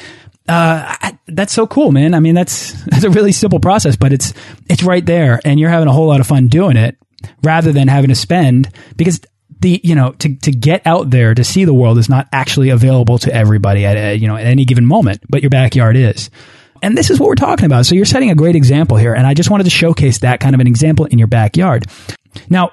uh, 0.49 0.97
I, 1.01 1.19
that's 1.27 1.53
so 1.53 1.67
cool, 1.67 1.93
man. 1.93 2.15
I 2.15 2.21
mean, 2.21 2.35
that's 2.35 2.73
that's 2.87 3.05
a 3.05 3.11
really 3.11 3.33
simple 3.33 3.61
process, 3.61 3.97
but 3.97 4.13
it's 4.13 4.33
it's 4.69 4.83
right 4.83 5.05
there, 5.05 5.41
and 5.45 5.59
you're 5.59 5.71
having 5.71 5.89
a 5.89 5.93
whole 5.93 6.07
lot 6.07 6.21
of 6.21 6.27
fun 6.27 6.49
doing 6.49 6.77
it, 6.77 6.97
rather 7.43 7.73
than 7.73 7.89
having 7.89 8.09
to 8.09 8.15
spend 8.15 8.71
because 8.97 9.21
the 9.61 9.81
you 9.83 9.95
know 9.95 10.13
to 10.13 10.35
to 10.37 10.51
get 10.51 10.87
out 10.87 11.11
there 11.11 11.35
to 11.35 11.43
see 11.43 11.65
the 11.65 11.75
world 11.75 11.99
is 11.99 12.09
not 12.09 12.29
actually 12.33 12.71
available 12.71 13.19
to 13.19 13.35
everybody 13.35 13.87
at 13.87 13.97
a, 13.97 14.15
you 14.15 14.29
know 14.29 14.37
at 14.37 14.47
any 14.47 14.65
given 14.65 14.87
moment, 14.87 15.23
but 15.29 15.43
your 15.43 15.51
backyard 15.51 15.97
is. 15.97 16.31
And 16.83 16.97
this 16.97 17.09
is 17.11 17.19
what 17.19 17.29
we're 17.29 17.37
talking 17.37 17.65
about. 17.65 17.87
So 17.87 17.95
you're 17.95 18.05
setting 18.05 18.31
a 18.31 18.35
great 18.35 18.55
example 18.55 18.99
here, 18.99 19.15
and 19.15 19.27
I 19.27 19.35
just 19.35 19.51
wanted 19.51 19.65
to 19.65 19.71
showcase 19.71 20.19
that 20.19 20.41
kind 20.41 20.55
of 20.55 20.61
an 20.61 20.67
example 20.67 21.07
in 21.07 21.19
your 21.19 21.27
backyard. 21.27 21.87
Now, 22.51 22.70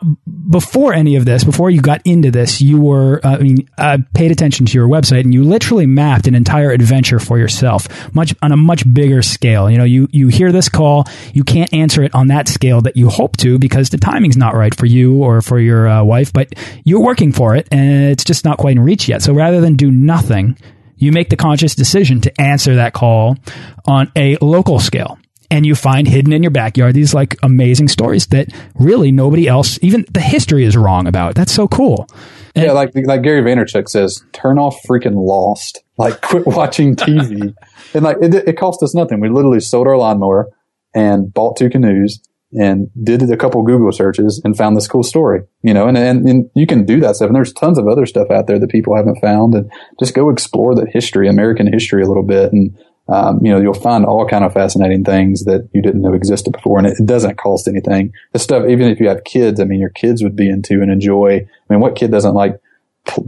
before 0.49 0.93
any 0.93 1.15
of 1.15 1.25
this, 1.25 1.43
before 1.43 1.69
you 1.69 1.81
got 1.81 2.01
into 2.05 2.31
this, 2.31 2.61
you 2.61 2.79
were, 2.79 3.19
uh, 3.23 3.37
I 3.37 3.39
mean, 3.39 3.69
uh, 3.77 3.97
paid 4.13 4.31
attention 4.31 4.65
to 4.65 4.73
your 4.73 4.87
website 4.87 5.21
and 5.21 5.33
you 5.33 5.43
literally 5.43 5.85
mapped 5.85 6.27
an 6.27 6.35
entire 6.35 6.71
adventure 6.71 7.19
for 7.19 7.37
yourself, 7.37 7.87
much 8.13 8.33
on 8.41 8.51
a 8.51 8.57
much 8.57 8.91
bigger 8.93 9.21
scale. 9.21 9.69
You 9.69 9.77
know, 9.77 9.83
you 9.83 10.07
you 10.11 10.27
hear 10.27 10.51
this 10.51 10.69
call, 10.69 11.05
you 11.33 11.43
can't 11.43 11.73
answer 11.73 12.03
it 12.03 12.13
on 12.13 12.27
that 12.27 12.47
scale 12.47 12.81
that 12.81 12.97
you 12.97 13.09
hope 13.09 13.37
to 13.37 13.59
because 13.59 13.89
the 13.89 13.97
timing's 13.97 14.37
not 14.37 14.55
right 14.55 14.75
for 14.75 14.85
you 14.85 15.23
or 15.23 15.41
for 15.41 15.59
your 15.59 15.87
uh, 15.87 16.03
wife, 16.03 16.33
but 16.33 16.53
you're 16.83 17.03
working 17.03 17.31
for 17.31 17.55
it 17.55 17.67
and 17.71 18.11
it's 18.11 18.23
just 18.23 18.45
not 18.45 18.57
quite 18.57 18.77
in 18.77 18.83
reach 18.83 19.07
yet. 19.07 19.21
So 19.21 19.33
rather 19.33 19.61
than 19.61 19.75
do 19.75 19.91
nothing, 19.91 20.57
you 20.97 21.11
make 21.11 21.29
the 21.29 21.35
conscious 21.35 21.75
decision 21.75 22.21
to 22.21 22.41
answer 22.41 22.75
that 22.75 22.93
call 22.93 23.37
on 23.85 24.11
a 24.15 24.37
local 24.37 24.79
scale 24.79 25.17
and 25.53 25.67
you 25.67 25.75
find 25.75 26.07
hidden 26.07 26.33
in 26.33 26.41
your 26.41 26.49
backyard 26.49 26.95
these 26.95 27.13
like 27.13 27.37
amazing 27.43 27.87
stories 27.87 28.25
that 28.27 28.51
really 28.73 29.11
nobody 29.11 29.47
else, 29.47 29.77
even 29.83 30.03
the 30.11 30.19
history 30.19 30.63
is 30.63 30.75
wrong 30.75 31.05
about. 31.05 31.35
That's 31.35 31.51
so 31.51 31.67
cool. 31.67 32.07
And 32.55 32.65
yeah, 32.65 32.71
like 32.71 32.89
like 32.95 33.21
Gary 33.21 33.43
Vaynerchuk 33.43 33.87
says, 33.87 34.25
turn 34.31 34.57
off 34.57 34.75
freaking 34.89 35.15
Lost. 35.15 35.79
Like, 35.95 36.21
quit 36.21 36.47
watching 36.47 36.95
TV. 36.95 37.53
and 37.93 38.03
like, 38.03 38.17
it, 38.19 38.33
it 38.33 38.57
cost 38.57 38.81
us 38.81 38.95
nothing. 38.95 39.19
We 39.19 39.29
literally 39.29 39.59
sold 39.59 39.85
our 39.85 39.95
lawnmower 39.95 40.49
and 40.95 41.31
bought 41.31 41.55
two 41.55 41.69
canoes 41.69 42.19
and 42.51 42.89
did 43.03 43.21
a 43.21 43.37
couple 43.37 43.61
Google 43.61 43.91
searches 43.91 44.41
and 44.43 44.57
found 44.57 44.75
this 44.75 44.87
cool 44.87 45.03
story, 45.03 45.41
you 45.61 45.71
know, 45.71 45.87
and, 45.87 45.95
and, 45.95 46.27
and, 46.27 46.49
you 46.55 46.65
can 46.65 46.83
do 46.83 46.99
that 47.01 47.17
stuff. 47.17 47.27
And 47.27 47.35
there's 47.35 47.53
tons 47.53 47.77
of 47.77 47.87
other 47.87 48.07
stuff 48.07 48.31
out 48.31 48.47
there 48.47 48.57
that 48.57 48.71
people 48.71 48.95
haven't 48.95 49.21
found 49.21 49.53
and 49.53 49.71
just 49.99 50.15
go 50.15 50.31
explore 50.31 50.73
the 50.73 50.87
history, 50.91 51.29
American 51.29 51.71
history 51.71 52.01
a 52.01 52.07
little 52.07 52.23
bit 52.23 52.51
and 52.51 52.75
um, 53.07 53.39
you 53.43 53.51
know, 53.51 53.59
you'll 53.59 53.73
find 53.73 54.05
all 54.05 54.27
kind 54.27 54.45
of 54.45 54.53
fascinating 54.53 55.03
things 55.03 55.43
that 55.45 55.67
you 55.73 55.81
didn't 55.81 56.01
know 56.01 56.13
existed 56.13 56.51
before, 56.51 56.77
and 56.77 56.87
it, 56.87 56.99
it, 56.99 57.05
doesn't 57.05 57.37
cost 57.37 57.67
anything. 57.67 58.13
The 58.31 58.39
stuff, 58.39 58.65
even 58.67 58.89
if 58.89 58.99
you 58.99 59.09
have 59.09 59.23
kids, 59.25 59.59
I 59.59 59.65
mean, 59.65 59.79
your 59.79 59.89
kids 59.89 60.23
would 60.23 60.35
be 60.35 60.49
into 60.49 60.81
and 60.81 60.89
enjoy. 60.89 61.35
I 61.35 61.73
mean, 61.73 61.81
what 61.81 61.95
kid 61.95 62.11
doesn't 62.11 62.33
like 62.33 62.61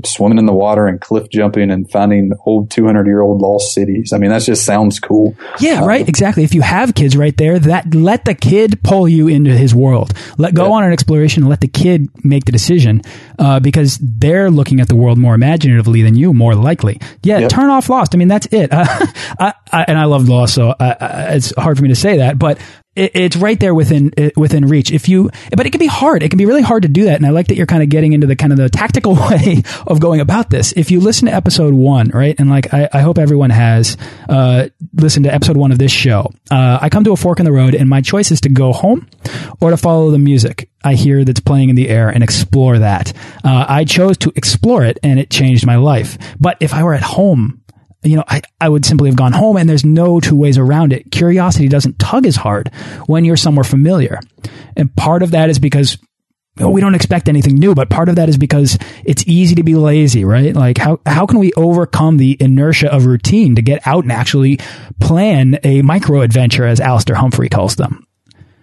swimming 0.05 0.37
in 0.37 0.45
the 0.45 0.53
water 0.53 0.87
and 0.87 1.01
cliff 1.01 1.29
jumping 1.29 1.69
and 1.69 1.89
finding 1.91 2.31
old 2.45 2.71
200 2.71 3.05
year 3.05 3.21
old 3.21 3.41
lost 3.41 3.73
cities. 3.73 4.13
I 4.13 4.17
mean, 4.17 4.29
that 4.29 4.41
just 4.41 4.65
sounds 4.65 4.99
cool. 4.99 5.35
Yeah, 5.59 5.81
uh, 5.81 5.85
right. 5.85 6.07
Exactly. 6.07 6.43
If 6.43 6.55
you 6.55 6.61
have 6.61 6.95
kids 6.95 7.17
right 7.17 7.35
there, 7.35 7.59
that 7.59 7.93
let 7.93 8.25
the 8.25 8.35
kid 8.35 8.81
pull 8.83 9.07
you 9.07 9.27
into 9.27 9.51
his 9.51 9.75
world. 9.75 10.13
Let 10.37 10.53
go 10.53 10.67
yeah. 10.67 10.73
on 10.73 10.83
an 10.85 10.93
exploration 10.93 11.43
and 11.43 11.49
let 11.49 11.61
the 11.61 11.67
kid 11.67 12.09
make 12.23 12.45
the 12.45 12.51
decision, 12.51 13.01
uh, 13.39 13.59
because 13.59 13.97
they're 14.01 14.49
looking 14.49 14.79
at 14.79 14.87
the 14.87 14.95
world 14.95 15.17
more 15.17 15.35
imaginatively 15.35 16.01
than 16.01 16.15
you, 16.15 16.33
more 16.33 16.55
likely. 16.55 16.99
Yeah. 17.23 17.39
Yep. 17.39 17.49
Turn 17.49 17.69
off 17.69 17.89
Lost. 17.89 18.15
I 18.15 18.17
mean, 18.17 18.27
that's 18.27 18.47
it. 18.51 18.71
Uh, 18.71 18.85
I, 19.39 19.53
I, 19.71 19.85
and 19.87 19.97
I 19.97 20.05
love 20.05 20.27
Lost, 20.27 20.53
so 20.53 20.75
it's 20.79 21.53
hard 21.55 21.77
for 21.77 21.83
me 21.83 21.89
to 21.89 21.95
say 21.95 22.17
that, 22.17 22.39
but 22.39 22.59
it, 22.95 23.11
it's 23.13 23.35
right 23.35 23.59
there 23.59 23.75
within 23.75 24.13
within 24.35 24.65
reach. 24.65 24.91
If 24.91 25.09
you, 25.09 25.29
but 25.55 25.65
it 25.65 25.71
can 25.71 25.79
be 25.79 25.87
hard. 25.87 26.23
It 26.23 26.29
can 26.29 26.37
be 26.37 26.45
really 26.45 26.61
hard 26.61 26.83
to 26.83 26.89
do 26.89 27.05
that. 27.05 27.17
And 27.17 27.25
I 27.25 27.29
like 27.29 27.47
that 27.47 27.55
you're 27.55 27.65
kind 27.65 27.83
of 27.83 27.89
getting 27.89 28.13
into 28.13 28.27
the 28.27 28.35
kind 28.35 28.51
of 28.51 28.57
the 28.57 28.69
tactical 28.69 29.15
way 29.29 29.63
of 29.85 29.99
going 29.99 30.21
about 30.21 30.49
this. 30.49 30.73
If 30.75 30.91
you 30.91 30.99
listen 30.99 31.27
to 31.27 31.33
episode 31.33 31.73
one, 31.73 32.09
right, 32.09 32.35
and 32.39 32.49
like 32.49 32.73
I, 32.73 32.89
I 32.91 33.01
hope 33.01 33.17
everyone 33.17 33.49
has 33.49 33.97
uh, 34.29 34.69
listened 34.93 35.25
to 35.25 35.33
episode 35.33 35.57
one 35.57 35.71
of 35.71 35.79
this 35.79 35.91
show. 35.91 36.31
Uh, 36.49 36.79
I 36.81 36.89
come 36.89 37.03
to 37.03 37.11
a 37.11 37.17
fork 37.17 37.39
in 37.39 37.45
the 37.45 37.51
road, 37.51 37.75
and 37.75 37.89
my 37.89 38.01
choice 38.01 38.31
is 38.31 38.41
to 38.41 38.49
go 38.49 38.71
home 38.71 39.07
or 39.59 39.71
to 39.71 39.77
follow 39.77 40.11
the 40.11 40.19
music 40.19 40.69
I 40.85 40.93
hear 40.93 41.25
that's 41.25 41.39
playing 41.39 41.69
in 41.69 41.75
the 41.75 41.89
air 41.89 42.09
and 42.09 42.23
explore 42.23 42.79
that. 42.79 43.11
Uh, 43.43 43.65
I 43.67 43.83
chose 43.83 44.17
to 44.19 44.31
explore 44.35 44.85
it, 44.85 44.99
and 45.03 45.19
it 45.19 45.29
changed 45.29 45.65
my 45.65 45.75
life. 45.75 46.17
But 46.39 46.57
if 46.61 46.73
I 46.73 46.83
were 46.83 46.93
at 46.93 47.03
home 47.03 47.65
you 48.05 48.15
know, 48.15 48.23
I, 48.27 48.41
I 48.61 48.69
would 48.69 48.85
simply 48.85 49.09
have 49.09 49.17
gone 49.17 49.33
home 49.33 49.57
and 49.57 49.67
there's 49.67 49.83
no 49.83 50.19
two 50.19 50.35
ways 50.35 50.57
around 50.57 50.93
it. 50.93 51.11
Curiosity 51.11 51.67
doesn't 51.67 51.99
tug 51.99 52.25
as 52.25 52.35
hard 52.35 52.71
when 53.07 53.25
you're 53.25 53.35
somewhere 53.35 53.63
familiar. 53.63 54.19
And 54.75 54.95
part 54.95 55.23
of 55.23 55.31
that 55.31 55.49
is 55.49 55.59
because 55.59 55.97
we 56.57 56.79
don't 56.79 56.95
expect 56.95 57.27
anything 57.27 57.55
new, 57.55 57.75
but 57.75 57.89
part 57.89 58.07
of 58.07 58.15
that 58.15 58.29
is 58.29 58.37
because 58.37 58.77
it's 59.03 59.27
easy 59.27 59.55
to 59.55 59.63
be 59.63 59.75
lazy, 59.75 60.23
right? 60.23 60.55
Like 60.55 60.77
how, 60.77 61.01
how 61.05 61.25
can 61.25 61.39
we 61.39 61.51
overcome 61.53 62.17
the 62.17 62.37
inertia 62.39 62.93
of 62.93 63.05
routine 63.05 63.55
to 63.55 63.61
get 63.61 63.85
out 63.85 64.03
and 64.03 64.11
actually 64.11 64.59
plan 65.01 65.59
a 65.63 65.81
micro 65.81 66.21
adventure 66.21 66.65
as 66.65 66.79
Alastair 66.79 67.15
Humphrey 67.15 67.49
calls 67.49 67.75
them? 67.75 68.07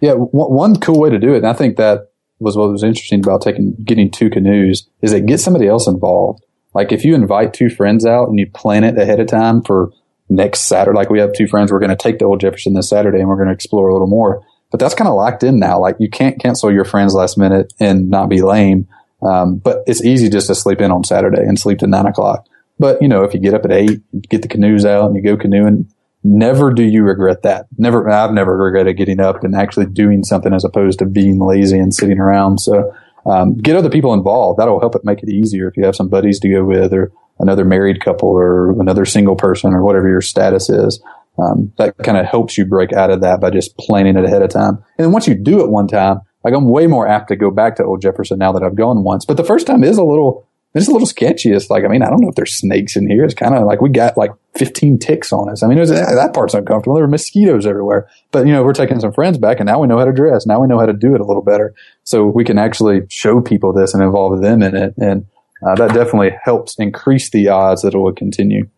Yeah. 0.00 0.12
One 0.14 0.80
cool 0.80 0.98
way 0.98 1.10
to 1.10 1.18
do 1.18 1.34
it. 1.34 1.38
And 1.38 1.46
I 1.46 1.52
think 1.52 1.76
that 1.76 2.11
was 2.42 2.56
what 2.56 2.70
was 2.70 2.82
interesting 2.82 3.20
about 3.20 3.42
taking, 3.42 3.74
getting 3.84 4.10
two 4.10 4.30
canoes 4.30 4.88
is 5.00 5.12
that 5.12 5.26
get 5.26 5.40
somebody 5.40 5.66
else 5.66 5.86
involved. 5.86 6.44
Like 6.74 6.92
if 6.92 7.04
you 7.04 7.14
invite 7.14 7.54
two 7.54 7.70
friends 7.70 8.04
out 8.04 8.28
and 8.28 8.38
you 8.38 8.50
plan 8.50 8.84
it 8.84 8.98
ahead 8.98 9.20
of 9.20 9.26
time 9.26 9.62
for 9.62 9.92
next 10.28 10.60
Saturday, 10.60 10.96
like 10.96 11.10
we 11.10 11.20
have 11.20 11.32
two 11.32 11.46
friends, 11.46 11.70
we're 11.70 11.78
going 11.78 11.90
to 11.90 11.96
take 11.96 12.18
the 12.18 12.24
old 12.24 12.40
Jefferson 12.40 12.74
this 12.74 12.88
Saturday 12.88 13.20
and 13.20 13.28
we're 13.28 13.36
going 13.36 13.48
to 13.48 13.54
explore 13.54 13.88
a 13.88 13.92
little 13.92 14.06
more. 14.06 14.44
But 14.70 14.80
that's 14.80 14.94
kind 14.94 15.08
of 15.08 15.14
locked 15.14 15.42
in 15.42 15.58
now. 15.58 15.78
Like 15.78 15.96
you 15.98 16.08
can't 16.08 16.40
cancel 16.40 16.72
your 16.72 16.84
friends 16.84 17.14
last 17.14 17.36
minute 17.36 17.72
and 17.78 18.08
not 18.08 18.28
be 18.28 18.40
lame. 18.42 18.88
Um, 19.22 19.56
but 19.56 19.84
it's 19.86 20.04
easy 20.04 20.28
just 20.28 20.48
to 20.48 20.54
sleep 20.54 20.80
in 20.80 20.90
on 20.90 21.04
Saturday 21.04 21.42
and 21.42 21.58
sleep 21.58 21.78
to 21.80 21.86
nine 21.86 22.06
o'clock. 22.06 22.46
But 22.78 23.00
you 23.00 23.08
know, 23.08 23.22
if 23.22 23.34
you 23.34 23.40
get 23.40 23.54
up 23.54 23.64
at 23.64 23.72
eight, 23.72 24.00
get 24.28 24.42
the 24.42 24.48
canoes 24.48 24.84
out 24.84 25.06
and 25.06 25.14
you 25.14 25.22
go 25.22 25.36
canoeing, 25.36 25.92
never 26.24 26.72
do 26.72 26.82
you 26.82 27.02
regret 27.02 27.42
that. 27.42 27.66
Never, 27.78 28.08
I've 28.08 28.32
never 28.32 28.56
regretted 28.56 28.96
getting 28.96 29.20
up 29.20 29.44
and 29.44 29.54
actually 29.54 29.86
doing 29.86 30.24
something 30.24 30.52
as 30.52 30.64
opposed 30.64 30.98
to 31.00 31.06
being 31.06 31.38
lazy 31.38 31.78
and 31.78 31.94
sitting 31.94 32.18
around. 32.18 32.58
So 32.58 32.94
um, 33.26 33.56
get 33.56 33.76
other 33.76 33.90
people 33.90 34.14
involved. 34.14 34.58
That'll 34.58 34.80
help 34.80 34.94
it 34.94 35.04
make 35.04 35.22
it 35.22 35.28
easier 35.28 35.68
if 35.68 35.76
you 35.76 35.84
have 35.84 35.96
some 35.96 36.08
buddies 36.08 36.40
to 36.40 36.48
go 36.48 36.64
with 36.64 36.92
or 36.92 37.12
another 37.38 37.64
married 37.64 38.04
couple 38.04 38.28
or 38.28 38.80
another 38.80 39.04
single 39.04 39.36
person 39.36 39.72
or 39.72 39.82
whatever 39.82 40.08
your 40.08 40.20
status 40.20 40.68
is. 40.68 41.02
Um, 41.38 41.72
that 41.78 41.96
kind 41.98 42.18
of 42.18 42.26
helps 42.26 42.58
you 42.58 42.66
break 42.66 42.92
out 42.92 43.10
of 43.10 43.22
that 43.22 43.40
by 43.40 43.50
just 43.50 43.76
planning 43.78 44.16
it 44.16 44.24
ahead 44.24 44.42
of 44.42 44.50
time. 44.50 44.84
And 44.98 45.06
then 45.06 45.12
once 45.12 45.26
you 45.26 45.34
do 45.34 45.60
it 45.60 45.70
one 45.70 45.88
time, 45.88 46.20
like 46.44 46.54
I'm 46.54 46.68
way 46.68 46.86
more 46.86 47.08
apt 47.08 47.28
to 47.28 47.36
go 47.36 47.50
back 47.50 47.76
to 47.76 47.84
Old 47.84 48.02
Jefferson 48.02 48.38
now 48.38 48.52
that 48.52 48.62
I've 48.62 48.74
gone 48.74 49.02
once. 49.02 49.24
But 49.24 49.36
the 49.36 49.44
first 49.44 49.66
time 49.66 49.82
is 49.82 49.96
a 49.96 50.04
little 50.04 50.48
it's 50.74 50.88
a 50.88 50.92
little 50.92 51.06
sketchy. 51.06 51.50
It's 51.50 51.68
like, 51.68 51.84
I 51.84 51.88
mean, 51.88 52.02
I 52.02 52.08
don't 52.08 52.20
know 52.20 52.28
if 52.28 52.34
there's 52.34 52.54
snakes 52.54 52.96
in 52.96 53.08
here. 53.08 53.24
It's 53.24 53.34
kind 53.34 53.54
of 53.54 53.64
like 53.64 53.82
we 53.82 53.90
got 53.90 54.16
like 54.16 54.30
15 54.56 54.98
ticks 54.98 55.32
on 55.32 55.50
us. 55.50 55.62
I 55.62 55.66
mean, 55.66 55.78
was, 55.78 55.90
that 55.90 56.32
part's 56.32 56.54
uncomfortable. 56.54 56.94
There 56.94 57.04
were 57.04 57.10
mosquitoes 57.10 57.66
everywhere. 57.66 58.08
But, 58.30 58.46
you 58.46 58.52
know, 58.52 58.62
we're 58.62 58.72
taking 58.72 58.98
some 58.98 59.12
friends 59.12 59.36
back 59.36 59.60
and 59.60 59.66
now 59.66 59.80
we 59.80 59.86
know 59.86 59.98
how 59.98 60.06
to 60.06 60.12
dress. 60.12 60.46
Now 60.46 60.60
we 60.60 60.68
know 60.68 60.78
how 60.78 60.86
to 60.86 60.94
do 60.94 61.14
it 61.14 61.20
a 61.20 61.26
little 61.26 61.42
better. 61.42 61.74
So 62.04 62.24
we 62.24 62.44
can 62.44 62.58
actually 62.58 63.02
show 63.08 63.42
people 63.42 63.72
this 63.72 63.92
and 63.92 64.02
involve 64.02 64.40
them 64.40 64.62
in 64.62 64.74
it. 64.74 64.94
And 64.96 65.26
uh, 65.66 65.74
that 65.76 65.94
definitely 65.94 66.30
helps 66.42 66.76
increase 66.78 67.30
the 67.30 67.48
odds 67.48 67.82
that 67.82 67.94
it 67.94 67.98
will 67.98 68.14
continue. 68.14 68.68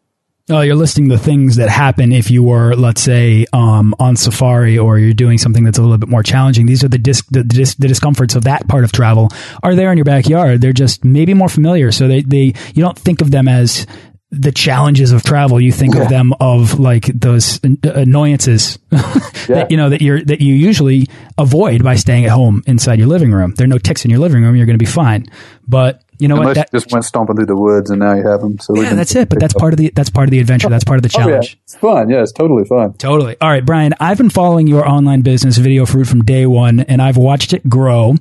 Oh, 0.50 0.60
you're 0.60 0.74
listing 0.74 1.08
the 1.08 1.16
things 1.16 1.56
that 1.56 1.70
happen 1.70 2.12
if 2.12 2.30
you 2.30 2.42
were, 2.42 2.74
let's 2.74 3.00
say, 3.00 3.46
um, 3.54 3.94
on 3.98 4.14
safari 4.14 4.76
or 4.76 4.98
you're 4.98 5.14
doing 5.14 5.38
something 5.38 5.64
that's 5.64 5.78
a 5.78 5.80
little 5.80 5.96
bit 5.96 6.10
more 6.10 6.22
challenging. 6.22 6.66
These 6.66 6.84
are 6.84 6.88
the, 6.88 6.98
dis 6.98 7.22
the, 7.30 7.42
dis 7.42 7.76
the, 7.76 7.88
discomforts 7.88 8.34
of 8.34 8.44
that 8.44 8.68
part 8.68 8.84
of 8.84 8.92
travel 8.92 9.30
are 9.62 9.74
there 9.74 9.90
in 9.90 9.96
your 9.96 10.04
backyard. 10.04 10.60
They're 10.60 10.74
just 10.74 11.02
maybe 11.02 11.32
more 11.32 11.48
familiar. 11.48 11.90
So 11.92 12.08
they, 12.08 12.20
they 12.20 12.52
you 12.74 12.82
don't 12.82 12.98
think 12.98 13.22
of 13.22 13.30
them 13.30 13.48
as 13.48 13.86
the 14.30 14.52
challenges 14.52 15.12
of 15.12 15.22
travel. 15.22 15.58
You 15.58 15.72
think 15.72 15.94
yeah. 15.94 16.02
of 16.02 16.08
them 16.10 16.34
of 16.38 16.78
like 16.78 17.06
those 17.06 17.58
annoyances 17.82 18.78
yeah. 18.90 19.00
that, 19.48 19.70
you 19.70 19.78
know, 19.78 19.88
that 19.88 20.02
you're, 20.02 20.22
that 20.24 20.42
you 20.42 20.52
usually 20.52 21.06
avoid 21.38 21.82
by 21.82 21.94
staying 21.94 22.26
at 22.26 22.32
home 22.32 22.62
inside 22.66 22.98
your 22.98 23.08
living 23.08 23.32
room. 23.32 23.54
There 23.54 23.64
are 23.64 23.68
no 23.68 23.78
ticks 23.78 24.04
in 24.04 24.10
your 24.10 24.20
living 24.20 24.42
room. 24.42 24.56
You're 24.56 24.66
going 24.66 24.78
to 24.78 24.84
be 24.84 24.90
fine. 24.90 25.24
But 25.66 26.03
you 26.18 26.28
know 26.28 26.36
Unless 26.36 26.46
what? 26.46 26.54
That, 26.54 26.72
just 26.72 26.92
went 26.92 27.04
stomping 27.04 27.36
through 27.36 27.46
the 27.46 27.56
woods 27.56 27.90
and 27.90 28.00
now 28.00 28.14
you 28.14 28.26
have 28.26 28.40
them. 28.40 28.58
So 28.58 28.74
yeah, 28.76 28.94
that's 28.94 29.14
it. 29.14 29.28
But 29.28 29.40
that's 29.40 29.54
part 29.54 29.72
of 29.72 29.78
the 29.78 29.90
that's 29.90 30.10
part 30.10 30.28
of 30.28 30.30
the 30.30 30.40
adventure. 30.40 30.68
That's 30.68 30.84
part 30.84 30.98
of 30.98 31.02
the 31.02 31.08
challenge. 31.08 31.32
Oh, 31.32 31.34
yeah. 31.34 31.62
It's 31.64 31.74
fun. 31.74 32.08
Yeah, 32.10 32.22
it's 32.22 32.32
totally 32.32 32.64
fun. 32.64 32.94
Totally. 32.94 33.36
All 33.40 33.48
right, 33.48 33.64
Brian. 33.64 33.94
I've 34.00 34.18
been 34.18 34.30
following 34.30 34.66
your 34.66 34.88
online 34.88 35.22
business, 35.22 35.56
Video 35.58 35.86
Fruit, 35.86 36.06
from 36.06 36.22
day 36.22 36.46
one, 36.46 36.80
and 36.80 37.02
I've 37.02 37.16
watched 37.16 37.52
it 37.52 37.68
grow. 37.68 38.14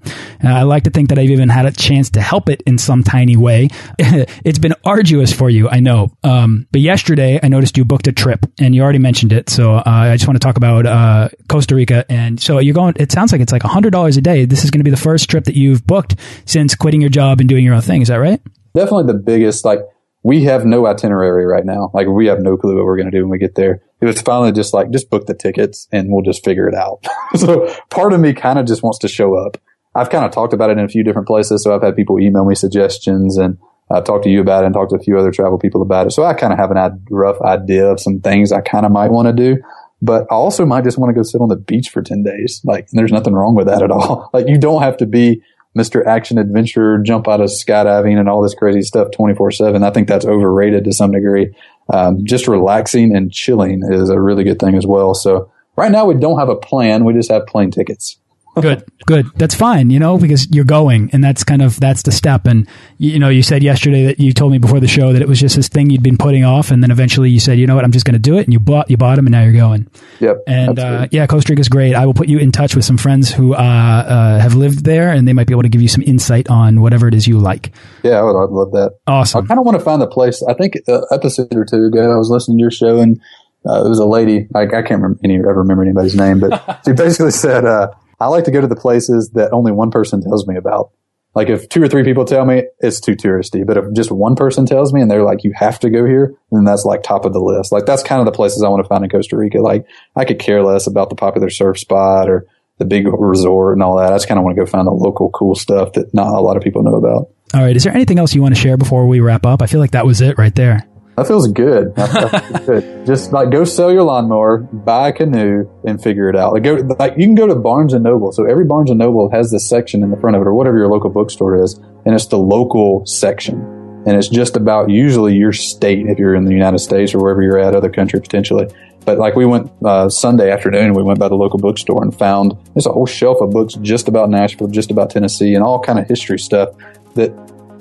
Uh, 0.43 0.47
I 0.47 0.63
like 0.63 0.84
to 0.84 0.89
think 0.89 1.10
that 1.10 1.19
I've 1.19 1.29
even 1.29 1.49
had 1.49 1.65
a 1.65 1.71
chance 1.71 2.10
to 2.12 2.21
help 2.21 2.49
it 2.49 2.62
in 2.65 2.77
some 2.77 3.03
tiny 3.03 3.38
way. 3.38 3.69
it's 3.99 4.60
been 4.60 4.73
arduous 4.84 5.32
for 5.32 5.49
you, 5.49 5.69
I 5.69 5.79
know. 5.79 6.12
Um, 6.23 6.67
but 6.71 6.82
yesterday, 6.82 7.39
I 7.41 7.47
noticed 7.47 7.77
you 7.77 7.86
booked 7.86 8.08
a 8.08 8.12
trip, 8.12 8.45
and 8.60 8.73
you 8.73 8.82
already 8.82 8.99
mentioned 8.99 9.32
it. 9.32 9.49
So 9.49 9.75
uh, 9.75 9.84
I 9.86 10.15
just 10.15 10.27
want 10.27 10.41
to 10.41 10.45
talk 10.45 10.58
about 10.58 10.86
uh, 10.86 11.29
Costa 11.47 11.75
Rica. 11.75 12.06
And 12.10 12.39
so 12.41 12.60
you're 12.60 12.73
going. 12.73 12.95
It 12.97 13.12
sounds 13.12 13.32
like 13.32 13.41
it's 13.41 13.51
like 13.51 13.63
hundred 13.63 13.91
dollars 13.91 14.17
a 14.17 14.21
day. 14.21 14.45
This 14.45 14.63
is 14.63 14.71
going 14.71 14.79
to 14.79 14.84
be 14.84 14.91
the 14.91 14.97
first 14.97 15.29
trip 15.29 15.45
that 15.45 15.56
you've 15.56 15.86
booked 15.86 16.15
since 16.45 16.75
quitting 16.75 17.01
your 17.01 17.10
job 17.10 17.39
and 17.39 17.47
doing 17.47 17.63
your 17.63 17.73
own 17.73 17.82
thing. 17.84 18.02
Is 18.02 18.08
that 18.08 18.15
right? 18.15 18.41
definitely 18.76 19.12
the 19.12 19.19
biggest, 19.19 19.65
like, 19.65 19.80
we 20.24 20.43
have 20.46 20.65
no 20.65 20.86
itinerary 20.88 21.46
right 21.46 21.65
now. 21.65 21.91
Like, 21.93 22.08
we 22.08 22.28
have 22.28 22.39
no 22.39 22.58
clue 22.58 22.76
what 22.76 22.86
we're 22.86 22.98
going 22.98 23.12
to 23.12 23.17
do 23.17 23.24
when 23.24 23.30
we 23.30 23.38
get 23.38 23.56
there. 23.56 23.82
It 24.02 24.06
was 24.06 24.22
finally 24.22 24.52
just 24.52 24.74
like, 24.74 24.89
just 24.91 25.10
book 25.10 25.26
the 25.26 25.34
tickets 25.34 25.88
and 25.91 26.10
we'll 26.10 26.24
just 26.24 26.43
figure 26.43 26.67
it 26.67 26.76
out. 26.76 27.06
so 27.36 27.74
part 27.89 28.13
of 28.13 28.19
me 28.19 28.34
kind 28.34 28.60
of 28.60 28.65
just 28.65 28.84
wants 28.84 29.00
to 29.00 29.08
show 29.08 29.36
up. 29.36 29.58
I've 29.96 30.10
kind 30.10 30.26
of 30.26 30.32
talked 30.32 30.54
about 30.54 30.69
it 30.69 30.78
in 30.78 30.86
a 30.86 30.89
few 30.89 31.04
different 31.04 31.28
places. 31.28 31.63
So 31.63 31.76
I've 31.76 31.84
had 31.84 31.96
people 31.96 32.19
email 32.19 32.46
me 32.46 32.56
suggestions 32.56 33.38
and 33.38 33.58
uh, 33.91 34.02
talk 34.02 34.24
to 34.24 34.30
you 34.30 34.41
about 34.41 34.63
it 34.63 34.67
and 34.67 34.74
talk 34.74 34.89
to 34.89 34.96
a 34.96 35.00
few 35.00 35.19
other 35.19 35.32
travel 35.32 35.60
people 35.60 35.82
about 35.82 36.08
it. 36.08 36.12
So 36.12 36.24
I 36.24 36.34
kind 36.34 36.52
of 36.52 36.60
have 36.60 36.72
a 36.72 36.98
rough 37.12 37.39
idea 37.41 37.91
of 37.91 38.00
some 38.00 38.19
things 38.22 38.52
I 38.52 38.62
kind 38.62 38.86
of 38.86 38.91
might 38.91 39.12
want 39.12 39.28
to 39.28 39.34
do, 39.34 39.62
but 40.02 40.24
I 40.32 40.36
also 40.36 40.65
might 40.65 40.84
just 40.84 40.98
want 40.98 41.12
to 41.12 41.13
go 41.13 41.22
sit 41.22 41.41
on 41.41 41.50
the 41.50 41.58
beach 41.58 41.89
for 41.89 42.02
10 42.02 42.24
days. 42.24 42.62
Like 42.63 42.89
there's 42.91 43.12
nothing 43.12 43.34
wrong 43.34 43.56
with 43.56 43.67
that 43.67 43.84
at 43.84 43.91
all. 43.91 44.30
Like 44.34 44.48
you 44.48 44.58
don't 44.58 44.82
have 44.82 44.98
to 44.98 45.06
be 45.06 45.43
Mr. 45.77 46.05
Action 46.05 46.38
Adventure, 46.38 46.99
jump 46.99 47.27
out 47.27 47.41
of 47.41 47.49
skydiving 47.49 48.19
and 48.19 48.29
all 48.29 48.41
this 48.41 48.53
crazy 48.53 48.81
stuff 48.81 49.09
24 49.12 49.51
7. 49.51 49.83
I 49.83 49.89
think 49.89 50.07
that's 50.07 50.25
overrated 50.25 50.83
to 50.86 50.93
some 50.93 51.12
degree. 51.12 51.55
Um, 51.91 52.25
just 52.25 52.47
relaxing 52.47 53.15
and 53.15 53.31
chilling 53.31 53.81
is 53.83 54.09
a 54.09 54.19
really 54.19 54.43
good 54.43 54.59
thing 54.59 54.75
as 54.75 54.86
well. 54.86 55.15
So 55.15 55.51
right 55.75 55.91
now 55.91 56.05
we 56.05 56.15
don't 56.15 56.39
have 56.39 56.49
a 56.49 56.55
plan. 56.55 57.05
We 57.05 57.13
just 57.13 57.31
have 57.31 57.47
plane 57.47 57.71
tickets 57.71 58.19
good, 58.62 58.84
good. 59.06 59.26
That's 59.36 59.56
fine, 59.56 59.89
you 59.89 60.00
know, 60.00 60.18
because 60.18 60.50
you're 60.52 60.66
going, 60.66 61.10
and 61.13 61.24
that's 61.24 61.44
kind 61.44 61.62
of 61.62 61.80
that's 61.80 62.04
the 62.04 62.12
step. 62.12 62.46
And 62.46 62.68
you 62.98 63.20
know, 63.20 63.30
you 63.30 63.44
said 63.44 63.63
yesterday 63.63 64.06
that 64.06 64.20
you 64.20 64.34
told 64.34 64.52
me 64.52 64.58
before 64.58 64.80
the 64.80 64.88
show 64.88 65.13
that 65.13 65.22
it 65.22 65.28
was 65.28 65.39
just 65.39 65.56
this 65.56 65.68
thing 65.68 65.89
you'd 65.89 66.04
been 66.04 66.18
putting 66.18 66.44
off, 66.44 66.72
and 66.72 66.84
then 66.84 66.92
eventually 66.92 67.30
you 67.30 67.39
said, 67.39 67.58
you 67.58 67.68
know 67.68 67.76
what, 67.76 67.84
I'm 67.84 67.92
just 67.92 68.06
going 68.06 68.13
to 68.13 68.20
do 68.20 68.38
it, 68.38 68.46
and 68.46 68.54
you 68.54 68.60
bought 68.60 68.89
you 68.89 68.98
bought 68.98 69.16
them, 69.16 69.28
and 69.28 69.32
now 69.32 69.44
you're 69.44 69.54
going. 69.54 69.88
Yep. 70.20 70.44
And 70.48 70.80
uh, 70.80 71.08
yeah, 71.12 71.26
Costa 71.28 71.52
Rica 71.52 71.62
is 71.62 71.70
great. 71.70 71.96
I 71.96 72.06
will 72.06 72.13
put 72.13 72.30
you 72.30 72.39
in 72.39 72.52
touch 72.52 72.76
with 72.76 72.86
some 72.86 72.98
friends 72.98 73.32
who 73.32 73.54
uh, 73.54 73.58
uh, 73.58 74.39
have 74.39 74.56
lived 74.56 74.86
there, 74.86 75.12
and 75.12 75.28
they 75.28 75.34
might 75.34 75.48
be 75.48 75.54
able 75.54 75.63
to 75.63 75.70
give 75.70 75.82
you 75.82 75.88
some 75.88 76.04
insight 76.04 76.50
on 76.50 76.82
whatever 76.82 77.08
it 77.08 77.13
is 77.13 77.28
you 77.28 77.39
like. 77.39 77.74
Yeah, 78.04 78.20
I 78.20 78.24
would, 78.24 78.44
I'd 78.44 78.50
love 78.50 78.72
that. 78.72 79.00
Awesome. 79.08 79.44
I 79.44 79.48
kind 79.48 79.60
of 79.60 79.66
want 79.66 79.78
to 79.78 79.84
find 79.84 80.02
the 80.02 80.08
place. 80.08 80.44
I 80.44 80.54
think 80.54 80.76
uh, 80.88 81.02
episode 81.12 81.54
or 81.56 81.66
two 81.66 81.86
ago, 81.86 82.12
I 82.12 82.18
was 82.18 82.30
listening 82.30 82.58
to 82.58 82.62
your 82.62 82.72
show, 82.72 83.00
and 83.00 83.20
uh, 83.68 83.86
it 83.86 83.89
was 83.89 84.00
a 84.00 84.06
lady. 84.06 84.48
I, 84.54 84.63
I 84.63 84.68
can't 84.68 85.02
remember 85.02 85.20
any, 85.24 85.36
ever 85.36 85.60
remember 85.60 85.84
anybody's 85.84 86.16
name, 86.16 86.39
but 86.39 86.82
she 86.86 86.93
basically 86.93 87.32
said 87.32 87.66
uh, 87.66 87.91
I 88.24 88.28
like 88.28 88.45
to 88.45 88.51
go 88.51 88.61
to 88.61 88.67
the 88.67 88.76
places 88.76 89.32
that 89.34 89.51
only 89.51 89.74
one 89.74 89.91
person 89.91 90.21
tells 90.21 90.47
me 90.47 90.55
about. 90.55 90.91
Like 91.36 91.49
if 91.49 91.67
two 91.67 91.84
or 91.84 91.89
three 91.89 92.03
people 92.03 92.24
tell 92.24 92.45
me 92.45 92.63
it's 92.80 93.01
too 93.01 93.15
touristy, 93.15 93.65
but 93.65 93.76
if 93.76 93.86
just 93.93 94.11
one 94.11 94.36
person 94.36 94.65
tells 94.65 94.93
me 94.93 95.01
and 95.01 95.11
they're 95.11 95.24
like, 95.24 95.43
you 95.43 95.51
have 95.55 95.78
to 95.82 95.89
go 95.89 96.05
here, 96.05 96.34
then 96.51 96.63
that's 96.63 96.86
like 96.86 97.03
top 97.03 97.26
of 97.26 97.34
the 97.34 97.41
list. 97.41 97.74
Like 97.74 97.86
that's 97.86 98.03
kind 98.03 98.19
of 98.21 98.26
the 98.26 98.32
places 98.32 98.63
I 98.63 98.69
want 98.69 98.82
to 98.82 98.88
find 98.88 99.03
in 99.03 99.09
Costa 99.09 99.36
Rica. 99.36 99.59
Like 99.59 99.86
I 100.15 100.24
could 100.24 100.39
care 100.39 100.63
less 100.63 100.88
about 100.88 101.09
the 101.09 101.15
popular 101.15 101.49
surf 101.49 101.80
spot 101.80 102.30
or 102.30 102.45
the 102.78 102.86
big 102.86 103.07
resort 103.07 103.76
and 103.76 103.84
all 103.84 103.97
that. 103.97 104.13
I 104.13 104.15
just 104.15 104.30
kind 104.30 104.38
of 104.38 104.45
want 104.45 104.55
to 104.55 104.63
go 104.63 104.65
find 104.65 104.88
the 104.88 104.91
local 104.91 105.32
cool 105.32 105.55
stuff 105.55 105.93
that 105.93 106.13
not 106.13 106.28
a 106.28 106.39
lot 106.39 106.55
of 106.55 106.63
people 106.63 106.82
know 106.82 106.95
about. 106.95 107.30
All 107.53 107.61
right. 107.61 107.76
Is 107.76 107.84
there 107.84 107.93
anything 107.93 108.19
else 108.19 108.34
you 108.34 108.41
want 108.41 108.55
to 108.55 108.61
share 108.61 108.78
before 108.78 109.05
we 109.07 109.19
wrap 109.19 109.45
up? 109.45 109.61
I 109.61 109.65
feel 109.65 109.80
like 109.80 109.91
that 109.91 110.05
was 110.05 110.21
it 110.21 110.38
right 110.38 110.55
there. 110.55 110.88
That 111.16 111.28
feels 111.28 111.47
good. 111.47 111.95
That 111.95 112.09
feels 112.09 112.66
good. 112.66 113.05
Just 113.05 113.32
like 113.32 113.51
go 113.51 113.64
sell 113.66 113.91
your 113.91 114.03
lawnmower, 114.03 114.57
buy 114.57 115.09
a 115.09 115.14
canoe, 115.14 115.70
and 115.86 116.01
figure 116.01 116.28
it 116.30 116.36
out. 116.36 116.53
Like 116.53 116.64
go, 116.64 116.76
like 116.97 117.14
you 117.18 117.26
can 117.26 117.36
go 117.36 117.45
to 117.47 117.55
Barnes 117.55 117.93
and 117.93 118.03
Noble. 118.03 118.32
So 118.32 118.45
every 118.45 118.66
Barnes 118.66 118.89
and 118.89 118.97
Noble 118.99 119.30
has 119.32 119.51
this 119.51 119.68
section 119.70 120.01
in 120.03 120.09
the 120.09 120.18
front 120.18 120.36
of 120.36 120.41
it, 120.41 120.47
or 120.47 120.53
whatever 120.53 120.78
your 120.78 120.89
local 120.89 121.09
bookstore 121.11 121.61
is, 121.64 121.80
and 122.05 122.16
it's 122.16 122.28
the 122.28 122.38
local 122.39 123.05
section. 123.05 123.61
and 124.05 124.18
it's 124.18 124.28
just 124.28 124.57
about 124.57 124.89
usually 124.89 125.36
your 125.36 125.53
state 125.53 126.07
if 126.07 126.18
you're 126.20 126.36
in 126.36 126.45
the 126.45 126.51
United 126.51 126.80
States 126.80 127.14
or 127.14 127.20
wherever 127.20 127.41
you're 127.41 127.59
at, 127.59 127.74
other 127.76 127.89
country 127.89 128.20
potentially. 128.20 128.68
But 129.05 129.18
like 129.18 129.36
we 129.36 129.45
went 129.45 129.72
uh, 129.86 130.09
Sunday 130.09 130.49
afternoon, 130.51 130.93
we 130.93 131.03
went 131.03 131.20
by 131.20 131.28
the 131.28 131.36
local 131.36 131.59
bookstore 131.59 132.01
and 132.03 132.18
found 132.18 132.53
there's 132.74 132.86
a 132.86 132.91
whole 132.91 133.05
shelf 133.05 133.38
of 133.41 133.51
books 133.51 133.76
just 133.76 134.07
about 134.07 134.30
Nashville, 134.30 134.68
just 134.68 134.91
about 134.91 135.09
Tennessee, 135.09 135.53
and 135.55 135.64
all 135.64 135.80
kind 135.80 135.99
of 135.99 136.07
history 136.07 136.39
stuff 136.39 136.70
that 137.16 137.32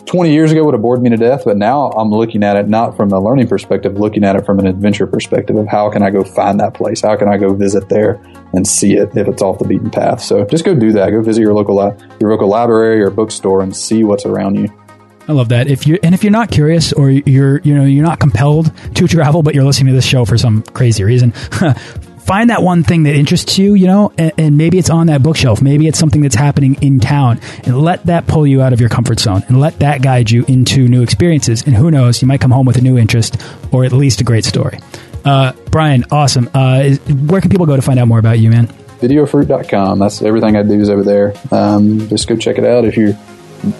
20 0.06 0.32
years 0.32 0.52
ago 0.52 0.64
would 0.64 0.74
have 0.74 0.82
bored 0.82 1.02
me 1.02 1.10
to 1.10 1.16
death. 1.16 1.42
But 1.44 1.56
now 1.56 1.90
I'm 1.90 2.10
looking 2.10 2.42
at 2.42 2.56
it 2.56 2.68
not 2.68 2.96
from 2.96 3.12
a 3.12 3.20
learning 3.20 3.48
perspective, 3.48 3.98
looking 3.98 4.24
at 4.24 4.36
it 4.36 4.44
from 4.44 4.58
an 4.58 4.66
adventure 4.66 5.06
perspective 5.06 5.56
of 5.56 5.66
how 5.68 5.90
can 5.90 6.02
I 6.02 6.10
go 6.10 6.24
find 6.24 6.58
that 6.60 6.74
place? 6.74 7.00
How 7.00 7.16
can 7.16 7.28
I 7.28 7.36
go 7.36 7.54
visit 7.54 7.88
there 7.88 8.20
and 8.52 8.66
see 8.66 8.96
it 8.96 9.16
if 9.16 9.28
it's 9.28 9.42
off 9.42 9.58
the 9.58 9.66
beaten 9.66 9.90
path? 9.90 10.20
So 10.22 10.44
just 10.44 10.64
go 10.64 10.74
do 10.74 10.92
that. 10.92 11.10
Go 11.10 11.22
visit 11.22 11.40
your 11.40 11.54
local 11.54 11.76
li- 11.76 11.96
your 12.20 12.30
local 12.30 12.48
library 12.48 13.00
or 13.02 13.10
bookstore 13.10 13.62
and 13.62 13.74
see 13.74 14.04
what's 14.04 14.26
around 14.26 14.56
you. 14.56 14.68
I 15.28 15.32
love 15.32 15.50
that. 15.50 15.68
If 15.68 15.86
you 15.86 15.98
and 16.02 16.14
if 16.14 16.24
you're 16.24 16.32
not 16.32 16.50
curious 16.50 16.92
or 16.92 17.10
you're 17.10 17.60
you 17.60 17.74
know 17.74 17.84
you're 17.84 18.04
not 18.04 18.18
compelled 18.18 18.72
to 18.96 19.06
travel, 19.06 19.42
but 19.42 19.54
you're 19.54 19.64
listening 19.64 19.88
to 19.88 19.94
this 19.94 20.04
show 20.04 20.24
for 20.24 20.36
some 20.36 20.62
crazy 20.74 21.04
reason, 21.04 21.32
find 22.24 22.50
that 22.50 22.62
one 22.62 22.82
thing 22.82 23.02
that 23.04 23.14
interests 23.14 23.58
you, 23.58 23.74
you 23.74 23.86
know, 23.86 24.12
and, 24.16 24.32
and, 24.38 24.56
maybe 24.56 24.78
it's 24.78 24.90
on 24.90 25.08
that 25.08 25.22
bookshelf, 25.22 25.60
maybe 25.60 25.86
it's 25.88 25.98
something 25.98 26.22
that's 26.22 26.34
happening 26.34 26.76
in 26.80 27.00
town, 27.00 27.40
and 27.64 27.78
let 27.80 28.06
that 28.06 28.26
pull 28.26 28.46
you 28.46 28.62
out 28.62 28.72
of 28.72 28.80
your 28.80 28.88
comfort 28.88 29.20
zone 29.20 29.42
and 29.48 29.60
let 29.60 29.78
that 29.80 30.02
guide 30.02 30.30
you 30.30 30.44
into 30.46 30.88
new 30.88 31.02
experiences. 31.02 31.62
And 31.66 31.74
who 31.74 31.90
knows, 31.90 32.22
you 32.22 32.28
might 32.28 32.40
come 32.40 32.50
home 32.50 32.66
with 32.66 32.76
a 32.76 32.80
new 32.80 32.96
interest 32.96 33.36
or 33.72 33.84
at 33.84 33.92
least 33.92 34.20
a 34.20 34.24
great 34.24 34.44
story. 34.44 34.78
Uh, 35.24 35.52
Brian, 35.70 36.04
awesome. 36.10 36.48
Uh, 36.54 36.82
is, 36.84 36.98
where 37.00 37.40
can 37.40 37.50
people 37.50 37.66
go 37.66 37.76
to 37.76 37.82
find 37.82 37.98
out 37.98 38.08
more 38.08 38.18
about 38.18 38.38
you, 38.38 38.50
man? 38.50 38.66
Videofruit.com. 39.00 39.98
That's 39.98 40.22
everything 40.22 40.56
I 40.56 40.62
do 40.62 40.80
is 40.80 40.90
over 40.90 41.02
there. 41.02 41.34
Um, 41.50 42.08
just 42.08 42.28
go 42.28 42.36
check 42.36 42.58
it 42.58 42.64
out 42.64 42.84
if 42.84 42.96
you're 42.96 43.18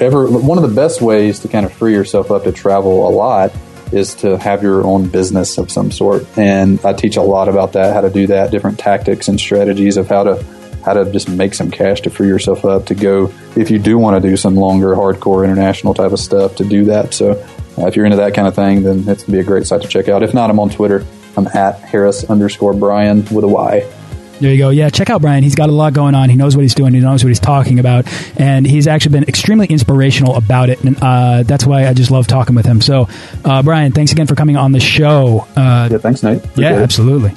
ever 0.01 0.29
one 0.29 0.59
of 0.59 0.69
the 0.69 0.75
best 0.75 1.01
ways 1.01 1.41
to 1.41 1.49
kind 1.49 1.67
of 1.67 1.73
free 1.73 1.93
yourself 1.93 2.31
up 2.31 2.45
to 2.45 2.53
travel 2.53 3.09
a 3.09 3.11
lot 3.11 3.53
is 3.93 4.15
to 4.17 4.39
have 4.39 4.63
your 4.63 4.85
own 4.85 5.09
business 5.09 5.59
of 5.59 5.71
some 5.71 5.91
sort. 5.91 6.27
And 6.37 6.85
I 6.85 6.93
teach 6.93 7.17
a 7.17 7.23
lot 7.23 7.49
about 7.49 7.73
that, 7.73 7.95
how 7.95 8.01
to 8.01 8.11
do 8.11 8.27
that, 8.29 8.51
different 8.51 8.79
tactics 8.79 9.29
and 9.29 9.39
strategies 9.39 9.97
of 9.97 10.09
how 10.09 10.25
to 10.25 10.45
how 10.85 10.95
to 10.95 11.11
just 11.13 11.29
make 11.29 11.55
some 11.55 11.71
cash 11.71 12.01
to 12.01 12.11
free 12.11 12.27
yourself 12.27 12.65
up 12.65 12.87
to 12.87 12.95
go 12.97 13.33
if 13.55 13.71
you 13.71 13.79
do 13.79 13.99
want 13.99 14.21
to 14.21 14.29
do 14.29 14.37
some 14.37 14.57
longer 14.57 14.97
hardcore 14.97 15.45
international 15.45 15.95
type 15.95 16.11
of 16.11 16.19
stuff 16.19 16.57
to 16.57 16.65
do 16.65 16.87
that. 16.87 17.15
So 17.15 17.33
uh, 17.79 17.87
if 17.87 17.95
you're 17.95 18.05
into 18.05 18.17
that 18.17 18.35
kind 18.35 18.49
of 18.49 18.55
thing, 18.55 18.83
then 18.83 19.09
it's 19.09 19.23
gonna 19.23 19.37
be 19.37 19.41
a 19.41 19.45
great 19.45 19.67
site 19.67 19.83
to 19.83 19.89
check 19.89 20.09
out. 20.09 20.23
If 20.23 20.35
not, 20.35 20.51
I'm 20.51 20.59
on 20.59 20.71
Twitter. 20.71 21.07
I'm 21.37 21.47
at 21.47 21.79
Harris 21.81 22.25
underscore 22.25 22.75
Brian 22.75 23.25
with 23.27 23.45
a 23.45 23.49
Y. 23.49 23.89
There 24.43 24.51
you 24.51 24.59
go. 24.59 24.71
Yeah, 24.71 24.91
check 24.91 25.09
out 25.09 25.21
Brian. 25.21 25.45
He's 25.45 25.55
got 25.55 25.69
a 25.69 25.73
lot 25.73 25.93
going 25.93 26.17
on. 26.17 26.29
He 26.29 26.35
knows 26.35 26.57
what 26.57 26.63
he's 26.63 26.75
doing. 26.75 26.95
He 26.95 26.99
knows 26.99 27.23
what 27.23 27.29
he's 27.29 27.39
talking 27.39 27.79
about, 27.79 28.09
and 28.37 28.67
he's 28.67 28.89
actually 28.89 29.13
been 29.13 29.29
extremely 29.29 29.69
inspirational 29.69 30.35
about 30.35 30.69
it. 30.69 30.83
And 30.83 30.99
uh, 31.01 31.45
that's 31.45 31.65
why 31.65 31.87
I 31.87 31.95
just 31.95 32.11
love 32.11 32.27
talking 32.27 32.57
with 32.57 32.67
him. 32.67 32.81
So, 32.81 33.09
uh, 33.45 33.63
Brian, 33.63 33.93
thanks 33.93 34.11
again 34.11 34.27
for 34.27 34.35
coming 34.35 34.57
on 34.57 34.73
the 34.73 34.81
show. 34.81 35.47
Uh, 35.55 35.89
yeah, 35.93 35.99
thanks, 35.99 36.25
Nate. 36.25 36.39
Appreciate 36.39 36.71
yeah, 36.73 36.83
absolutely. 36.83 37.37